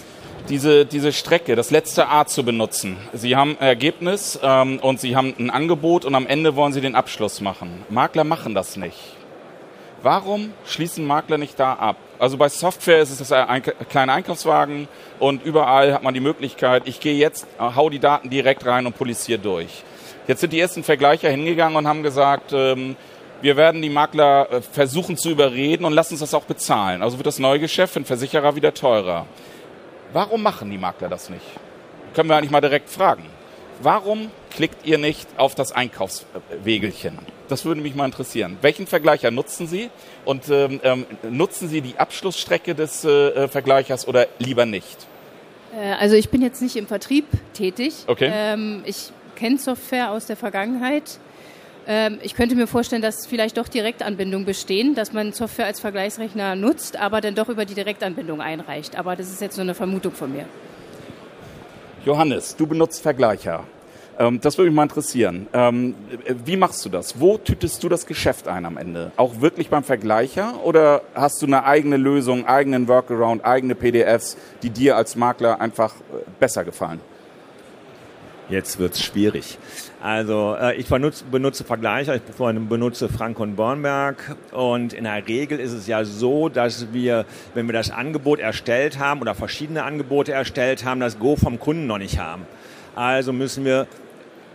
diese, 0.49 0.85
diese 0.85 1.13
Strecke, 1.13 1.55
das 1.55 1.71
letzte 1.71 2.09
A 2.09 2.25
zu 2.25 2.43
benutzen. 2.43 2.97
Sie 3.13 3.35
haben 3.35 3.57
ein 3.59 3.67
Ergebnis 3.67 4.39
ähm, 4.41 4.79
und 4.79 4.99
Sie 4.99 5.15
haben 5.15 5.33
ein 5.37 5.49
Angebot 5.49 6.05
und 6.05 6.15
am 6.15 6.27
Ende 6.27 6.55
wollen 6.55 6.73
Sie 6.73 6.81
den 6.81 6.95
Abschluss 6.95 7.41
machen. 7.41 7.83
Makler 7.89 8.23
machen 8.23 8.53
das 8.53 8.77
nicht. 8.77 8.97
Warum 10.01 10.51
schließen 10.65 11.05
Makler 11.05 11.37
nicht 11.37 11.57
da 11.59 11.73
ab? 11.73 11.95
Also 12.19 12.37
bei 12.37 12.49
Software 12.49 12.99
ist 12.99 13.19
es 13.19 13.31
ein 13.31 13.63
kleiner 13.89 14.13
Einkaufswagen 14.13 14.87
und 15.19 15.45
überall 15.45 15.93
hat 15.93 16.03
man 16.03 16.13
die 16.13 16.19
Möglichkeit, 16.19 16.83
ich 16.85 16.99
gehe 16.99 17.15
jetzt, 17.15 17.45
äh, 17.59 17.75
hau 17.75 17.89
die 17.89 17.99
Daten 17.99 18.29
direkt 18.29 18.65
rein 18.65 18.85
und 18.85 18.97
poliziere 18.97 19.39
durch. 19.39 19.83
Jetzt 20.27 20.41
sind 20.41 20.53
die 20.53 20.59
ersten 20.59 20.83
Vergleicher 20.83 21.29
hingegangen 21.29 21.77
und 21.77 21.87
haben 21.87 22.03
gesagt, 22.03 22.51
ähm, 22.53 22.95
wir 23.41 23.57
werden 23.57 23.81
die 23.81 23.89
Makler 23.89 24.51
äh, 24.51 24.61
versuchen 24.61 25.17
zu 25.17 25.29
überreden 25.29 25.83
und 25.85 25.93
lassen 25.93 26.13
uns 26.13 26.21
das 26.21 26.33
auch 26.33 26.45
bezahlen. 26.45 27.01
Also 27.01 27.17
wird 27.17 27.27
das 27.27 27.39
Neugeschäft 27.39 27.93
für 27.93 27.99
den 27.99 28.05
Versicherer 28.05 28.55
wieder 28.55 28.73
teurer. 28.73 29.25
Warum 30.13 30.43
machen 30.43 30.69
die 30.69 30.77
Makler 30.77 31.09
das 31.09 31.29
nicht? 31.29 31.45
Können 32.13 32.29
wir 32.29 32.37
eigentlich 32.37 32.51
mal 32.51 32.61
direkt 32.61 32.89
fragen. 32.89 33.25
Warum 33.81 34.29
klickt 34.51 34.85
ihr 34.85 34.99
nicht 34.99 35.27
auf 35.37 35.55
das 35.55 35.71
Einkaufswegelchen? 35.71 37.17
Das 37.49 37.65
würde 37.65 37.81
mich 37.81 37.95
mal 37.95 38.05
interessieren. 38.05 38.57
Welchen 38.61 38.87
Vergleicher 38.87 39.31
nutzen 39.31 39.67
Sie? 39.67 39.89
Und 40.23 40.49
ähm, 40.49 40.79
ähm 40.83 41.05
nutzen 41.29 41.67
Sie 41.67 41.81
die 41.81 41.97
Abschlussstrecke 41.97 42.75
des 42.75 43.03
äh, 43.03 43.47
Vergleichers 43.47 44.07
oder 44.07 44.27
lieber 44.37 44.65
nicht? 44.65 45.07
Äh, 45.75 45.93
also 45.93 46.15
ich 46.15 46.29
bin 46.29 46.41
jetzt 46.41 46.61
nicht 46.61 46.75
im 46.75 46.87
Vertrieb 46.87 47.25
tätig. 47.53 48.05
Okay. 48.07 48.31
Ähm, 48.31 48.83
ich 48.85 49.11
kenne 49.35 49.57
Software 49.57 50.11
aus 50.11 50.27
der 50.27 50.37
Vergangenheit. 50.37 51.19
Ähm, 51.87 52.19
ich 52.21 52.35
könnte 52.35 52.55
mir 52.55 52.67
vorstellen, 52.67 53.01
dass 53.01 53.25
vielleicht 53.25 53.57
doch 53.57 53.67
Direktanbindungen 53.67 54.45
bestehen, 54.45 54.95
dass 54.95 55.13
man 55.13 55.33
Software 55.33 55.65
als 55.65 55.79
Vergleichsrechner 55.79 56.55
nutzt, 56.55 56.97
aber 56.97 57.21
dann 57.21 57.35
doch 57.35 57.49
über 57.49 57.65
die 57.65 57.73
Direktanbindung 57.73 58.41
einreicht. 58.41 58.97
Aber 58.97 59.15
das 59.15 59.29
ist 59.29 59.41
jetzt 59.41 59.57
nur 59.57 59.63
eine 59.63 59.75
Vermutung 59.75 60.13
von 60.13 60.31
mir. 60.31 60.45
Johannes, 62.05 62.55
du 62.55 62.67
benutzt 62.67 63.01
Vergleicher. 63.01 63.65
Ähm, 64.19 64.39
das 64.41 64.57
würde 64.57 64.69
mich 64.69 64.75
mal 64.75 64.83
interessieren. 64.83 65.47
Ähm, 65.53 65.95
wie 66.45 66.57
machst 66.57 66.85
du 66.85 66.89
das? 66.89 67.19
Wo 67.19 67.37
tütest 67.37 67.83
du 67.83 67.89
das 67.89 68.05
Geschäft 68.05 68.47
ein 68.47 68.65
am 68.65 68.77
Ende? 68.77 69.11
Auch 69.17 69.41
wirklich 69.41 69.69
beim 69.69 69.83
Vergleicher 69.83 70.63
oder 70.63 71.01
hast 71.15 71.41
du 71.41 71.45
eine 71.45 71.65
eigene 71.65 71.97
Lösung, 71.97 72.45
eigenen 72.45 72.87
Workaround, 72.87 73.43
eigene 73.43 73.75
PDFs, 73.75 74.37
die 74.61 74.69
dir 74.69 74.97
als 74.97 75.15
Makler 75.15 75.59
einfach 75.59 75.95
äh, 75.95 76.23
besser 76.39 76.63
gefallen? 76.63 76.99
Jetzt 78.49 78.77
wird's 78.77 79.01
schwierig. 79.01 79.57
Also 80.01 80.55
äh, 80.59 80.75
ich 80.75 80.87
benutze, 80.87 81.23
benutze 81.23 81.63
Vergleicher, 81.63 82.15
ich 82.15 82.21
benutze 82.21 83.07
Frank 83.07 83.39
und 83.39 83.55
Bornberg 83.55 84.35
und 84.51 84.91
in 84.91 85.05
der 85.05 85.25
Regel 85.27 85.59
ist 85.59 85.71
es 85.71 85.87
ja 85.87 86.03
so, 86.03 86.49
dass 86.49 86.91
wir, 86.91 87.25
wenn 87.53 87.67
wir 87.67 87.73
das 87.73 87.89
Angebot 87.89 88.39
erstellt 88.39 88.99
haben 88.99 89.21
oder 89.21 89.33
verschiedene 89.33 89.83
Angebote 89.83 90.33
erstellt 90.33 90.83
haben, 90.83 90.99
das 90.99 91.19
Go 91.19 91.37
vom 91.37 91.57
Kunden 91.57 91.87
noch 91.87 91.99
nicht 91.99 92.19
haben. 92.19 92.45
Also 92.95 93.31
müssen 93.31 93.63
wir 93.63 93.87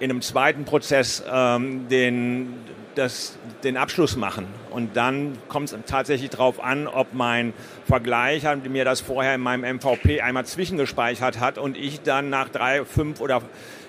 in 0.01 0.11
einem 0.11 0.21
zweiten 0.21 0.65
Prozess 0.65 1.25
ähm, 1.31 1.89
den, 1.89 2.55
das, 2.95 3.39
den 3.65 3.77
Abschluss 3.77 4.17
machen. 4.17 4.47
Und 4.71 4.97
dann 4.97 5.39
kommt 5.49 5.73
es 5.73 5.79
tatsächlich 5.87 6.31
darauf 6.31 6.63
an, 6.63 6.87
ob 6.87 7.15
mein 7.15 7.53
Vergleicher 7.87 8.55
mir 8.57 8.85
das 8.85 9.01
vorher 9.01 9.35
in 9.35 9.41
meinem 9.41 9.77
MVP 9.77 10.21
einmal 10.21 10.45
zwischengespeichert 10.45 11.41
hat 11.41 11.59
und 11.59 11.77
ich 11.77 12.03
dann 12.03 12.31
nach 12.31 12.49
drei, 12.49 12.85
fünf 12.85 13.21
oder 13.21 13.43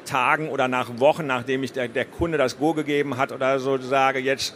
Tagen 0.06 0.50
oder 0.50 0.68
nach 0.68 1.00
Wochen, 1.00 1.28
nachdem 1.28 1.64
ich 1.64 1.72
der, 1.72 1.88
der 1.88 2.06
Kunde 2.06 2.38
das 2.38 2.58
Go 2.58 2.74
gegeben 2.74 3.18
hat 3.18 3.32
oder 3.32 3.60
so, 3.60 3.78
sage, 3.78 4.20
jetzt 4.20 4.56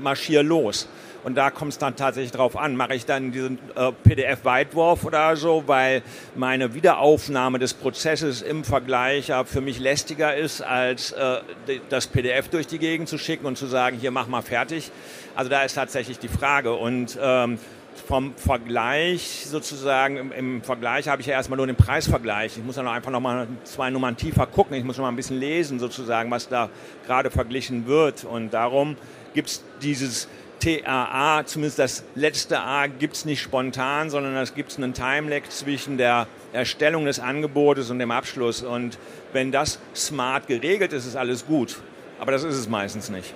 marschier 0.00 0.42
los. 0.42 0.88
Und 1.24 1.34
da 1.34 1.50
kommt 1.50 1.72
es 1.72 1.78
dann 1.78 1.96
tatsächlich 1.96 2.30
drauf 2.30 2.56
an. 2.56 2.76
Mache 2.76 2.94
ich 2.94 3.04
dann 3.04 3.32
diesen 3.32 3.58
äh, 3.74 3.92
PDF-Weitwurf 3.92 5.04
oder 5.04 5.36
so, 5.36 5.64
weil 5.66 6.02
meine 6.36 6.74
Wiederaufnahme 6.74 7.58
des 7.58 7.74
Prozesses 7.74 8.40
im 8.40 8.64
Vergleich 8.64 9.32
für 9.44 9.60
mich 9.60 9.80
lästiger 9.80 10.36
ist, 10.36 10.62
als 10.62 11.12
äh, 11.12 11.40
das 11.88 12.06
PDF 12.06 12.48
durch 12.48 12.66
die 12.66 12.78
Gegend 12.78 13.08
zu 13.08 13.18
schicken 13.18 13.46
und 13.46 13.58
zu 13.58 13.66
sagen, 13.66 13.98
hier 13.98 14.12
mach 14.12 14.28
mal 14.28 14.42
fertig. 14.42 14.92
Also 15.34 15.50
da 15.50 15.62
ist 15.62 15.74
tatsächlich 15.74 16.18
die 16.18 16.28
Frage. 16.28 16.74
Und 16.74 17.18
ähm, 17.20 17.58
vom 17.98 18.34
Vergleich 18.34 19.46
sozusagen, 19.46 20.16
im, 20.16 20.32
im, 20.32 20.62
Vergleich 20.62 21.08
habe 21.08 21.20
ich 21.20 21.26
ja 21.26 21.34
erstmal 21.34 21.56
nur 21.56 21.66
den 21.66 21.76
Preisvergleich. 21.76 22.56
Ich 22.56 22.64
muss 22.64 22.76
dann 22.76 22.88
einfach 22.88 23.10
nochmal 23.10 23.48
zwei 23.64 23.90
Nummern 23.90 24.16
tiefer 24.16 24.46
gucken. 24.46 24.76
Ich 24.76 24.84
muss 24.84 24.96
noch 24.96 25.04
mal 25.04 25.10
ein 25.10 25.16
bisschen 25.16 25.38
lesen 25.38 25.78
sozusagen, 25.78 26.30
was 26.30 26.48
da 26.48 26.70
gerade 27.06 27.30
verglichen 27.30 27.86
wird. 27.86 28.24
Und 28.24 28.54
darum 28.54 28.96
gibt 29.34 29.48
es 29.48 29.64
dieses 29.82 30.28
TAA, 30.60 31.44
zumindest 31.46 31.78
das 31.78 32.04
letzte 32.14 32.60
A, 32.60 32.86
gibt 32.86 33.16
es 33.16 33.24
nicht 33.24 33.40
spontan, 33.40 34.10
sondern 34.10 34.36
es 34.36 34.54
gibt 34.54 34.76
einen 34.76 34.92
Timelag 34.92 35.42
zwischen 35.50 35.98
der 35.98 36.26
Erstellung 36.52 37.04
des 37.04 37.20
Angebotes 37.20 37.90
und 37.90 37.98
dem 37.98 38.10
Abschluss. 38.10 38.62
Und 38.62 38.98
wenn 39.32 39.52
das 39.52 39.78
smart 39.94 40.46
geregelt 40.46 40.92
ist, 40.92 41.06
ist 41.06 41.16
alles 41.16 41.46
gut. 41.46 41.76
Aber 42.18 42.32
das 42.32 42.42
ist 42.42 42.56
es 42.56 42.68
meistens 42.68 43.08
nicht. 43.08 43.34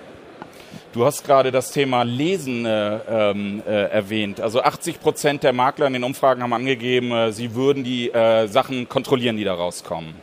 Du 0.93 1.05
hast 1.05 1.25
gerade 1.25 1.51
das 1.51 1.71
Thema 1.71 2.03
Lesen 2.03 2.67
äh, 2.67 2.99
ähm, 3.09 3.63
äh, 3.65 3.71
erwähnt. 3.71 4.39
Also 4.39 4.61
80 4.61 4.99
Prozent 4.99 5.41
der 5.41 5.51
Makler 5.51 5.87
in 5.87 5.93
den 5.93 6.03
Umfragen 6.03 6.43
haben 6.43 6.53
angegeben, 6.53 7.11
äh, 7.11 7.31
sie 7.31 7.55
würden 7.55 7.83
die 7.83 8.11
äh, 8.11 8.45
Sachen 8.47 8.87
kontrollieren, 8.87 9.35
die 9.35 9.43
da 9.43 9.55
rauskommen. 9.55 10.13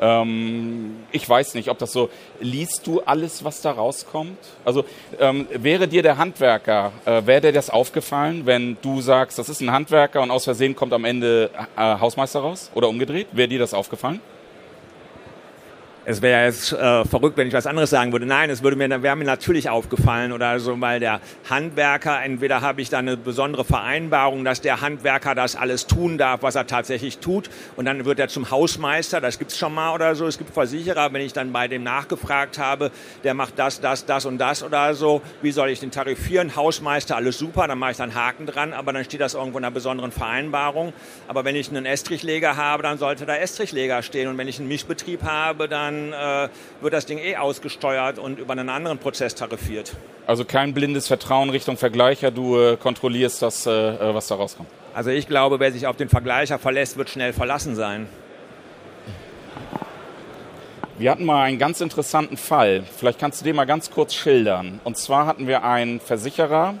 Ähm, 0.00 0.98
ich 1.10 1.28
weiß 1.28 1.54
nicht, 1.54 1.68
ob 1.68 1.78
das 1.78 1.90
so, 1.90 2.10
liest 2.38 2.86
du 2.86 3.00
alles, 3.00 3.42
was 3.42 3.60
da 3.60 3.72
rauskommt? 3.72 4.38
Also 4.64 4.84
ähm, 5.18 5.48
wäre 5.50 5.88
dir 5.88 6.04
der 6.04 6.16
Handwerker, 6.16 6.92
äh, 7.06 7.26
wäre 7.26 7.40
dir 7.40 7.52
das 7.52 7.68
aufgefallen, 7.68 8.46
wenn 8.46 8.76
du 8.82 9.00
sagst, 9.00 9.36
das 9.36 9.48
ist 9.48 9.60
ein 9.60 9.72
Handwerker 9.72 10.22
und 10.22 10.30
aus 10.30 10.44
Versehen 10.44 10.76
kommt 10.76 10.92
am 10.92 11.04
Ende 11.04 11.50
äh, 11.76 11.80
Hausmeister 11.80 12.38
raus 12.38 12.70
oder 12.76 12.88
umgedreht? 12.88 13.26
Wäre 13.32 13.48
dir 13.48 13.58
das 13.58 13.74
aufgefallen? 13.74 14.20
Es 16.06 16.22
wäre 16.22 16.46
jetzt 16.46 16.72
äh, 16.72 17.04
verrückt, 17.04 17.36
wenn 17.36 17.48
ich 17.48 17.52
was 17.52 17.66
anderes 17.66 17.90
sagen 17.90 18.12
würde. 18.12 18.24
Nein, 18.24 18.48
es 18.48 18.62
würde 18.62 18.76
mir, 18.76 19.02
wäre 19.02 19.16
mir 19.16 19.24
natürlich 19.24 19.68
aufgefallen 19.68 20.32
oder 20.32 20.58
so, 20.58 20.80
weil 20.80 20.98
der 20.98 21.20
Handwerker, 21.48 22.22
entweder 22.22 22.62
habe 22.62 22.80
ich 22.80 22.88
da 22.88 22.98
eine 22.98 23.16
besondere 23.16 23.64
Vereinbarung, 23.64 24.44
dass 24.44 24.62
der 24.62 24.80
Handwerker 24.80 25.34
das 25.34 25.56
alles 25.56 25.86
tun 25.86 26.16
darf, 26.16 26.42
was 26.42 26.54
er 26.54 26.66
tatsächlich 26.66 27.18
tut, 27.18 27.50
und 27.76 27.84
dann 27.84 28.04
wird 28.06 28.18
er 28.18 28.28
zum 28.28 28.50
Hausmeister, 28.50 29.20
das 29.20 29.38
gibt's 29.38 29.58
schon 29.58 29.74
mal 29.74 29.94
oder 29.94 30.14
so. 30.14 30.26
Es 30.26 30.38
gibt 30.38 30.54
Versicherer, 30.54 31.12
wenn 31.12 31.20
ich 31.20 31.32
dann 31.32 31.52
bei 31.52 31.68
dem 31.68 31.82
nachgefragt 31.82 32.58
habe, 32.58 32.90
der 33.24 33.34
macht 33.34 33.58
das, 33.58 33.80
das, 33.80 34.06
das 34.06 34.24
und 34.24 34.38
das 34.38 34.62
oder 34.62 34.94
so, 34.94 35.20
wie 35.42 35.52
soll 35.52 35.68
ich 35.68 35.80
den 35.80 35.90
tarifieren? 35.90 36.56
Hausmeister, 36.56 37.16
alles 37.16 37.38
super, 37.38 37.68
dann 37.68 37.78
mache 37.78 37.92
ich 37.92 37.96
dann 37.98 38.14
Haken 38.14 38.46
dran, 38.46 38.72
aber 38.72 38.92
dann 38.92 39.04
steht 39.04 39.20
das 39.20 39.34
irgendwo 39.34 39.58
in 39.58 39.64
einer 39.64 39.74
besonderen 39.74 40.12
Vereinbarung. 40.12 40.92
Aber 41.28 41.44
wenn 41.44 41.56
ich 41.56 41.68
einen 41.68 41.84
Estrichleger 41.84 42.56
habe, 42.56 42.82
dann 42.82 42.98
sollte 42.98 43.26
da 43.26 43.36
Estrichleger 43.36 44.02
stehen. 44.02 44.28
Und 44.28 44.38
wenn 44.38 44.48
ich 44.48 44.58
einen 44.58 44.68
Mischbetrieb 44.68 45.22
habe, 45.22 45.68
dann 45.68 45.89
dann 45.90 46.12
äh, 46.12 46.48
wird 46.80 46.94
das 46.94 47.06
Ding 47.06 47.18
eh 47.18 47.36
ausgesteuert 47.36 48.18
und 48.18 48.38
über 48.38 48.52
einen 48.52 48.68
anderen 48.68 48.98
Prozess 48.98 49.34
tarifiert. 49.34 49.92
Also 50.26 50.44
kein 50.44 50.74
blindes 50.74 51.08
Vertrauen 51.08 51.50
Richtung 51.50 51.76
Vergleicher, 51.76 52.30
du 52.30 52.58
äh, 52.58 52.76
kontrollierst 52.76 53.42
das, 53.42 53.66
äh, 53.66 53.70
äh, 53.70 54.14
was 54.14 54.28
da 54.28 54.36
rauskommt. 54.36 54.68
Also 54.94 55.10
ich 55.10 55.26
glaube, 55.26 55.60
wer 55.60 55.72
sich 55.72 55.86
auf 55.86 55.96
den 55.96 56.08
Vergleicher 56.08 56.58
verlässt, 56.58 56.96
wird 56.96 57.10
schnell 57.10 57.32
verlassen 57.32 57.74
sein. 57.74 58.08
Wir 60.98 61.10
hatten 61.10 61.24
mal 61.24 61.44
einen 61.44 61.58
ganz 61.58 61.80
interessanten 61.80 62.36
Fall. 62.36 62.84
Vielleicht 62.96 63.18
kannst 63.18 63.40
du 63.40 63.44
den 63.44 63.56
mal 63.56 63.64
ganz 63.64 63.90
kurz 63.90 64.14
schildern. 64.14 64.80
Und 64.84 64.98
zwar 64.98 65.26
hatten 65.26 65.46
wir 65.46 65.64
einen 65.64 65.98
Versicherer, 65.98 66.74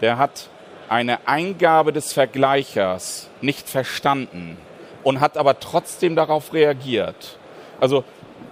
der 0.00 0.18
hat 0.18 0.48
eine 0.88 1.26
Eingabe 1.26 1.92
des 1.92 2.12
Vergleichers 2.12 3.28
nicht 3.40 3.68
verstanden 3.68 4.56
und 5.02 5.18
hat 5.18 5.36
aber 5.36 5.58
trotzdem 5.58 6.14
darauf 6.14 6.52
reagiert. 6.52 7.38
Also 7.80 8.04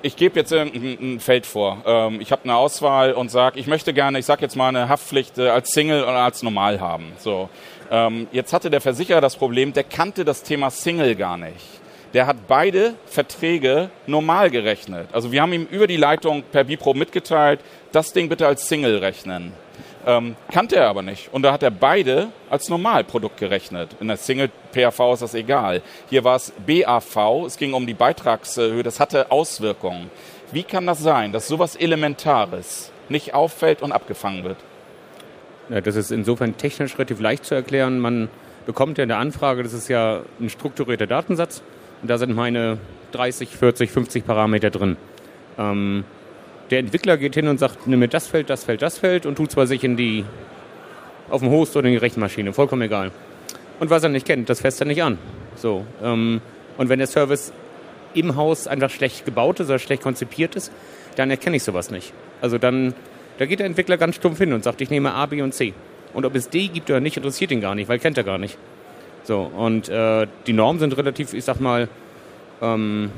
ich 0.04 0.16
gebe 0.16 0.38
jetzt 0.38 0.52
ein, 0.52 1.18
Feld 1.18 1.46
vor. 1.46 1.82
Ähm, 1.86 2.20
ich 2.20 2.30
habe 2.30 2.44
eine 2.44 2.56
Auswahl 2.56 3.12
und 3.12 3.30
sage, 3.30 3.58
ich 3.58 3.66
möchte 3.66 3.94
gerne, 3.94 4.18
ich 4.18 4.26
sage 4.26 4.42
jetzt 4.42 4.54
mal 4.54 4.68
eine 4.68 4.90
Haftpflicht 4.90 5.38
äh, 5.38 5.48
als 5.48 5.70
Single 5.70 6.02
oder 6.02 6.18
als 6.18 6.42
normal 6.42 6.78
haben. 6.80 7.12
So, 7.18 7.48
ähm, 7.90 8.28
jetzt 8.30 8.52
hatte 8.52 8.68
der 8.68 8.82
Versicherer 8.82 9.22
das 9.22 9.36
Problem, 9.36 9.72
der 9.72 9.84
kannte 9.84 10.26
das 10.26 10.42
Thema 10.42 10.70
Single 10.70 11.14
gar 11.14 11.38
nicht. 11.38 11.64
Der 12.12 12.26
hat 12.26 12.46
beide 12.46 12.94
Verträge 13.06 13.88
normal 14.06 14.50
gerechnet. 14.50 15.08
Also 15.12 15.32
wir 15.32 15.40
haben 15.40 15.54
ihm 15.54 15.66
über 15.70 15.86
die 15.86 15.96
Leitung 15.96 16.42
per 16.42 16.64
Bipro 16.64 16.92
mitgeteilt, 16.92 17.60
das 17.90 18.12
Ding 18.12 18.28
bitte 18.28 18.46
als 18.46 18.68
Single 18.68 18.98
rechnen. 18.98 19.52
Ähm, 20.06 20.36
kannte 20.50 20.76
er 20.76 20.88
aber 20.88 21.02
nicht. 21.02 21.32
Und 21.32 21.42
da 21.42 21.52
hat 21.52 21.62
er 21.62 21.70
beide 21.70 22.28
als 22.50 22.68
Normalprodukt 22.68 23.38
gerechnet. 23.38 23.96
In 24.00 24.08
der 24.08 24.16
Single-PAV 24.16 25.14
ist 25.14 25.22
das 25.22 25.34
egal. 25.34 25.82
Hier 26.10 26.24
war 26.24 26.36
es 26.36 26.52
BAV, 26.66 27.46
es 27.46 27.56
ging 27.56 27.72
um 27.72 27.86
die 27.86 27.94
Beitragshöhe, 27.94 28.82
das 28.82 29.00
hatte 29.00 29.30
Auswirkungen. 29.30 30.10
Wie 30.52 30.62
kann 30.62 30.86
das 30.86 31.00
sein, 31.00 31.32
dass 31.32 31.48
sowas 31.48 31.74
Elementares 31.74 32.92
nicht 33.08 33.34
auffällt 33.34 33.82
und 33.82 33.92
abgefangen 33.92 34.44
wird? 34.44 34.58
Ja, 35.70 35.80
das 35.80 35.96
ist 35.96 36.10
insofern 36.10 36.56
technisch 36.58 36.98
relativ 36.98 37.20
leicht 37.20 37.46
zu 37.46 37.54
erklären. 37.54 37.98
Man 37.98 38.28
bekommt 38.66 38.98
ja 38.98 39.04
in 39.04 39.08
der 39.08 39.18
Anfrage, 39.18 39.62
das 39.62 39.72
ist 39.72 39.88
ja 39.88 40.20
ein 40.38 40.50
strukturierter 40.50 41.06
Datensatz. 41.06 41.62
Und 42.02 42.08
da 42.08 42.18
sind 42.18 42.34
meine 42.34 42.78
30, 43.12 43.48
40, 43.48 43.90
50 43.90 44.26
Parameter 44.26 44.70
drin. 44.70 44.98
Ähm, 45.58 46.04
der 46.70 46.78
Entwickler 46.78 47.16
geht 47.16 47.34
hin 47.34 47.48
und 47.48 47.58
sagt, 47.58 47.86
nimm 47.86 47.98
mir 48.00 48.08
das 48.08 48.26
Feld, 48.26 48.50
das 48.50 48.64
Feld, 48.64 48.82
das 48.82 48.98
Feld 48.98 49.26
und 49.26 49.36
tut 49.36 49.50
zwar 49.50 49.66
sich 49.66 49.84
in 49.84 49.96
die, 49.96 50.24
auf 51.28 51.40
dem 51.40 51.50
Host 51.50 51.76
oder 51.76 51.86
in 51.86 51.92
die 51.92 51.98
Rechenmaschine, 51.98 52.52
vollkommen 52.52 52.82
egal. 52.82 53.10
Und 53.80 53.90
was 53.90 54.02
er 54.02 54.08
nicht 54.08 54.26
kennt, 54.26 54.48
das 54.48 54.60
fässt 54.60 54.80
er 54.80 54.86
nicht 54.86 55.02
an. 55.02 55.18
So, 55.56 55.84
ähm, 56.02 56.40
und 56.78 56.88
wenn 56.88 56.98
der 56.98 57.08
Service 57.08 57.52
im 58.14 58.36
Haus 58.36 58.66
einfach 58.66 58.90
schlecht 58.90 59.24
gebaut 59.24 59.60
ist 59.60 59.68
oder 59.68 59.78
schlecht 59.78 60.02
konzipiert 60.02 60.56
ist, 60.56 60.72
dann 61.16 61.30
erkenne 61.30 61.56
ich 61.56 61.62
sowas 61.62 61.90
nicht. 61.90 62.12
Also 62.40 62.58
dann, 62.58 62.94
da 63.38 63.46
geht 63.46 63.58
der 63.58 63.66
Entwickler 63.66 63.96
ganz 63.96 64.16
stumpf 64.16 64.38
hin 64.38 64.52
und 64.52 64.64
sagt, 64.64 64.80
ich 64.80 64.90
nehme 64.90 65.12
A, 65.12 65.26
B 65.26 65.42
und 65.42 65.52
C. 65.52 65.74
Und 66.12 66.24
ob 66.24 66.34
es 66.34 66.48
D 66.48 66.68
gibt 66.68 66.90
oder 66.90 67.00
nicht, 67.00 67.16
interessiert 67.16 67.50
ihn 67.50 67.60
gar 67.60 67.74
nicht, 67.74 67.88
weil 67.88 67.98
kennt 67.98 68.16
er 68.16 68.24
gar 68.24 68.38
nicht. 68.38 68.56
So, 69.24 69.40
und 69.40 69.88
äh, 69.88 70.26
die 70.46 70.52
Normen 70.52 70.78
sind 70.78 70.96
relativ, 70.96 71.34
ich 71.34 71.44
sag 71.44 71.60
mal, 71.60 71.88
ähm, 72.62 73.10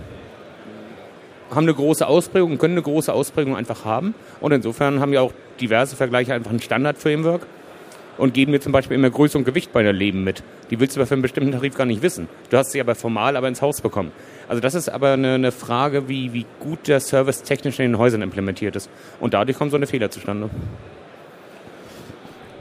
haben 1.51 1.65
eine 1.65 1.75
große 1.75 2.07
Ausprägung 2.07 2.53
und 2.53 2.59
können 2.59 2.75
eine 2.75 2.83
große 2.83 3.13
Ausprägung 3.13 3.57
einfach 3.57 3.85
haben. 3.85 4.15
Und 4.41 4.53
insofern 4.53 5.01
haben 5.01 5.13
ja 5.13 5.21
auch 5.21 5.33
diverse 5.61 5.97
Vergleiche 5.97 6.35
einfach 6.35 6.51
ein 6.51 6.61
Standard-Framework 6.61 7.47
und 8.19 8.35
geben 8.35 8.53
mir 8.53 8.61
zum 8.61 8.73
Beispiel 8.73 8.95
immer 8.95 9.11
Größe 9.11 9.37
und 9.37 9.45
Gewicht 9.45 9.73
bei 9.73 9.83
der 9.83 9.93
Leben 9.93 10.25
mit. 10.25 10.43
Die 10.71 10.81
willst 10.81 10.97
du 10.97 11.01
aber 11.01 11.07
für 11.07 11.15
einen 11.15 11.23
bestimmten 11.23 11.53
Tarif 11.53 11.77
gar 11.77 11.85
nicht 11.85 12.03
wissen. 12.03 12.29
Du 12.51 12.57
hast 12.57 12.73
sie 12.73 12.81
aber 12.81 12.95
formal 12.95 13.37
aber 13.37 13.49
ins 13.49 13.63
Haus 13.63 13.81
bekommen. 13.81 14.13
Also 14.49 14.61
das 14.61 14.75
ist 14.75 14.89
aber 14.89 15.13
eine, 15.13 15.35
eine 15.35 15.53
Frage, 15.53 16.09
wie, 16.09 16.33
wie 16.33 16.47
gut 16.61 16.89
der 16.89 17.01
Service 17.01 17.43
technisch 17.43 17.79
in 17.79 17.93
den 17.93 17.99
Häusern 17.99 18.23
implementiert 18.23 18.77
ist. 18.77 18.91
Und 19.21 19.35
dadurch 19.35 19.59
kommen 19.59 19.71
so 19.71 19.77
eine 19.77 19.87
Fehler 19.87 20.11
zustande. 20.11 20.51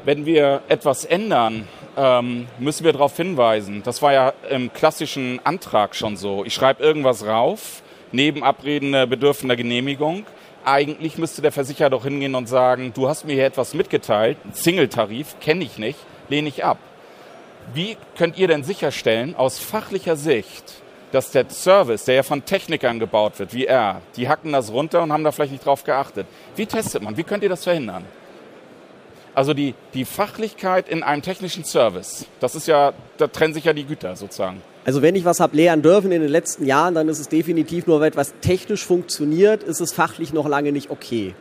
Wenn 0.03 0.25
wir 0.25 0.61
etwas 0.67 1.05
ändern, 1.05 1.67
ähm, 1.97 2.47
müssen 2.59 2.83
wir 2.83 2.93
darauf 2.93 3.15
hinweisen. 3.17 3.81
Das 3.83 4.01
war 4.01 4.13
ja 4.13 4.33
im 4.49 4.71
klassischen 4.71 5.39
Antrag 5.43 5.95
schon 5.95 6.17
so. 6.17 6.43
Ich 6.45 6.53
schreibe 6.53 6.83
irgendwas 6.83 7.25
rauf 7.25 7.81
neben 8.11 8.43
Abreden 8.43 8.91
bedürfen 9.09 9.47
der 9.47 9.57
Genehmigung. 9.57 10.25
Eigentlich 10.63 11.17
müsste 11.17 11.41
der 11.41 11.51
Versicherer 11.51 11.89
doch 11.91 12.03
hingehen 12.03 12.35
und 12.35 12.47
sagen, 12.47 12.91
du 12.93 13.07
hast 13.07 13.25
mir 13.25 13.33
hier 13.33 13.45
etwas 13.45 13.73
mitgeteilt, 13.73 14.37
Single-Tarif, 14.51 15.35
kenne 15.39 15.63
ich 15.63 15.77
nicht, 15.77 15.99
lehne 16.27 16.49
ich 16.49 16.63
ab. 16.63 16.79
Wie 17.73 17.97
könnt 18.17 18.37
ihr 18.37 18.47
denn 18.47 18.63
sicherstellen, 18.63 19.35
aus 19.35 19.59
fachlicher 19.59 20.15
Sicht, 20.15 20.81
dass 21.11 21.31
der 21.31 21.49
Service, 21.49 22.05
der 22.05 22.15
ja 22.15 22.23
von 22.23 22.45
Technikern 22.45 22.99
gebaut 22.99 23.39
wird, 23.39 23.53
wie 23.53 23.65
er, 23.65 24.01
die 24.17 24.27
hacken 24.27 24.51
das 24.51 24.71
runter 24.71 25.01
und 25.01 25.13
haben 25.13 25.23
da 25.23 25.31
vielleicht 25.31 25.53
nicht 25.53 25.65
drauf 25.65 25.83
geachtet. 25.83 26.27
Wie 26.55 26.65
testet 26.65 27.01
man? 27.01 27.15
Wie 27.15 27.23
könnt 27.23 27.43
ihr 27.43 27.49
das 27.49 27.63
verhindern? 27.63 28.05
Also 29.33 29.53
die, 29.53 29.75
die 29.93 30.05
Fachlichkeit 30.05 30.89
in 30.89 31.03
einem 31.03 31.21
technischen 31.21 31.63
Service, 31.63 32.25
das 32.39 32.55
ist 32.55 32.67
ja, 32.67 32.93
da 33.17 33.27
trennen 33.27 33.53
sich 33.53 33.65
ja 33.65 33.73
die 33.73 33.85
Güter 33.85 34.15
sozusagen. 34.15 34.61
Also 34.85 35.01
wenn 35.01 35.15
ich 35.15 35.25
was 35.25 35.39
habe 35.39 35.57
lehren 35.57 35.81
dürfen 35.81 36.11
in 36.11 36.21
den 36.21 36.29
letzten 36.29 36.65
Jahren, 36.65 36.93
dann 36.93 37.09
ist 37.09 37.19
es 37.19 37.27
definitiv 37.27 37.87
nur, 37.87 37.99
weil 37.99 38.07
etwas 38.07 38.33
technisch 38.41 38.85
funktioniert, 38.85 39.63
ist 39.63 39.81
es 39.81 39.91
fachlich 39.91 40.31
noch 40.31 40.47
lange 40.47 40.71
nicht 40.71 40.91
okay. 40.91 41.33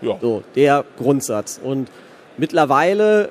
Ja. 0.00 0.16
So, 0.20 0.42
der 0.56 0.84
Grundsatz. 0.96 1.60
Und 1.62 1.90
mittlerweile 2.38 3.28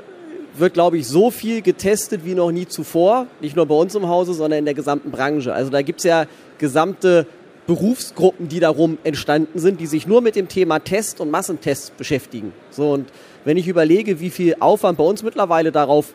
wird, 0.55 0.75
glaube 0.75 0.99
ich, 0.99 1.07
so 1.07 1.31
viel 1.31 1.63
getestet 1.63 2.25
wie 2.25 2.35
noch 2.35 2.51
nie 2.51 2.67
zuvor. 2.67 3.25
Nicht 3.41 3.55
nur 3.55 3.65
bei 3.65 3.75
uns 3.75 3.95
im 3.95 4.07
Hause, 4.07 4.33
sondern 4.33 4.59
in 4.59 4.65
der 4.65 4.75
gesamten 4.75 5.09
Branche. 5.09 5.51
Also 5.51 5.71
da 5.71 5.81
gibt 5.81 5.99
es 5.99 6.03
ja 6.03 6.25
gesamte 6.59 7.25
Berufsgruppen, 7.65 8.49
die 8.49 8.59
darum 8.59 8.97
entstanden 9.03 9.59
sind, 9.59 9.79
die 9.79 9.87
sich 9.87 10.05
nur 10.05 10.21
mit 10.21 10.35
dem 10.35 10.47
Thema 10.47 10.79
Test 10.79 11.21
und 11.21 11.31
Massentests 11.31 11.91
beschäftigen. 11.91 12.53
So, 12.71 12.91
und 12.91 13.09
wenn 13.45 13.57
ich 13.57 13.67
überlege, 13.67 14.19
wie 14.19 14.29
viel 14.29 14.55
Aufwand 14.59 14.97
bei 14.97 15.03
uns 15.03 15.23
mittlerweile 15.23 15.71
darauf 15.71 16.13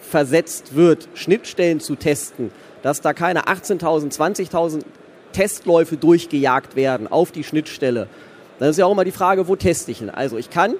versetzt 0.00 0.74
wird, 0.74 1.08
Schnittstellen 1.14 1.80
zu 1.80 1.96
testen, 1.96 2.50
dass 2.82 3.00
da 3.00 3.12
keine 3.12 3.44
18.000, 3.44 4.14
20.000 4.16 4.82
Testläufe 5.32 5.96
durchgejagt 5.96 6.76
werden 6.76 7.06
auf 7.06 7.32
die 7.32 7.44
Schnittstelle. 7.44 8.08
Dann 8.58 8.70
ist 8.70 8.78
ja 8.78 8.86
auch 8.86 8.92
immer 8.92 9.04
die 9.04 9.12
Frage, 9.12 9.48
wo 9.48 9.56
teste 9.56 9.90
ich 9.90 10.00
ihn? 10.00 10.10
Also 10.10 10.38
ich 10.38 10.48
kann, 10.50 10.74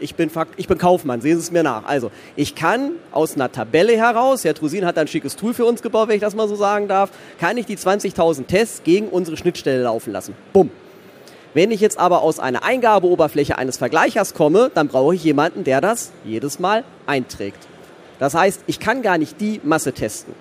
ich 0.00 0.14
bin, 0.14 0.30
ich 0.56 0.68
bin 0.68 0.78
Kaufmann, 0.78 1.20
sehen 1.20 1.36
Sie 1.36 1.42
es 1.42 1.50
mir 1.50 1.62
nach. 1.62 1.84
Also 1.84 2.10
ich 2.34 2.54
kann 2.54 2.92
aus 3.12 3.34
einer 3.36 3.52
Tabelle 3.52 3.96
heraus, 3.96 4.44
Herr 4.44 4.54
Trusin 4.54 4.84
hat 4.84 4.98
ein 4.98 5.08
schickes 5.08 5.36
Tool 5.36 5.54
für 5.54 5.64
uns 5.64 5.82
gebaut, 5.82 6.08
wenn 6.08 6.16
ich 6.16 6.20
das 6.20 6.34
mal 6.34 6.48
so 6.48 6.56
sagen 6.56 6.88
darf, 6.88 7.10
kann 7.38 7.56
ich 7.56 7.66
die 7.66 7.76
20.000 7.76 8.46
Tests 8.46 8.82
gegen 8.82 9.08
unsere 9.08 9.36
Schnittstelle 9.36 9.82
laufen 9.82 10.12
lassen. 10.12 10.34
Bumm. 10.52 10.70
Wenn 11.54 11.70
ich 11.70 11.80
jetzt 11.80 11.98
aber 11.98 12.22
aus 12.22 12.40
einer 12.40 12.62
Eingabeoberfläche 12.62 13.56
eines 13.56 13.78
Vergleichers 13.78 14.34
komme, 14.34 14.70
dann 14.74 14.88
brauche 14.88 15.14
ich 15.14 15.24
jemanden, 15.24 15.64
der 15.64 15.80
das 15.80 16.12
jedes 16.24 16.58
Mal 16.58 16.84
einträgt. 17.06 17.66
Das 18.18 18.34
heißt, 18.34 18.62
ich 18.66 18.80
kann 18.80 19.02
gar 19.02 19.18
nicht 19.18 19.40
die 19.40 19.60
Masse 19.64 19.92
testen. 19.92 20.34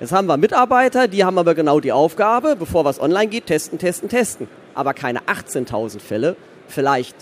Jetzt 0.00 0.12
haben 0.12 0.26
wir 0.26 0.36
Mitarbeiter, 0.36 1.08
die 1.08 1.24
haben 1.24 1.38
aber 1.38 1.56
genau 1.56 1.80
die 1.80 1.90
Aufgabe, 1.90 2.54
bevor 2.56 2.84
was 2.84 3.00
online 3.00 3.26
geht, 3.26 3.46
testen, 3.46 3.78
testen, 3.78 4.08
testen. 4.08 4.48
Aber 4.74 4.94
keine 4.94 5.22
18.000 5.22 5.98
Fälle, 5.98 6.36
vielleicht 6.68 7.16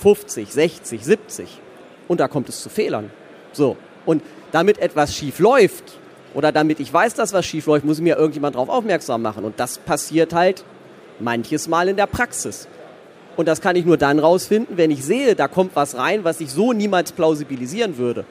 50, 0.00 0.50
60, 0.50 1.04
70. 1.04 1.60
Und 2.08 2.20
da 2.20 2.28
kommt 2.28 2.48
es 2.48 2.62
zu 2.62 2.70
Fehlern. 2.70 3.10
So. 3.52 3.76
Und 4.06 4.22
damit 4.50 4.78
etwas 4.78 5.14
schief 5.14 5.38
läuft, 5.38 5.98
oder 6.34 6.52
damit 6.52 6.80
ich 6.80 6.92
weiß, 6.92 7.12
dass 7.14 7.34
was 7.34 7.44
schief 7.44 7.66
läuft, 7.66 7.84
muss 7.84 8.00
mir 8.00 8.16
irgendjemand 8.16 8.54
darauf 8.54 8.70
aufmerksam 8.70 9.20
machen. 9.20 9.44
Und 9.44 9.60
das 9.60 9.78
passiert 9.78 10.32
halt 10.32 10.64
manches 11.20 11.68
Mal 11.68 11.88
in 11.88 11.96
der 11.96 12.06
Praxis. 12.06 12.66
Und 13.36 13.48
das 13.48 13.60
kann 13.60 13.76
ich 13.76 13.84
nur 13.84 13.98
dann 13.98 14.18
rausfinden, 14.18 14.76
wenn 14.76 14.90
ich 14.90 15.04
sehe, 15.04 15.34
da 15.34 15.48
kommt 15.48 15.76
was 15.76 15.96
rein, 15.96 16.24
was 16.24 16.40
ich 16.40 16.50
so 16.50 16.72
niemals 16.72 17.12
plausibilisieren 17.12 17.98
würde. 17.98 18.24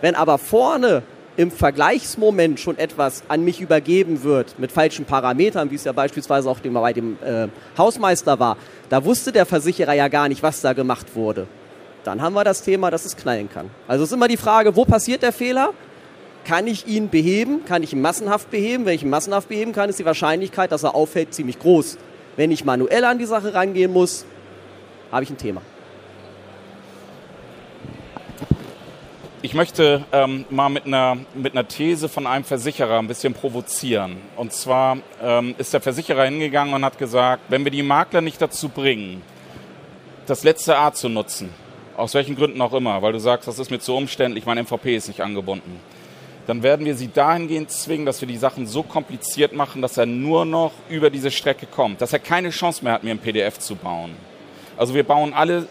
Wenn 0.00 0.14
aber 0.16 0.38
vorne 0.38 1.02
im 1.36 1.50
Vergleichsmoment 1.50 2.58
schon 2.60 2.78
etwas 2.78 3.22
an 3.28 3.44
mich 3.44 3.60
übergeben 3.60 4.22
wird 4.22 4.58
mit 4.58 4.72
falschen 4.72 5.04
Parametern, 5.04 5.70
wie 5.70 5.74
es 5.74 5.84
ja 5.84 5.92
beispielsweise 5.92 6.48
auch 6.48 6.60
bei 6.60 6.92
dem 6.92 7.18
äh, 7.22 7.48
Hausmeister 7.76 8.38
war, 8.38 8.56
da 8.88 9.04
wusste 9.04 9.32
der 9.32 9.46
Versicherer 9.46 9.94
ja 9.94 10.08
gar 10.08 10.28
nicht, 10.28 10.42
was 10.42 10.60
da 10.60 10.72
gemacht 10.72 11.14
wurde. 11.14 11.46
Dann 12.04 12.22
haben 12.22 12.34
wir 12.34 12.44
das 12.44 12.62
Thema, 12.62 12.90
dass 12.90 13.04
es 13.04 13.16
knallen 13.16 13.50
kann. 13.52 13.70
Also 13.88 14.04
es 14.04 14.10
ist 14.10 14.14
immer 14.14 14.28
die 14.28 14.36
Frage, 14.36 14.76
wo 14.76 14.84
passiert 14.84 15.22
der 15.22 15.32
Fehler? 15.32 15.72
Kann 16.44 16.68
ich 16.68 16.86
ihn 16.86 17.10
beheben? 17.10 17.64
Kann 17.64 17.82
ich 17.82 17.92
ihn 17.92 18.00
massenhaft 18.00 18.50
beheben? 18.50 18.86
Wenn 18.86 18.94
ich 18.94 19.02
ihn 19.02 19.10
massenhaft 19.10 19.48
beheben 19.48 19.72
kann, 19.72 19.90
ist 19.90 19.98
die 19.98 20.04
Wahrscheinlichkeit, 20.04 20.70
dass 20.70 20.84
er 20.84 20.94
auffällt, 20.94 21.34
ziemlich 21.34 21.58
groß. 21.58 21.98
Wenn 22.36 22.52
ich 22.52 22.64
manuell 22.64 23.04
an 23.04 23.18
die 23.18 23.24
Sache 23.24 23.52
rangehen 23.52 23.92
muss, 23.92 24.24
habe 25.10 25.24
ich 25.24 25.30
ein 25.30 25.38
Thema. 25.38 25.62
Ich 29.42 29.52
möchte 29.52 30.02
ähm, 30.12 30.46
mal 30.48 30.70
mit 30.70 30.86
einer, 30.86 31.18
mit 31.34 31.52
einer 31.52 31.68
These 31.68 32.08
von 32.08 32.26
einem 32.26 32.42
Versicherer 32.42 32.98
ein 32.98 33.06
bisschen 33.06 33.34
provozieren. 33.34 34.16
Und 34.34 34.54
zwar 34.54 34.96
ähm, 35.22 35.54
ist 35.58 35.74
der 35.74 35.82
Versicherer 35.82 36.24
hingegangen 36.24 36.72
und 36.72 36.82
hat 36.84 36.96
gesagt, 36.96 37.42
wenn 37.50 37.62
wir 37.62 37.70
die 37.70 37.82
Makler 37.82 38.22
nicht 38.22 38.40
dazu 38.40 38.70
bringen, 38.70 39.22
das 40.26 40.42
letzte 40.42 40.78
A 40.78 40.92
zu 40.94 41.10
nutzen, 41.10 41.50
aus 41.98 42.14
welchen 42.14 42.34
Gründen 42.34 42.62
auch 42.62 42.72
immer, 42.72 43.02
weil 43.02 43.12
du 43.12 43.20
sagst, 43.20 43.46
das 43.46 43.58
ist 43.58 43.70
mir 43.70 43.78
zu 43.78 43.94
umständlich, 43.94 44.46
mein 44.46 44.58
MVP 44.58 44.96
ist 44.96 45.08
nicht 45.08 45.20
angebunden, 45.20 45.80
dann 46.46 46.62
werden 46.62 46.86
wir 46.86 46.96
sie 46.96 47.12
dahingehend 47.12 47.70
zwingen, 47.70 48.06
dass 48.06 48.22
wir 48.22 48.28
die 48.28 48.38
Sachen 48.38 48.66
so 48.66 48.82
kompliziert 48.82 49.52
machen, 49.52 49.82
dass 49.82 49.98
er 49.98 50.06
nur 50.06 50.46
noch 50.46 50.72
über 50.88 51.10
diese 51.10 51.30
Strecke 51.30 51.66
kommt, 51.66 52.00
dass 52.00 52.14
er 52.14 52.20
keine 52.20 52.50
Chance 52.50 52.82
mehr 52.82 52.94
hat, 52.94 53.04
mir 53.04 53.10
ein 53.10 53.18
PDF 53.18 53.58
zu 53.58 53.76
bauen. 53.76 54.12
Also 54.78 54.94
wir 54.94 55.04
bauen 55.04 55.34
alle, 55.34 55.66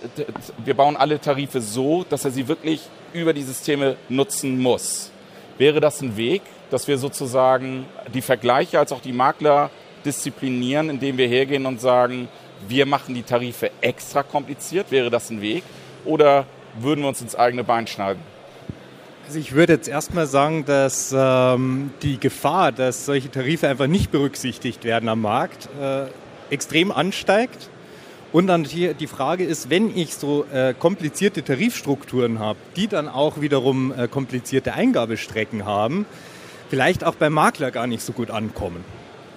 wir 0.63 0.76
bauen 0.76 0.95
alle 0.95 1.20
Tarife 1.20 1.61
so, 1.61 2.05
dass 2.07 2.26
er 2.26 2.32
sie 2.32 2.47
wirklich 2.47 2.82
über 3.16 3.34
die 3.34 3.43
Systeme 3.43 3.95
nutzen 4.09 4.59
muss. 4.59 5.11
Wäre 5.57 5.80
das 5.80 6.01
ein 6.01 6.18
Weg, 6.18 6.41
dass 6.70 6.88
wir 6.88 6.97
sozusagen 6.97 7.86
die 8.13 8.22
Vergleiche 8.22 8.80
als 8.80 8.91
auch 8.91 9.01
die 9.01 9.13
Makler 9.13 9.70
disziplinieren, 10.03 10.89
indem 10.89 11.18
wir 11.18 11.28
hergehen 11.28 11.66
und 11.66 11.80
sagen, 11.82 12.28
wir 12.68 12.86
machen 12.86 13.16
die 13.16 13.24
Tarife 13.24 13.72
extra 13.82 14.24
kompliziert? 14.24 14.91
Wäre 14.91 15.09
das 15.09 15.30
ein 15.30 15.41
Weg? 15.41 15.63
Oder 16.03 16.45
würden 16.80 17.01
wir 17.01 17.07
uns 17.07 17.22
ins 17.22 17.36
eigene 17.36 17.63
Bein 17.63 17.88
schneiden? 17.88 18.22
Also 19.26 19.39
ich 19.39 19.53
würde 19.53 19.74
jetzt 19.74 19.88
erstmal 19.88 20.28
sagen, 20.28 20.66
dass 20.66 21.13
ähm, 21.18 21.91
die 22.03 22.20
Gefahr, 22.20 22.72
dass 22.72 23.05
solche 23.05 23.32
Tarife 23.32 23.68
einfach 23.68 23.88
nicht 23.88 24.11
berücksichtigt 24.11 24.84
werden 24.84 25.09
am 25.09 25.22
Markt, 25.22 25.68
äh, 25.82 26.05
extrem 26.51 26.91
ansteigt. 26.91 27.70
Und 28.36 28.47
dann 28.47 28.65
hier 28.65 28.93
die 28.93 29.07
Frage 29.07 29.45
ist, 29.45 29.69
wenn 29.69 29.95
ich 29.95 30.13
so 30.13 30.45
äh, 30.51 30.73
komplizierte 30.73 31.41
Tarifstrukturen 31.41 32.38
habe, 32.38 32.59
die 32.75 32.88
dann 32.88 33.07
auch 33.07 33.39
wiederum 33.39 33.93
äh, 33.97 34.09
komplizierte 34.09 34.73
Eingabestrecken 34.73 35.63
haben, 35.63 36.05
vielleicht 36.69 37.05
auch 37.05 37.15
beim 37.15 37.31
Makler 37.31 37.71
gar 37.71 37.88
nicht 37.88 38.01
so 38.03 38.11
gut 38.11 38.31
ankommen. 38.31 38.83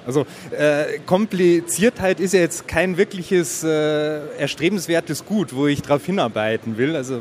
Also 0.04 0.26
äh, 0.50 0.98
Kompliziertheit 1.06 2.18
ist 2.18 2.34
ja 2.34 2.40
jetzt 2.40 2.66
kein 2.66 2.96
wirkliches 2.96 3.62
äh, 3.62 4.36
erstrebenswertes 4.36 5.24
Gut, 5.24 5.54
wo 5.54 5.68
ich 5.68 5.80
darauf 5.82 6.04
hinarbeiten 6.04 6.76
will. 6.76 6.96
Also 6.96 7.20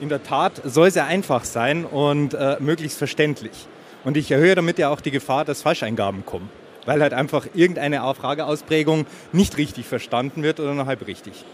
in 0.00 0.08
der 0.08 0.24
Tat 0.24 0.60
soll 0.64 0.88
es 0.88 0.96
ja 0.96 1.06
einfach 1.06 1.44
sein 1.44 1.84
und 1.84 2.34
äh, 2.34 2.56
möglichst 2.58 2.98
verständlich. 2.98 3.68
Und 4.02 4.16
ich 4.16 4.28
erhöhe 4.32 4.56
damit 4.56 4.76
ja 4.80 4.88
auch 4.88 5.00
die 5.00 5.12
Gefahr, 5.12 5.44
dass 5.44 5.62
Falscheingaben 5.62 6.26
kommen 6.26 6.50
weil 6.90 7.02
halt 7.02 7.14
einfach 7.14 7.46
irgendeine 7.54 8.00
Frageausprägung 8.14 9.06
nicht 9.32 9.56
richtig 9.58 9.86
verstanden 9.86 10.42
wird 10.42 10.58
oder 10.58 10.74
nur 10.74 10.86
halb 10.86 11.06
richtig. 11.06 11.44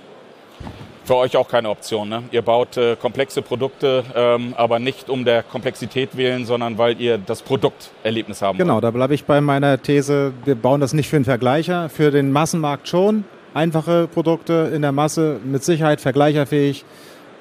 Für 1.05 1.17
euch 1.17 1.37
auch 1.37 1.47
keine 1.47 1.69
Option. 1.69 2.09
Ne? 2.09 2.23
Ihr 2.33 2.41
baut 2.41 2.79
äh, 2.79 2.97
komplexe 2.97 3.43
Produkte, 3.43 4.03
ähm, 4.15 4.55
aber 4.57 4.79
nicht 4.79 5.11
um 5.11 5.27
der 5.27 5.43
Komplexität 5.43 6.17
willen, 6.17 6.47
sondern 6.47 6.79
weil 6.79 6.99
ihr 6.99 7.19
das 7.19 7.43
Produkterlebnis 7.43 8.41
haben 8.41 8.57
Genau, 8.57 8.77
wollt. 8.77 8.85
da 8.85 8.91
bleibe 8.91 9.13
ich 9.15 9.27
bei 9.27 9.43
meiner 9.43 9.81
These, 9.83 10.33
wir 10.47 10.55
bauen 10.55 10.81
das 10.81 10.95
nicht 10.95 11.11
für 11.11 11.17
den 11.17 11.27
Vergleicher, 11.27 11.91
für 11.91 12.11
den 12.11 12.33
Massenmarkt 12.33 12.89
schon. 12.89 13.25
Einfache 13.53 14.09
Produkte 14.09 14.71
in 14.75 14.81
der 14.81 14.93
Masse 14.93 15.39
mit 15.45 15.63
Sicherheit 15.63 16.01
vergleicherfähig. 16.01 16.87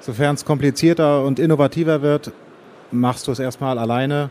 Sofern 0.02 0.36
es 0.36 0.44
komplizierter 0.44 1.24
und 1.24 1.40
innovativer 1.40 2.02
wird, 2.02 2.34
machst 2.92 3.26
du 3.28 3.32
es 3.32 3.40
erstmal 3.40 3.80
alleine 3.80 4.30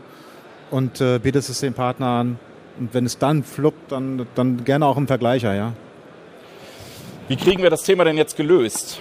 und 0.69 1.01
äh, 1.01 1.17
bietest 1.17 1.49
es 1.49 1.61
den 1.61 1.73
Partner 1.73 2.07
an. 2.07 2.39
Und 2.79 2.93
wenn 2.93 3.05
es 3.05 3.17
dann 3.17 3.43
fluppt, 3.43 3.91
dann, 3.91 4.27
dann 4.35 4.63
gerne 4.63 4.85
auch 4.85 4.97
im 4.97 5.07
Vergleicher, 5.07 5.53
ja. 5.55 5.73
Wie 7.27 7.37
kriegen 7.37 7.63
wir 7.63 7.69
das 7.69 7.83
Thema 7.83 8.03
denn 8.03 8.17
jetzt 8.17 8.37
gelöst? 8.37 8.99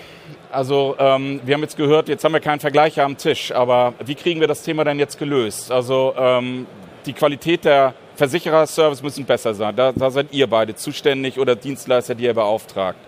Also 0.50 0.94
ähm, 0.98 1.40
wir 1.44 1.54
haben 1.54 1.62
jetzt 1.62 1.76
gehört, 1.76 2.08
jetzt 2.08 2.24
haben 2.24 2.32
wir 2.32 2.40
keinen 2.40 2.60
Vergleicher 2.60 3.04
am 3.04 3.16
Tisch, 3.18 3.52
aber 3.52 3.92
wie 4.04 4.14
kriegen 4.14 4.40
wir 4.40 4.46
das 4.46 4.62
Thema 4.62 4.84
denn 4.84 4.98
jetzt 4.98 5.18
gelöst? 5.18 5.72
Also 5.72 6.14
ähm, 6.16 6.66
die 7.06 7.12
Qualität 7.12 7.64
der 7.64 7.92
Versichererservice 8.14 9.02
müssen 9.02 9.24
besser 9.24 9.52
sein. 9.52 9.74
Da, 9.74 9.92
da 9.92 10.10
seid 10.10 10.28
ihr 10.32 10.46
beide 10.46 10.74
zuständig 10.74 11.38
oder 11.38 11.56
Dienstleister, 11.56 12.14
die 12.14 12.24
ihr 12.24 12.34
beauftragt. 12.34 12.98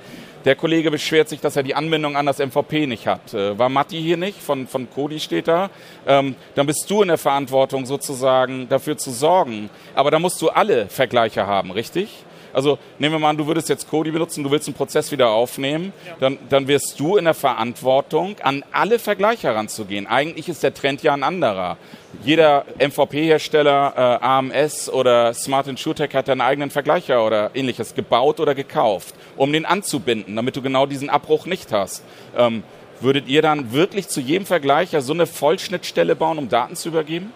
Der 0.44 0.54
Kollege 0.54 0.90
beschwert 0.90 1.28
sich, 1.28 1.40
dass 1.40 1.56
er 1.56 1.62
die 1.62 1.74
Anbindung 1.74 2.16
an 2.16 2.26
das 2.26 2.38
MVP 2.38 2.86
nicht 2.86 3.06
hat. 3.06 3.34
Äh, 3.34 3.58
war 3.58 3.68
Matti 3.68 4.00
hier 4.00 4.16
nicht? 4.16 4.40
Von, 4.40 4.66
von 4.66 4.88
Cody 4.90 5.18
steht 5.18 5.48
da. 5.48 5.70
Ähm, 6.06 6.36
dann 6.54 6.66
bist 6.66 6.88
du 6.88 7.02
in 7.02 7.08
der 7.08 7.18
Verantwortung 7.18 7.86
sozusagen 7.86 8.68
dafür 8.68 8.96
zu 8.96 9.10
sorgen. 9.10 9.70
Aber 9.94 10.10
da 10.10 10.18
musst 10.18 10.40
du 10.42 10.48
alle 10.48 10.86
Vergleiche 10.88 11.46
haben, 11.46 11.70
richtig? 11.70 12.24
Also 12.56 12.78
nehmen 12.98 13.16
wir 13.16 13.18
mal 13.18 13.28
an, 13.28 13.36
du 13.36 13.46
würdest 13.46 13.68
jetzt 13.68 13.90
Cody 13.90 14.10
benutzen, 14.10 14.42
du 14.42 14.50
willst 14.50 14.66
einen 14.66 14.74
Prozess 14.74 15.12
wieder 15.12 15.28
aufnehmen, 15.28 15.92
ja. 16.06 16.16
dann, 16.20 16.38
dann 16.48 16.66
wirst 16.68 16.98
du 16.98 17.18
in 17.18 17.26
der 17.26 17.34
Verantwortung, 17.34 18.36
an 18.42 18.64
alle 18.72 18.98
Vergleiche 18.98 19.48
heranzugehen. 19.48 20.06
Eigentlich 20.06 20.48
ist 20.48 20.62
der 20.62 20.72
Trend 20.72 21.02
ja 21.02 21.12
ein 21.12 21.22
anderer. 21.22 21.76
Jeder 22.24 22.64
MVP-Hersteller, 22.78 24.20
äh, 24.22 24.24
AMS 24.24 24.88
oder 24.88 25.34
Smart 25.34 25.66
InsurTech 25.66 26.14
hat 26.14 26.30
einen 26.30 26.40
eigenen 26.40 26.70
Vergleicher 26.70 27.26
oder 27.26 27.50
ähnliches 27.52 27.94
gebaut 27.94 28.40
oder 28.40 28.54
gekauft, 28.54 29.14
um 29.36 29.52
den 29.52 29.66
anzubinden, 29.66 30.34
damit 30.34 30.56
du 30.56 30.62
genau 30.62 30.86
diesen 30.86 31.10
Abbruch 31.10 31.44
nicht 31.44 31.72
hast. 31.72 32.04
Ähm, 32.38 32.62
würdet 33.00 33.28
ihr 33.28 33.42
dann 33.42 33.72
wirklich 33.72 34.08
zu 34.08 34.22
jedem 34.22 34.46
Vergleicher 34.46 35.02
so 35.02 35.12
eine 35.12 35.26
Vollschnittstelle 35.26 36.16
bauen, 36.16 36.38
um 36.38 36.48
Daten 36.48 36.74
zu 36.74 36.88
übergeben? 36.88 37.34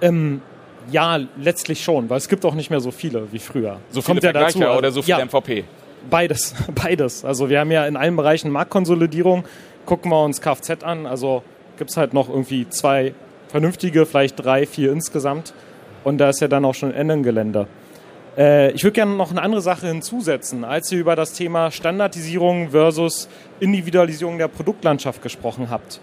Ähm, 0.00 0.40
ja, 0.90 1.18
letztlich 1.36 1.82
schon, 1.82 2.10
weil 2.10 2.18
es 2.18 2.28
gibt 2.28 2.44
auch 2.44 2.54
nicht 2.54 2.70
mehr 2.70 2.80
so 2.80 2.90
viele 2.90 3.32
wie 3.32 3.38
früher. 3.38 3.80
So 3.90 4.02
viele 4.02 4.20
Kommt 4.20 4.22
ja 4.24 4.32
dazu, 4.32 4.58
oder 4.64 4.90
so 4.90 5.02
viele 5.02 5.18
ja, 5.18 5.24
MVP? 5.24 5.64
Beides, 6.10 6.54
beides. 6.74 7.24
Also 7.24 7.48
wir 7.48 7.60
haben 7.60 7.70
ja 7.70 7.86
in 7.86 7.96
allen 7.96 8.16
Bereichen 8.16 8.50
Marktkonsolidierung. 8.50 9.44
Gucken 9.86 10.10
wir 10.10 10.24
uns 10.24 10.40
Kfz 10.40 10.82
an, 10.82 11.06
also 11.06 11.42
gibt 11.76 11.90
es 11.90 11.96
halt 11.96 12.14
noch 12.14 12.28
irgendwie 12.28 12.68
zwei 12.68 13.14
vernünftige, 13.48 14.06
vielleicht 14.06 14.42
drei, 14.42 14.66
vier 14.66 14.92
insgesamt. 14.92 15.54
Und 16.04 16.18
da 16.18 16.30
ist 16.30 16.40
ja 16.40 16.48
dann 16.48 16.64
auch 16.64 16.74
schon 16.74 16.92
Ende 16.92 17.20
Gelände. 17.22 17.66
Äh, 18.36 18.72
ich 18.72 18.84
würde 18.84 18.94
gerne 18.94 19.14
noch 19.14 19.30
eine 19.30 19.42
andere 19.42 19.60
Sache 19.60 19.86
hinzusetzen. 19.86 20.64
Als 20.64 20.90
ihr 20.92 20.98
über 20.98 21.16
das 21.16 21.32
Thema 21.32 21.70
Standardisierung 21.70 22.70
versus 22.70 23.28
Individualisierung 23.60 24.38
der 24.38 24.48
Produktlandschaft 24.48 25.22
gesprochen 25.22 25.70
habt, 25.70 26.00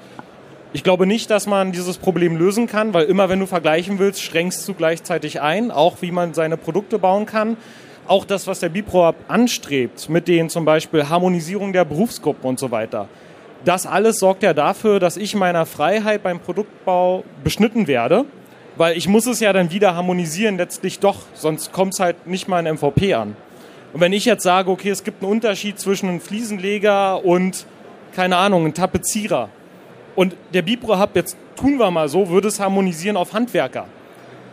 ich 0.74 0.84
glaube 0.84 1.06
nicht, 1.06 1.30
dass 1.30 1.48
man 1.48 1.74
dieses 1.74 1.98
Problem 1.98 2.38
lösen 2.38 2.66
kann, 2.66 2.94
weil 2.94 3.06
immer 3.06 3.28
wenn 3.28 3.40
du 3.42 3.46
vergleichen 3.46 4.00
willst, 4.00 4.22
strengst 4.22 4.66
du 4.68 4.74
gleichzeitig 4.74 5.42
ein, 5.42 5.70
auch 5.70 5.98
wie 6.02 6.12
man 6.12 6.34
seine 6.34 6.56
Produkte 6.56 6.98
bauen 6.98 7.26
kann. 7.26 7.58
Auch 8.08 8.24
das, 8.24 8.48
was 8.48 8.60
der 8.62 8.70
Bipro 8.70 9.14
anstrebt, 9.28 10.10
mit 10.10 10.30
den 10.30 10.50
zum 10.50 10.64
Beispiel 10.64 11.10
Harmonisierung 11.10 11.74
der 11.74 11.84
Berufsgruppen 11.84 12.46
und 12.48 12.58
so 12.58 12.72
weiter. 12.72 13.10
Das 13.66 13.86
alles 13.86 14.20
sorgt 14.20 14.44
ja 14.44 14.54
dafür, 14.54 15.00
dass 15.00 15.18
ich 15.18 15.36
meiner 15.36 15.66
Freiheit 15.66 16.24
beim 16.24 16.40
Produktbau 16.40 17.26
beschnitten 17.44 17.88
werde, 17.88 18.26
weil 18.78 18.98
ich 18.98 19.10
muss 19.10 19.28
es 19.28 19.42
ja 19.42 19.52
dann 19.52 19.72
wieder 19.72 19.96
harmonisieren 19.96 20.58
letztlich 20.58 21.00
doch, 21.00 21.18
sonst 21.34 21.74
kommt 21.74 21.94
es 21.94 22.00
halt 22.00 22.28
nicht 22.28 22.48
mal 22.48 22.66
in 22.66 22.76
MVP 22.76 23.14
an. 23.14 23.36
Und 23.94 24.00
wenn 24.00 24.14
ich 24.14 24.24
jetzt 24.24 24.44
sage, 24.44 24.72
okay, 24.72 24.90
es 24.90 25.04
gibt 25.04 25.22
einen 25.22 25.32
Unterschied 25.32 25.80
zwischen 25.80 26.08
einem 26.08 26.22
Fliesenleger 26.22 27.24
und, 27.26 27.66
keine 28.16 28.38
Ahnung, 28.38 28.64
einem 28.64 28.74
Tapezierer, 28.74 29.50
und 30.16 30.36
der 30.54 30.62
Bipro 30.62 31.00
Hub, 31.00 31.16
jetzt 31.16 31.38
tun 31.56 31.78
wir 31.78 31.90
mal 31.92 32.10
so, 32.10 32.30
würde 32.30 32.48
es 32.48 32.60
harmonisieren 32.60 33.18
auf 33.18 33.34
Handwerker. 33.34 33.86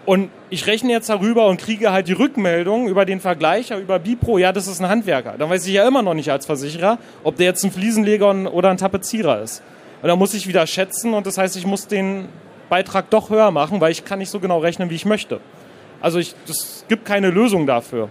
Und 0.06 0.30
ich 0.48 0.66
rechne 0.66 0.92
jetzt 0.92 1.10
darüber 1.10 1.46
und 1.48 1.60
kriege 1.60 1.92
halt 1.92 2.08
die 2.08 2.14
Rückmeldung 2.14 2.88
über 2.88 3.04
den 3.04 3.20
Vergleicher, 3.20 3.76
über 3.76 3.98
Bipro, 3.98 4.38
ja, 4.38 4.52
das 4.52 4.66
ist 4.66 4.80
ein 4.80 4.88
Handwerker. 4.88 5.34
Dann 5.36 5.50
weiß 5.50 5.66
ich 5.66 5.74
ja 5.74 5.86
immer 5.86 6.02
noch 6.02 6.14
nicht 6.14 6.30
als 6.30 6.46
Versicherer, 6.46 6.98
ob 7.24 7.36
der 7.36 7.46
jetzt 7.46 7.62
ein 7.64 7.70
Fliesenleger 7.70 8.52
oder 8.52 8.70
ein 8.70 8.78
Tapezierer 8.78 9.42
ist. 9.42 9.62
Und 10.00 10.08
da 10.08 10.16
muss 10.16 10.32
ich 10.32 10.46
wieder 10.46 10.66
schätzen 10.66 11.12
und 11.12 11.26
das 11.26 11.36
heißt, 11.36 11.56
ich 11.56 11.66
muss 11.66 11.88
den 11.88 12.28
Beitrag 12.68 13.10
doch 13.10 13.30
höher 13.30 13.50
machen, 13.50 13.80
weil 13.80 13.92
ich 13.92 14.04
kann 14.04 14.18
nicht 14.18 14.30
so 14.30 14.40
genau 14.40 14.58
rechnen, 14.60 14.90
wie 14.90 14.94
ich 14.94 15.04
möchte. 15.04 15.40
Also 16.00 16.20
es 16.20 16.84
gibt 16.88 17.04
keine 17.04 17.30
Lösung 17.30 17.66
dafür. 17.66 18.08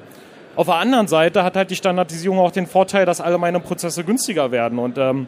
Auf 0.56 0.66
der 0.66 0.76
anderen 0.76 1.08
Seite 1.08 1.44
hat 1.44 1.56
halt 1.56 1.70
die 1.70 1.76
Standardisierung 1.76 2.40
auch 2.40 2.52
den 2.52 2.68
Vorteil, 2.68 3.06
dass 3.06 3.22
alle 3.22 3.38
meine 3.38 3.60
Prozesse 3.60 4.04
günstiger 4.04 4.52
werden. 4.52 4.80
Und 4.80 4.98
ähm, 4.98 5.28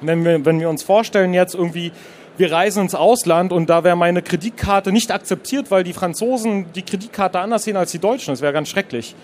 wenn 0.00 0.24
wir, 0.24 0.44
wenn 0.44 0.60
wir 0.60 0.68
uns 0.68 0.82
vorstellen 0.82 1.34
jetzt 1.34 1.54
irgendwie, 1.54 1.92
wir 2.36 2.52
reisen 2.52 2.82
ins 2.82 2.94
Ausland 2.94 3.52
und 3.52 3.68
da 3.68 3.84
wäre 3.84 3.96
meine 3.96 4.22
Kreditkarte 4.22 4.92
nicht 4.92 5.10
akzeptiert, 5.10 5.70
weil 5.70 5.84
die 5.84 5.92
Franzosen 5.92 6.66
die 6.74 6.82
Kreditkarte 6.82 7.38
anders 7.38 7.64
sehen 7.64 7.76
als 7.76 7.92
die 7.92 7.98
Deutschen. 7.98 8.32
Das 8.32 8.40
wäre 8.40 8.52
ganz 8.52 8.68
schrecklich. 8.68 9.14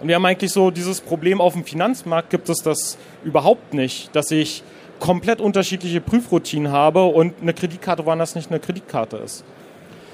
Und 0.00 0.08
wir 0.08 0.14
haben 0.16 0.26
eigentlich 0.26 0.52
so 0.52 0.70
dieses 0.70 1.00
Problem 1.00 1.40
auf 1.40 1.54
dem 1.54 1.64
Finanzmarkt 1.64 2.28
gibt 2.28 2.48
es 2.50 2.58
das 2.58 2.98
überhaupt 3.24 3.72
nicht, 3.72 4.14
dass 4.14 4.30
ich 4.30 4.62
komplett 5.00 5.40
unterschiedliche 5.40 6.00
Prüfroutinen 6.00 6.70
habe 6.70 7.04
und 7.04 7.34
eine 7.40 7.54
Kreditkarte 7.54 8.04
woanders 8.04 8.34
nicht 8.34 8.50
eine 8.50 8.60
Kreditkarte 8.60 9.16
ist. 9.18 9.44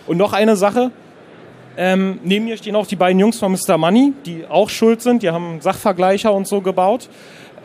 Und 0.06 0.16
noch 0.16 0.32
eine 0.32 0.56
Sache. 0.56 0.90
Ähm, 1.76 2.20
neben 2.22 2.44
mir 2.44 2.56
stehen 2.56 2.76
auch 2.76 2.86
die 2.86 2.96
beiden 2.96 3.18
Jungs 3.18 3.38
von 3.38 3.52
Mr. 3.52 3.78
Money, 3.78 4.12
die 4.26 4.44
auch 4.46 4.68
schuld 4.68 5.00
sind. 5.00 5.22
Die 5.22 5.30
haben 5.30 5.60
Sachvergleicher 5.60 6.32
und 6.32 6.46
so 6.46 6.60
gebaut. 6.60 7.08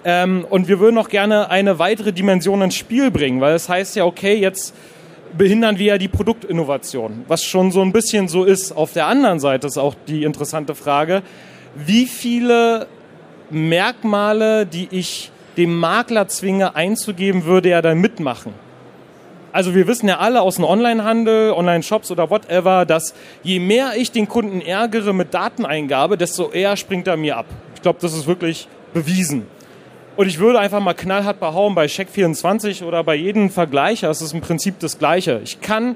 Ähm, 0.05 0.45
und 0.49 0.67
wir 0.67 0.79
würden 0.79 0.95
noch 0.95 1.09
gerne 1.09 1.49
eine 1.49 1.79
weitere 1.79 2.13
Dimension 2.13 2.61
ins 2.61 2.75
Spiel 2.75 3.11
bringen, 3.11 3.41
weil 3.41 3.55
es 3.55 3.67
heißt 3.67 3.95
ja, 3.95 4.05
okay, 4.05 4.35
jetzt 4.35 4.73
behindern 5.37 5.77
wir 5.77 5.85
ja 5.85 5.97
die 5.97 6.07
Produktinnovation, 6.07 7.25
was 7.27 7.43
schon 7.43 7.71
so 7.71 7.81
ein 7.81 7.91
bisschen 7.91 8.27
so 8.27 8.43
ist. 8.43 8.71
Auf 8.71 8.93
der 8.93 9.07
anderen 9.07 9.39
Seite 9.39 9.67
ist 9.67 9.77
auch 9.77 9.95
die 10.07 10.23
interessante 10.23 10.75
Frage, 10.75 11.21
wie 11.75 12.05
viele 12.05 12.87
Merkmale, 13.49 14.65
die 14.65 14.87
ich 14.91 15.31
dem 15.57 15.77
Makler 15.77 16.27
zwinge 16.27 16.75
einzugeben, 16.75 17.45
würde 17.45 17.69
er 17.69 17.81
dann 17.81 17.99
mitmachen? 17.99 18.53
Also 19.51 19.73
wir 19.73 19.87
wissen 19.87 20.07
ja 20.07 20.19
alle 20.19 20.41
aus 20.41 20.55
dem 20.55 20.65
Onlinehandel, 20.65 21.51
Online-Shops 21.51 22.11
oder 22.11 22.29
whatever, 22.29 22.85
dass 22.85 23.15
je 23.41 23.59
mehr 23.59 23.93
ich 23.97 24.11
den 24.11 24.27
Kunden 24.27 24.61
ärgere 24.61 25.13
mit 25.13 25.33
Dateneingabe, 25.33 26.17
desto 26.17 26.51
eher 26.51 26.77
springt 26.77 27.07
er 27.07 27.17
mir 27.17 27.37
ab. 27.37 27.47
Ich 27.73 27.81
glaube, 27.81 27.97
das 28.01 28.13
ist 28.13 28.27
wirklich 28.27 28.67
bewiesen. 28.93 29.47
Und 30.17 30.27
ich 30.27 30.39
würde 30.39 30.59
einfach 30.59 30.79
mal 30.79 30.95
knallhart 30.95 31.39
behauen, 31.39 31.75
bei 31.75 31.85
Check24 31.85 32.83
oder 32.83 33.03
bei 33.03 33.13
jedem 33.13 33.51
Vergleicher 33.51 34.09
ist 34.09 34.21
es 34.21 34.33
im 34.33 34.41
Prinzip 34.41 34.79
das 34.79 34.97
Gleiche. 34.97 35.41
Ich 35.43 35.61
kann 35.61 35.95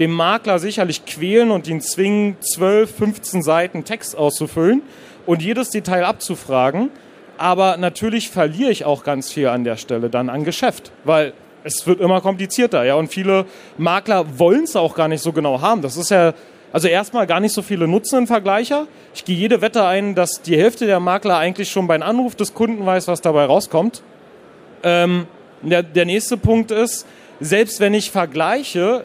den 0.00 0.10
Makler 0.10 0.58
sicherlich 0.58 1.06
quälen 1.06 1.52
und 1.52 1.68
ihn 1.68 1.80
zwingen, 1.80 2.36
12, 2.40 2.92
15 2.96 3.42
Seiten 3.42 3.84
Text 3.84 4.18
auszufüllen 4.18 4.82
und 5.24 5.40
jedes 5.40 5.70
Detail 5.70 6.04
abzufragen. 6.04 6.90
Aber 7.38 7.76
natürlich 7.76 8.28
verliere 8.28 8.72
ich 8.72 8.84
auch 8.84 9.04
ganz 9.04 9.30
viel 9.30 9.46
an 9.46 9.62
der 9.62 9.76
Stelle 9.76 10.10
dann 10.10 10.30
an 10.30 10.42
Geschäft, 10.42 10.90
weil 11.04 11.32
es 11.62 11.86
wird 11.86 12.00
immer 12.00 12.20
komplizierter, 12.20 12.82
ja. 12.82 12.96
Und 12.96 13.06
viele 13.06 13.46
Makler 13.78 14.38
wollen 14.38 14.64
es 14.64 14.74
auch 14.74 14.96
gar 14.96 15.06
nicht 15.06 15.22
so 15.22 15.32
genau 15.32 15.60
haben. 15.60 15.80
Das 15.80 15.96
ist 15.96 16.10
ja, 16.10 16.34
also 16.72 16.88
erstmal 16.88 17.26
gar 17.26 17.40
nicht 17.40 17.52
so 17.52 17.62
viele 17.62 17.88
Nutzen 17.88 18.26
Vergleicher. 18.26 18.86
Ich 19.14 19.24
gehe 19.24 19.36
jede 19.36 19.60
Wette 19.60 19.84
ein, 19.84 20.14
dass 20.14 20.42
die 20.42 20.56
Hälfte 20.56 20.86
der 20.86 21.00
Makler 21.00 21.36
eigentlich 21.38 21.70
schon 21.70 21.86
beim 21.86 22.02
Anruf 22.02 22.36
des 22.36 22.54
Kunden 22.54 22.84
weiß, 22.86 23.08
was 23.08 23.20
dabei 23.20 23.44
rauskommt. 23.44 24.02
Ähm, 24.82 25.26
der, 25.62 25.82
der 25.82 26.04
nächste 26.04 26.36
Punkt 26.36 26.70
ist, 26.70 27.06
selbst 27.40 27.80
wenn 27.80 27.92
ich 27.94 28.10
vergleiche, 28.10 29.04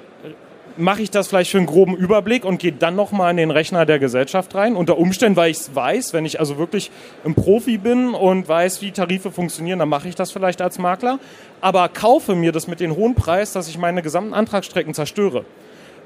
mache 0.78 1.02
ich 1.02 1.10
das 1.10 1.28
vielleicht 1.28 1.52
für 1.52 1.58
einen 1.58 1.68
groben 1.68 1.96
Überblick 1.96 2.46
und 2.46 2.60
gehe 2.60 2.72
dann 2.72 2.96
nochmal 2.96 3.32
in 3.32 3.38
den 3.38 3.52
Rechner 3.52 3.86
der 3.86 4.00
Gesellschaft 4.00 4.54
rein. 4.56 4.76
Unter 4.76 4.98
Umständen, 4.98 5.38
weil 5.38 5.52
ich 5.52 5.58
es 5.58 5.76
weiß, 5.76 6.14
wenn 6.14 6.26
ich 6.26 6.40
also 6.40 6.58
wirklich 6.58 6.92
ein 7.24 7.34
Profi 7.34 7.78
bin 7.78 8.14
und 8.14 8.48
weiß, 8.48 8.82
wie 8.82 8.92
Tarife 8.92 9.32
funktionieren, 9.32 9.80
dann 9.80 9.90
mache 9.90 10.08
ich 10.08 10.16
das 10.16 10.32
vielleicht 10.32 10.62
als 10.62 10.78
Makler. 10.78 11.20
Aber 11.62 11.88
kaufe 11.90 12.36
mir 12.36 12.52
das 12.52 12.68
mit 12.68 12.80
dem 12.80 12.96
hohen 12.96 13.16
Preis, 13.16 13.54
dass 13.54 13.68
ich 13.68 13.78
meine 13.78 14.02
gesamten 14.02 14.34
Antragsstrecken 14.34 14.94
zerstöre. 14.94 15.46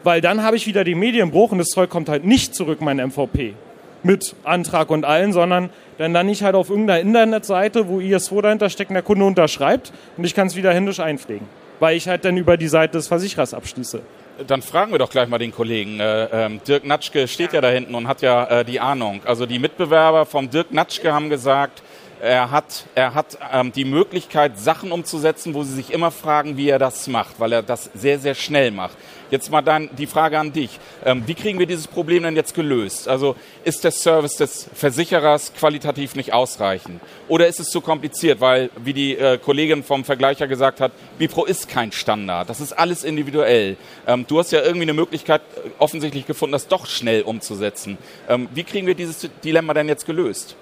Weil 0.03 0.21
dann 0.21 0.43
habe 0.43 0.55
ich 0.55 0.65
wieder 0.65 0.83
den 0.83 0.99
Medienbruch 0.99 1.51
und 1.51 1.57
das 1.57 1.69
Zeug 1.69 1.89
kommt 1.89 2.09
halt 2.09 2.25
nicht 2.25 2.55
zurück, 2.55 2.81
mein 2.81 2.97
MVP. 2.97 3.53
Mit 4.01 4.35
Antrag 4.45 4.91
und 4.91 5.03
allen, 5.03 5.33
sondern 5.33 5.69
dann 5.97 6.13
lande 6.13 6.31
ich 6.31 6.43
halt 6.43 6.55
auf 6.55 6.69
irgendeiner 6.69 7.01
Internetseite, 7.01 7.89
wo 7.89 7.99
ISO 7.99 8.41
dahinter 8.41 8.69
steckt 8.69 8.91
und 8.91 8.93
der 8.93 9.03
Kunde 9.03 9.25
unterschreibt 9.25 9.91
und 10.15 10.23
ich 10.23 10.33
kann 10.33 10.47
es 10.47 10.55
wieder 10.55 10.73
händisch 10.73 11.01
einpflegen. 11.01 11.47
Weil 11.81 11.97
ich 11.97 12.07
halt 12.07 12.23
dann 12.23 12.37
über 12.37 12.55
die 12.55 12.69
Seite 12.69 12.97
des 12.97 13.07
Versicherers 13.07 13.53
abschließe 13.53 14.01
dann 14.47 14.61
fragen 14.61 14.91
wir 14.91 14.99
doch 14.99 15.09
gleich 15.09 15.27
mal 15.27 15.37
den 15.37 15.51
Kollegen. 15.51 15.99
Äh, 15.99 16.25
ähm, 16.45 16.61
Dirk 16.67 16.85
Natschke 16.85 17.27
steht 17.27 17.53
ja 17.53 17.61
da 17.61 17.69
hinten 17.69 17.95
und 17.95 18.07
hat 18.07 18.21
ja 18.21 18.45
äh, 18.45 18.65
die 18.65 18.79
Ahnung. 18.79 19.21
Also 19.25 19.45
die 19.45 19.59
Mitbewerber 19.59 20.25
vom 20.25 20.49
Dirk 20.49 20.71
Natschke 20.71 21.13
haben 21.13 21.29
gesagt, 21.29 21.83
er 22.21 22.51
hat, 22.51 22.85
er 22.95 23.13
hat 23.13 23.37
ähm, 23.53 23.71
die 23.71 23.85
Möglichkeit, 23.85 24.59
Sachen 24.59 24.91
umzusetzen, 24.91 25.53
wo 25.53 25.63
sie 25.63 25.73
sich 25.73 25.91
immer 25.91 26.11
fragen, 26.11 26.57
wie 26.57 26.69
er 26.69 26.79
das 26.79 27.07
macht, 27.07 27.39
weil 27.39 27.53
er 27.53 27.63
das 27.63 27.89
sehr, 27.93 28.19
sehr 28.19 28.35
schnell 28.35 28.71
macht. 28.71 28.97
Jetzt 29.31 29.51
mal 29.51 29.61
dann 29.61 29.89
die 29.95 30.07
Frage 30.07 30.39
an 30.39 30.51
dich. 30.51 30.79
Ähm, 31.05 31.23
wie 31.27 31.35
kriegen 31.35 31.59
wir 31.59 31.67
dieses 31.67 31.87
Problem 31.87 32.23
denn 32.23 32.35
jetzt 32.35 32.55
gelöst? 32.55 33.07
Also 33.07 33.35
ist 33.63 33.83
der 33.83 33.91
Service 33.91 34.37
des 34.37 34.69
Versicherers 34.73 35.53
qualitativ 35.53 36.15
nicht 36.15 36.33
ausreichend? 36.33 36.99
Oder 37.27 37.47
ist 37.47 37.59
es 37.59 37.69
zu 37.69 37.79
kompliziert, 37.79 38.41
weil, 38.41 38.71
wie 38.83 38.93
die 38.93 39.15
äh, 39.15 39.37
Kollegin 39.37 39.83
vom 39.83 40.03
Vergleicher 40.03 40.47
gesagt 40.47 40.81
hat, 40.81 40.91
Bipro 41.19 41.45
ist 41.45 41.69
kein 41.69 41.91
Standard. 41.91 42.49
Das 42.49 42.59
ist 42.59 42.73
alles 42.73 43.03
individuell. 43.03 43.77
Ähm, 44.07 44.25
du 44.27 44.39
hast 44.39 44.51
ja 44.51 44.61
irgendwie 44.61 44.83
eine 44.83 44.93
Möglichkeit 44.93 45.41
äh, 45.55 45.69
offensichtlich 45.77 46.25
gefunden, 46.25 46.53
das 46.53 46.67
doch 46.67 46.87
schnell 46.87 47.21
umzusetzen. 47.21 47.97
Ähm, 48.27 48.49
wie 48.53 48.63
kriegen 48.63 48.87
wir 48.87 48.95
dieses 48.95 49.29
Dilemma 49.43 49.73
denn 49.73 49.87
jetzt 49.87 50.05
gelöst? 50.05 50.55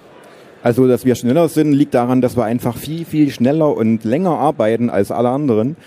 Also, 0.64 0.88
dass 0.88 1.05
wir 1.05 1.16
schneller 1.16 1.47
sind, 1.49 1.74
liegt 1.74 1.93
daran, 1.93 2.22
dass 2.22 2.36
wir 2.36 2.43
einfach 2.43 2.76
viel, 2.78 3.05
viel 3.05 3.30
schneller 3.32 3.76
und 3.76 4.03
länger 4.03 4.38
arbeiten 4.38 4.89
als 4.89 5.12
alle 5.12 5.30
anderen. 5.30 5.78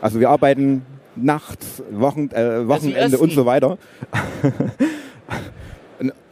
Also 0.00 0.20
wir 0.20 0.30
arbeiten 0.30 0.82
nachts, 1.16 1.82
Wochen, 1.90 2.30
äh, 2.30 2.66
Wochenende 2.66 3.18
und 3.18 3.32
so 3.32 3.44
weiter. 3.44 3.76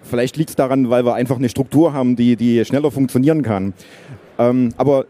Vielleicht 0.03 0.37
liegt 0.39 0.51
es 0.51 0.57
daran, 0.57 0.89
weil 0.89 1.05
wir 1.05 1.15
einfach 1.15 1.37
eine 1.37 1.51
Struktur 1.51 1.93
haben, 1.93 2.17
die, 2.17 2.37
die 2.37 2.65
schneller 2.65 2.91
funktionieren 2.91 3.43
kann. 3.43 3.75
Ähm, 4.39 4.71
aber 4.79 5.05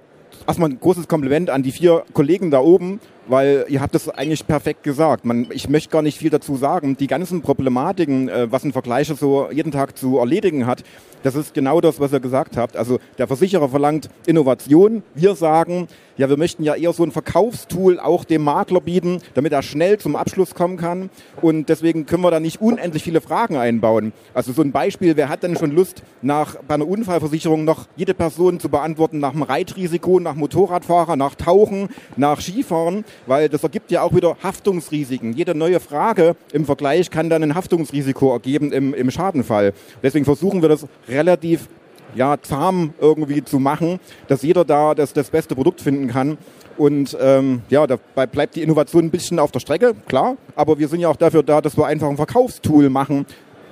erstmal 0.46 0.70
ein 0.70 0.80
großes 0.80 1.06
Kompliment 1.06 1.50
an 1.50 1.62
die 1.62 1.70
vier 1.70 2.02
Kollegen 2.12 2.50
da 2.50 2.58
oben, 2.58 2.98
weil 3.28 3.66
ihr 3.68 3.80
habt 3.80 3.94
das 3.94 4.08
eigentlich 4.08 4.46
perfekt 4.46 4.82
gesagt. 4.82 5.24
Man, 5.24 5.46
ich 5.50 5.68
möchte 5.68 5.90
gar 5.90 6.02
nicht 6.02 6.18
viel 6.18 6.30
dazu 6.30 6.56
sagen. 6.56 6.96
Die 6.96 7.06
ganzen 7.06 7.42
Problematiken, 7.42 8.28
äh, 8.28 8.50
was 8.50 8.64
ein 8.64 8.72
Vergleicher 8.72 9.14
so 9.14 9.50
jeden 9.50 9.72
Tag 9.72 9.96
zu 9.96 10.18
erledigen 10.18 10.66
hat, 10.66 10.82
das 11.22 11.34
ist 11.34 11.54
genau 11.54 11.80
das, 11.80 11.98
was 12.00 12.12
ihr 12.12 12.20
gesagt 12.20 12.56
habt. 12.56 12.76
Also 12.76 12.98
der 13.18 13.26
Versicherer 13.26 13.68
verlangt 13.68 14.08
Innovation. 14.26 15.02
Wir 15.14 15.34
sagen, 15.34 15.88
ja, 16.16 16.28
wir 16.28 16.36
möchten 16.36 16.62
ja 16.62 16.74
eher 16.74 16.92
so 16.92 17.02
ein 17.04 17.12
Verkaufstool 17.12 17.98
auch 18.00 18.24
dem 18.24 18.42
Makler 18.42 18.80
bieten, 18.80 19.20
damit 19.34 19.52
er 19.52 19.62
schnell 19.62 19.98
zum 19.98 20.16
Abschluss 20.16 20.54
kommen 20.54 20.76
kann. 20.76 21.10
Und 21.40 21.68
deswegen 21.68 22.06
können 22.06 22.22
wir 22.22 22.30
da 22.30 22.40
nicht 22.40 22.60
unendlich 22.60 23.02
viele 23.02 23.20
Fragen 23.20 23.56
einbauen. 23.56 24.12
Also 24.34 24.52
so 24.52 24.62
ein 24.62 24.72
Beispiel, 24.72 25.16
wer 25.16 25.28
hat 25.28 25.42
denn 25.42 25.56
schon 25.56 25.72
Lust, 25.72 26.02
nach, 26.22 26.56
bei 26.66 26.74
einer 26.74 26.88
Unfallversicherung 26.88 27.64
noch 27.64 27.86
jede 27.96 28.14
Person 28.14 28.60
zu 28.60 28.68
beantworten 28.68 29.18
nach 29.18 29.32
dem 29.32 29.42
Reitrisiko, 29.42 30.20
nach 30.20 30.34
Motorradfahrer, 30.34 31.16
nach 31.16 31.34
Tauchen, 31.34 31.88
nach 32.16 32.40
Skifahren? 32.40 33.04
Weil 33.26 33.48
das 33.48 33.62
ergibt 33.62 33.90
ja 33.90 34.02
auch 34.02 34.14
wieder 34.14 34.36
Haftungsrisiken. 34.42 35.32
Jede 35.32 35.54
neue 35.54 35.80
Frage 35.80 36.36
im 36.52 36.64
Vergleich 36.64 37.10
kann 37.10 37.30
dann 37.30 37.42
ein 37.42 37.54
Haftungsrisiko 37.54 38.32
ergeben 38.32 38.72
im, 38.72 38.94
im 38.94 39.10
Schadenfall. 39.10 39.72
Deswegen 40.02 40.24
versuchen 40.24 40.62
wir 40.62 40.68
das 40.68 40.86
relativ 41.08 41.68
ja, 42.14 42.40
zahm 42.40 42.94
irgendwie 43.00 43.44
zu 43.44 43.58
machen, 43.58 44.00
dass 44.28 44.42
jeder 44.42 44.64
da 44.64 44.94
das, 44.94 45.12
das 45.12 45.30
beste 45.30 45.54
Produkt 45.54 45.80
finden 45.80 46.08
kann. 46.08 46.38
Und 46.76 47.16
ähm, 47.20 47.62
ja, 47.70 47.86
dabei 47.86 48.26
bleibt 48.26 48.54
die 48.54 48.62
Innovation 48.62 49.04
ein 49.04 49.10
bisschen 49.10 49.38
auf 49.38 49.50
der 49.50 49.60
Strecke, 49.60 49.94
klar. 50.06 50.36
Aber 50.54 50.78
wir 50.78 50.88
sind 50.88 51.00
ja 51.00 51.08
auch 51.08 51.16
dafür 51.16 51.42
da, 51.42 51.60
dass 51.60 51.76
wir 51.76 51.86
einfach 51.86 52.08
ein 52.08 52.16
Verkaufstool 52.16 52.88
machen 52.88 53.26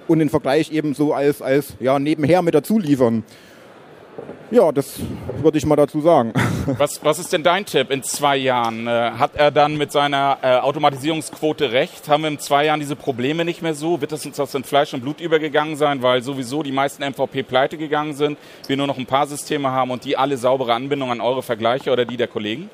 und 0.09 0.18
den 0.18 0.28
Vergleich 0.28 0.72
eben 0.72 0.94
so 0.94 1.12
als, 1.12 1.40
als 1.40 1.74
ja, 1.80 1.99
nebenher 1.99 2.42
mit 2.42 2.55
dazu 2.55 2.78
liefern. 2.78 3.22
Ja, 4.51 4.70
das 4.70 5.01
würde 5.42 5.59
ich 5.59 5.66
mal 5.66 5.74
dazu 5.74 6.01
sagen. 6.01 6.32
Was, 6.78 7.05
was 7.05 7.20
ist 7.20 7.32
denn 7.32 7.44
dein 7.44 7.64
Tipp 7.64 7.92
in 7.92 8.03
zwei 8.03 8.36
Jahren? 8.36 8.88
Äh, 8.88 8.90
hat 8.90 9.36
er 9.36 9.53
dann 9.53 9.76
mit 9.76 9.92
seiner 9.92 10.38
äh, 10.42 10.57
Automatisierungsquote 10.57 11.70
recht? 11.70 12.09
Haben 12.09 12.24
wir 12.24 12.30
in 12.30 12.40
zwei 12.40 12.64
Jahren 12.64 12.80
diese 12.80 12.97
Probleme 12.97 13.44
nicht 13.44 13.62
mehr 13.62 13.74
so? 13.74 14.01
Wird 14.01 14.11
das 14.11 14.26
uns 14.26 14.40
aus 14.40 14.53
in 14.55 14.64
Fleisch 14.64 14.92
und 14.92 15.03
Blut 15.03 15.20
übergegangen 15.20 15.76
sein, 15.76 16.03
weil 16.03 16.22
sowieso 16.22 16.64
die 16.64 16.72
meisten 16.72 17.05
MVP 17.09 17.44
pleite 17.44 17.78
gegangen 17.78 18.14
sind, 18.14 18.36
wir 18.66 18.76
nur 18.76 18.88
noch 18.88 18.99
ein 18.99 19.07
paar 19.07 19.28
Systeme 19.28 19.70
haben 19.70 19.92
und 19.92 20.05
die 20.05 20.16
alle 20.16 20.36
saubere 20.36 20.74
Anbindung 20.74 21.12
an 21.12 21.20
eure 21.20 21.44
Vergleiche 21.44 21.92
oder 21.92 22.05
die 22.05 22.16
der 22.16 22.26
Kollegen? 22.26 22.68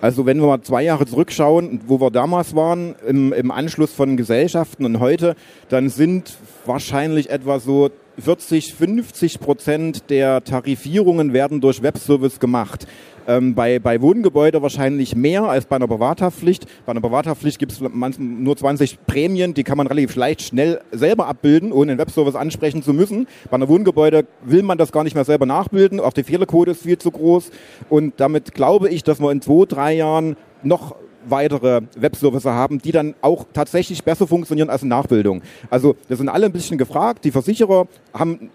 Also 0.00 0.26
wenn 0.26 0.40
wir 0.40 0.46
mal 0.46 0.62
zwei 0.62 0.82
Jahre 0.82 1.06
zurückschauen, 1.06 1.80
wo 1.86 2.00
wir 2.00 2.10
damals 2.10 2.54
waren, 2.54 2.94
im, 3.06 3.32
im 3.32 3.50
Anschluss 3.50 3.92
von 3.92 4.16
Gesellschaften 4.16 4.84
und 4.84 5.00
heute, 5.00 5.34
dann 5.68 5.88
sind 5.88 6.34
wahrscheinlich 6.66 7.30
etwa 7.30 7.58
so 7.58 7.90
40, 8.18 8.74
50 8.74 9.40
Prozent 9.40 10.10
der 10.10 10.44
Tarifierungen 10.44 11.32
werden 11.32 11.60
durch 11.60 11.82
Webservice 11.82 12.40
gemacht. 12.40 12.86
Ähm, 13.26 13.54
bei, 13.54 13.78
bei 13.78 14.00
Wohngebäude 14.00 14.62
wahrscheinlich 14.62 15.14
mehr 15.14 15.44
als 15.44 15.66
bei 15.66 15.76
einer 15.76 15.86
Privathaftpflicht. 15.86 16.66
Bei 16.84 16.90
einer 16.90 17.00
Privathaftpflicht 17.00 17.58
gibt 17.58 17.72
es 17.72 17.80
nur 17.80 18.56
20 18.56 19.06
Prämien, 19.06 19.54
die 19.54 19.62
kann 19.62 19.78
man 19.78 19.86
relativ 19.86 20.16
leicht 20.16 20.42
schnell 20.42 20.80
selber 20.90 21.28
abbilden, 21.28 21.72
ohne 21.72 21.92
den 21.92 21.98
Webservice 21.98 22.34
ansprechen 22.34 22.82
zu 22.82 22.92
müssen. 22.92 23.28
Bei 23.50 23.54
einer 23.54 23.68
Wohngebäude 23.68 24.26
will 24.42 24.62
man 24.62 24.78
das 24.78 24.92
gar 24.92 25.04
nicht 25.04 25.14
mehr 25.14 25.24
selber 25.24 25.46
nachbilden, 25.46 26.00
auch 26.00 26.12
die 26.12 26.24
Fehlerquote 26.24 26.72
ist 26.72 26.82
viel 26.82 26.98
zu 26.98 27.10
groß. 27.10 27.50
Und 27.88 28.14
damit 28.18 28.54
glaube 28.54 28.88
ich, 28.88 29.04
dass 29.04 29.20
wir 29.20 29.30
in 29.30 29.40
zwei, 29.40 29.66
drei 29.66 29.94
Jahren 29.94 30.36
noch 30.62 30.96
weitere 31.28 31.82
Webservice 31.96 32.44
haben, 32.44 32.80
die 32.80 32.92
dann 32.92 33.14
auch 33.22 33.46
tatsächlich 33.52 34.04
besser 34.04 34.26
funktionieren 34.26 34.70
als 34.70 34.82
eine 34.82 34.90
Nachbildung. 34.90 35.42
Also 35.70 35.96
das 36.08 36.18
sind 36.18 36.28
alle 36.28 36.46
ein 36.46 36.52
bisschen 36.52 36.78
gefragt. 36.78 37.24
Die 37.24 37.30
Versicherer 37.30 37.86
haben 38.12 38.50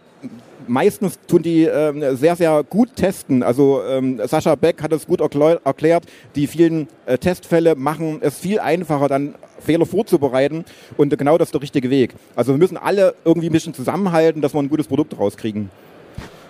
meistens 0.68 1.20
tun 1.28 1.42
die 1.42 1.66
äh, 1.66 2.16
sehr, 2.16 2.36
sehr 2.36 2.64
gut 2.64 2.96
testen. 2.96 3.44
Also 3.44 3.82
ähm, 3.88 4.20
Sascha 4.26 4.56
Beck 4.56 4.82
hat 4.82 4.92
es 4.92 5.08
gut 5.08 5.22
erklärt. 5.22 6.06
Die 6.36 6.48
vielen 6.48 6.88
äh, 7.06 7.18
Testfälle 7.18 7.76
machen 7.76 8.20
es 8.22 8.38
viel 8.38 8.60
einfacher, 8.60 9.08
dann 9.08 9.36
Fehler 9.60 9.86
vorzubereiten. 9.86 10.66
Und 10.98 11.18
genau 11.18 11.38
das 11.38 11.50
ist 11.50 11.54
der 11.54 11.62
richtige 11.62 11.90
Weg. 11.90 12.14
Also 12.36 12.54
wir 12.54 12.58
müssen 12.58 12.78
alle 12.78 13.16
irgendwie 13.26 13.50
ein 13.50 13.54
bisschen 13.54 13.74
zusammenhalten, 13.74 14.42
dass 14.42 14.54
wir 14.54 14.60
ein 14.60 14.70
gutes 14.70 14.88
Produkt 14.88 15.18
rauskriegen. 15.18 15.70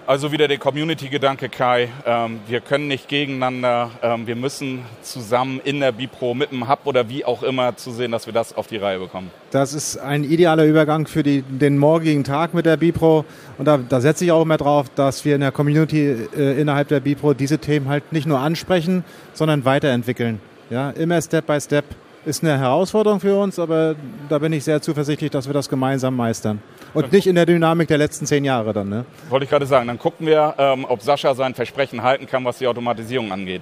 Also 0.08 0.32
wieder 0.32 0.48
der 0.48 0.58
Community-Gedanke, 0.58 1.50
Kai. 1.50 1.90
Ähm, 2.06 2.40
wir 2.48 2.62
können 2.62 2.88
nicht 2.88 3.10
gegeneinander. 3.10 3.92
Ähm, 4.02 4.26
wir 4.26 4.38
müssen 4.38 4.86
zusammen 5.02 5.60
in 5.66 5.82
der 5.82 5.92
Bipro 5.92 6.34
mit 6.34 6.54
dem 6.54 6.70
Hub 6.70 6.80
oder 6.86 7.10
wie 7.10 7.26
auch 7.26 7.44
immer 7.44 7.76
zu 7.76 7.92
sehen, 7.92 8.14
dass 8.14 8.26
wir 8.26 8.32
das 8.32 8.56
auf 8.56 8.68
die 8.68 8.78
Reihe 8.78 9.00
bekommen. 9.00 9.30
Das 9.52 9.74
ist 9.74 9.98
ein 9.98 10.24
idealer 10.24 10.64
Übergang 10.64 11.08
für 11.08 11.24
die, 11.24 11.42
den 11.42 11.78
morgigen 11.78 12.24
Tag 12.24 12.54
mit 12.54 12.66
der 12.66 12.78
Bipro. 12.78 13.26
Und 13.58 13.66
da, 13.66 13.80
da 13.80 14.00
setze 14.00 14.24
ich 14.24 14.32
auch 14.32 14.44
immer 14.44 14.56
drauf, 14.56 14.86
dass 14.96 15.26
wir 15.26 15.36
in 15.36 15.42
der 15.42 15.52
Community 15.52 16.16
äh, 16.38 16.58
innerhalb 16.58 16.88
der 16.88 17.02
Bipro 17.02 17.34
diese 17.34 17.58
Themen 17.58 17.90
halt 17.90 18.14
nicht 18.14 18.28
nur 18.28 18.40
ansprechen, 18.40 19.04
sondern 19.34 19.66
weiterentwickeln. 19.66 20.40
Ja, 20.70 20.92
immer 20.92 21.22
Step 21.22 21.48
by 21.48 21.60
Step 21.60 21.84
ist 22.24 22.46
eine 22.46 22.58
Herausforderung 22.58 23.20
für 23.20 23.38
uns, 23.38 23.60
aber 23.60 23.96
da 24.30 24.40
bin 24.40 24.54
ich 24.54 24.64
sehr 24.64 24.82
zuversichtlich, 24.82 25.32
dass 25.32 25.48
wir 25.48 25.54
das 25.54 25.68
gemeinsam 25.68 26.16
meistern. 26.16 26.62
Und 26.98 27.14
nicht 27.14 27.28
in 27.28 27.36
der 27.36 27.46
Dynamik 27.46 27.88
der 27.88 27.98
letzten 27.98 28.26
zehn 28.26 28.44
Jahre 28.44 28.74
dann. 28.74 28.90
Ne? 28.90 29.06
Wollte 29.30 29.44
ich 29.44 29.50
gerade 29.50 29.66
sagen. 29.66 29.88
Dann 29.88 30.00
gucken 30.00 30.26
wir, 30.26 30.56
ähm, 30.58 30.86
ob 30.88 31.02
Sascha 31.02 31.36
sein 31.36 31.54
Versprechen 31.54 32.02
halten 32.02 32.26
kann, 32.28 32.44
was 32.44 32.58
die 32.58 32.68
Automatisierung 32.68 33.32
angeht. 33.32 33.62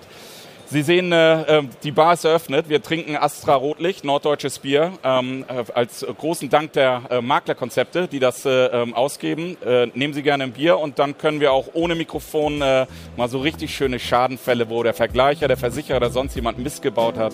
Sie 0.68 0.82
sehen, 0.82 1.12
äh, 1.12 1.42
ähm, 1.44 1.70
die 1.84 1.92
Bar 1.92 2.14
ist 2.14 2.26
eröffnet. 2.26 2.70
Wir 2.70 2.82
trinken 2.82 3.16
Astra 3.16 3.54
Rotlicht, 3.54 4.04
norddeutsches 4.04 4.60
Bier, 4.60 4.94
ähm, 5.04 5.46
äh, 5.48 5.64
als 5.74 6.06
großen 6.18 6.50
Dank 6.50 6.74
der 6.74 7.04
äh, 7.10 7.22
Maklerkonzepte, 7.22 8.08
die 8.08 8.20
das 8.20 8.46
äh, 8.46 8.66
ähm, 8.68 8.96
ausgeben. 8.96 9.58
Äh, 9.64 9.88
nehmen 9.94 10.14
Sie 10.14 10.24
gerne 10.24 10.46
ein 10.46 10.54
Bier 10.54 10.80
und 10.80 10.98
dann 10.98 11.18
können 11.18 11.40
wir 11.40 11.52
auch 11.52 11.68
ohne 11.74 11.94
Mikrofon 11.94 12.62
äh, 12.62 12.88
mal 13.16 13.30
so 13.30 13.40
richtig 13.40 13.76
schöne 13.76 14.00
Schadenfälle, 14.00 14.70
wo 14.70 14.82
der 14.82 14.96
Vergleicher, 14.96 15.48
der 15.48 15.58
Versicherer 15.58 15.98
oder 15.98 16.10
sonst 16.10 16.36
jemand 16.36 16.58
missgebaut 16.58 17.18
hat, 17.18 17.34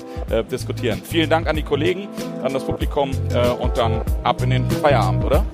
diskutieren. 0.51 1.01
Vielen 1.03 1.29
Dank 1.29 1.47
an 1.47 1.55
die 1.55 1.63
Kollegen, 1.63 2.07
an 2.43 2.53
das 2.53 2.63
Publikum 2.63 3.11
und 3.59 3.77
dann 3.77 4.01
ab 4.23 4.41
in 4.41 4.51
den 4.51 4.69
Feierabend, 4.69 5.25
oder? 5.25 5.45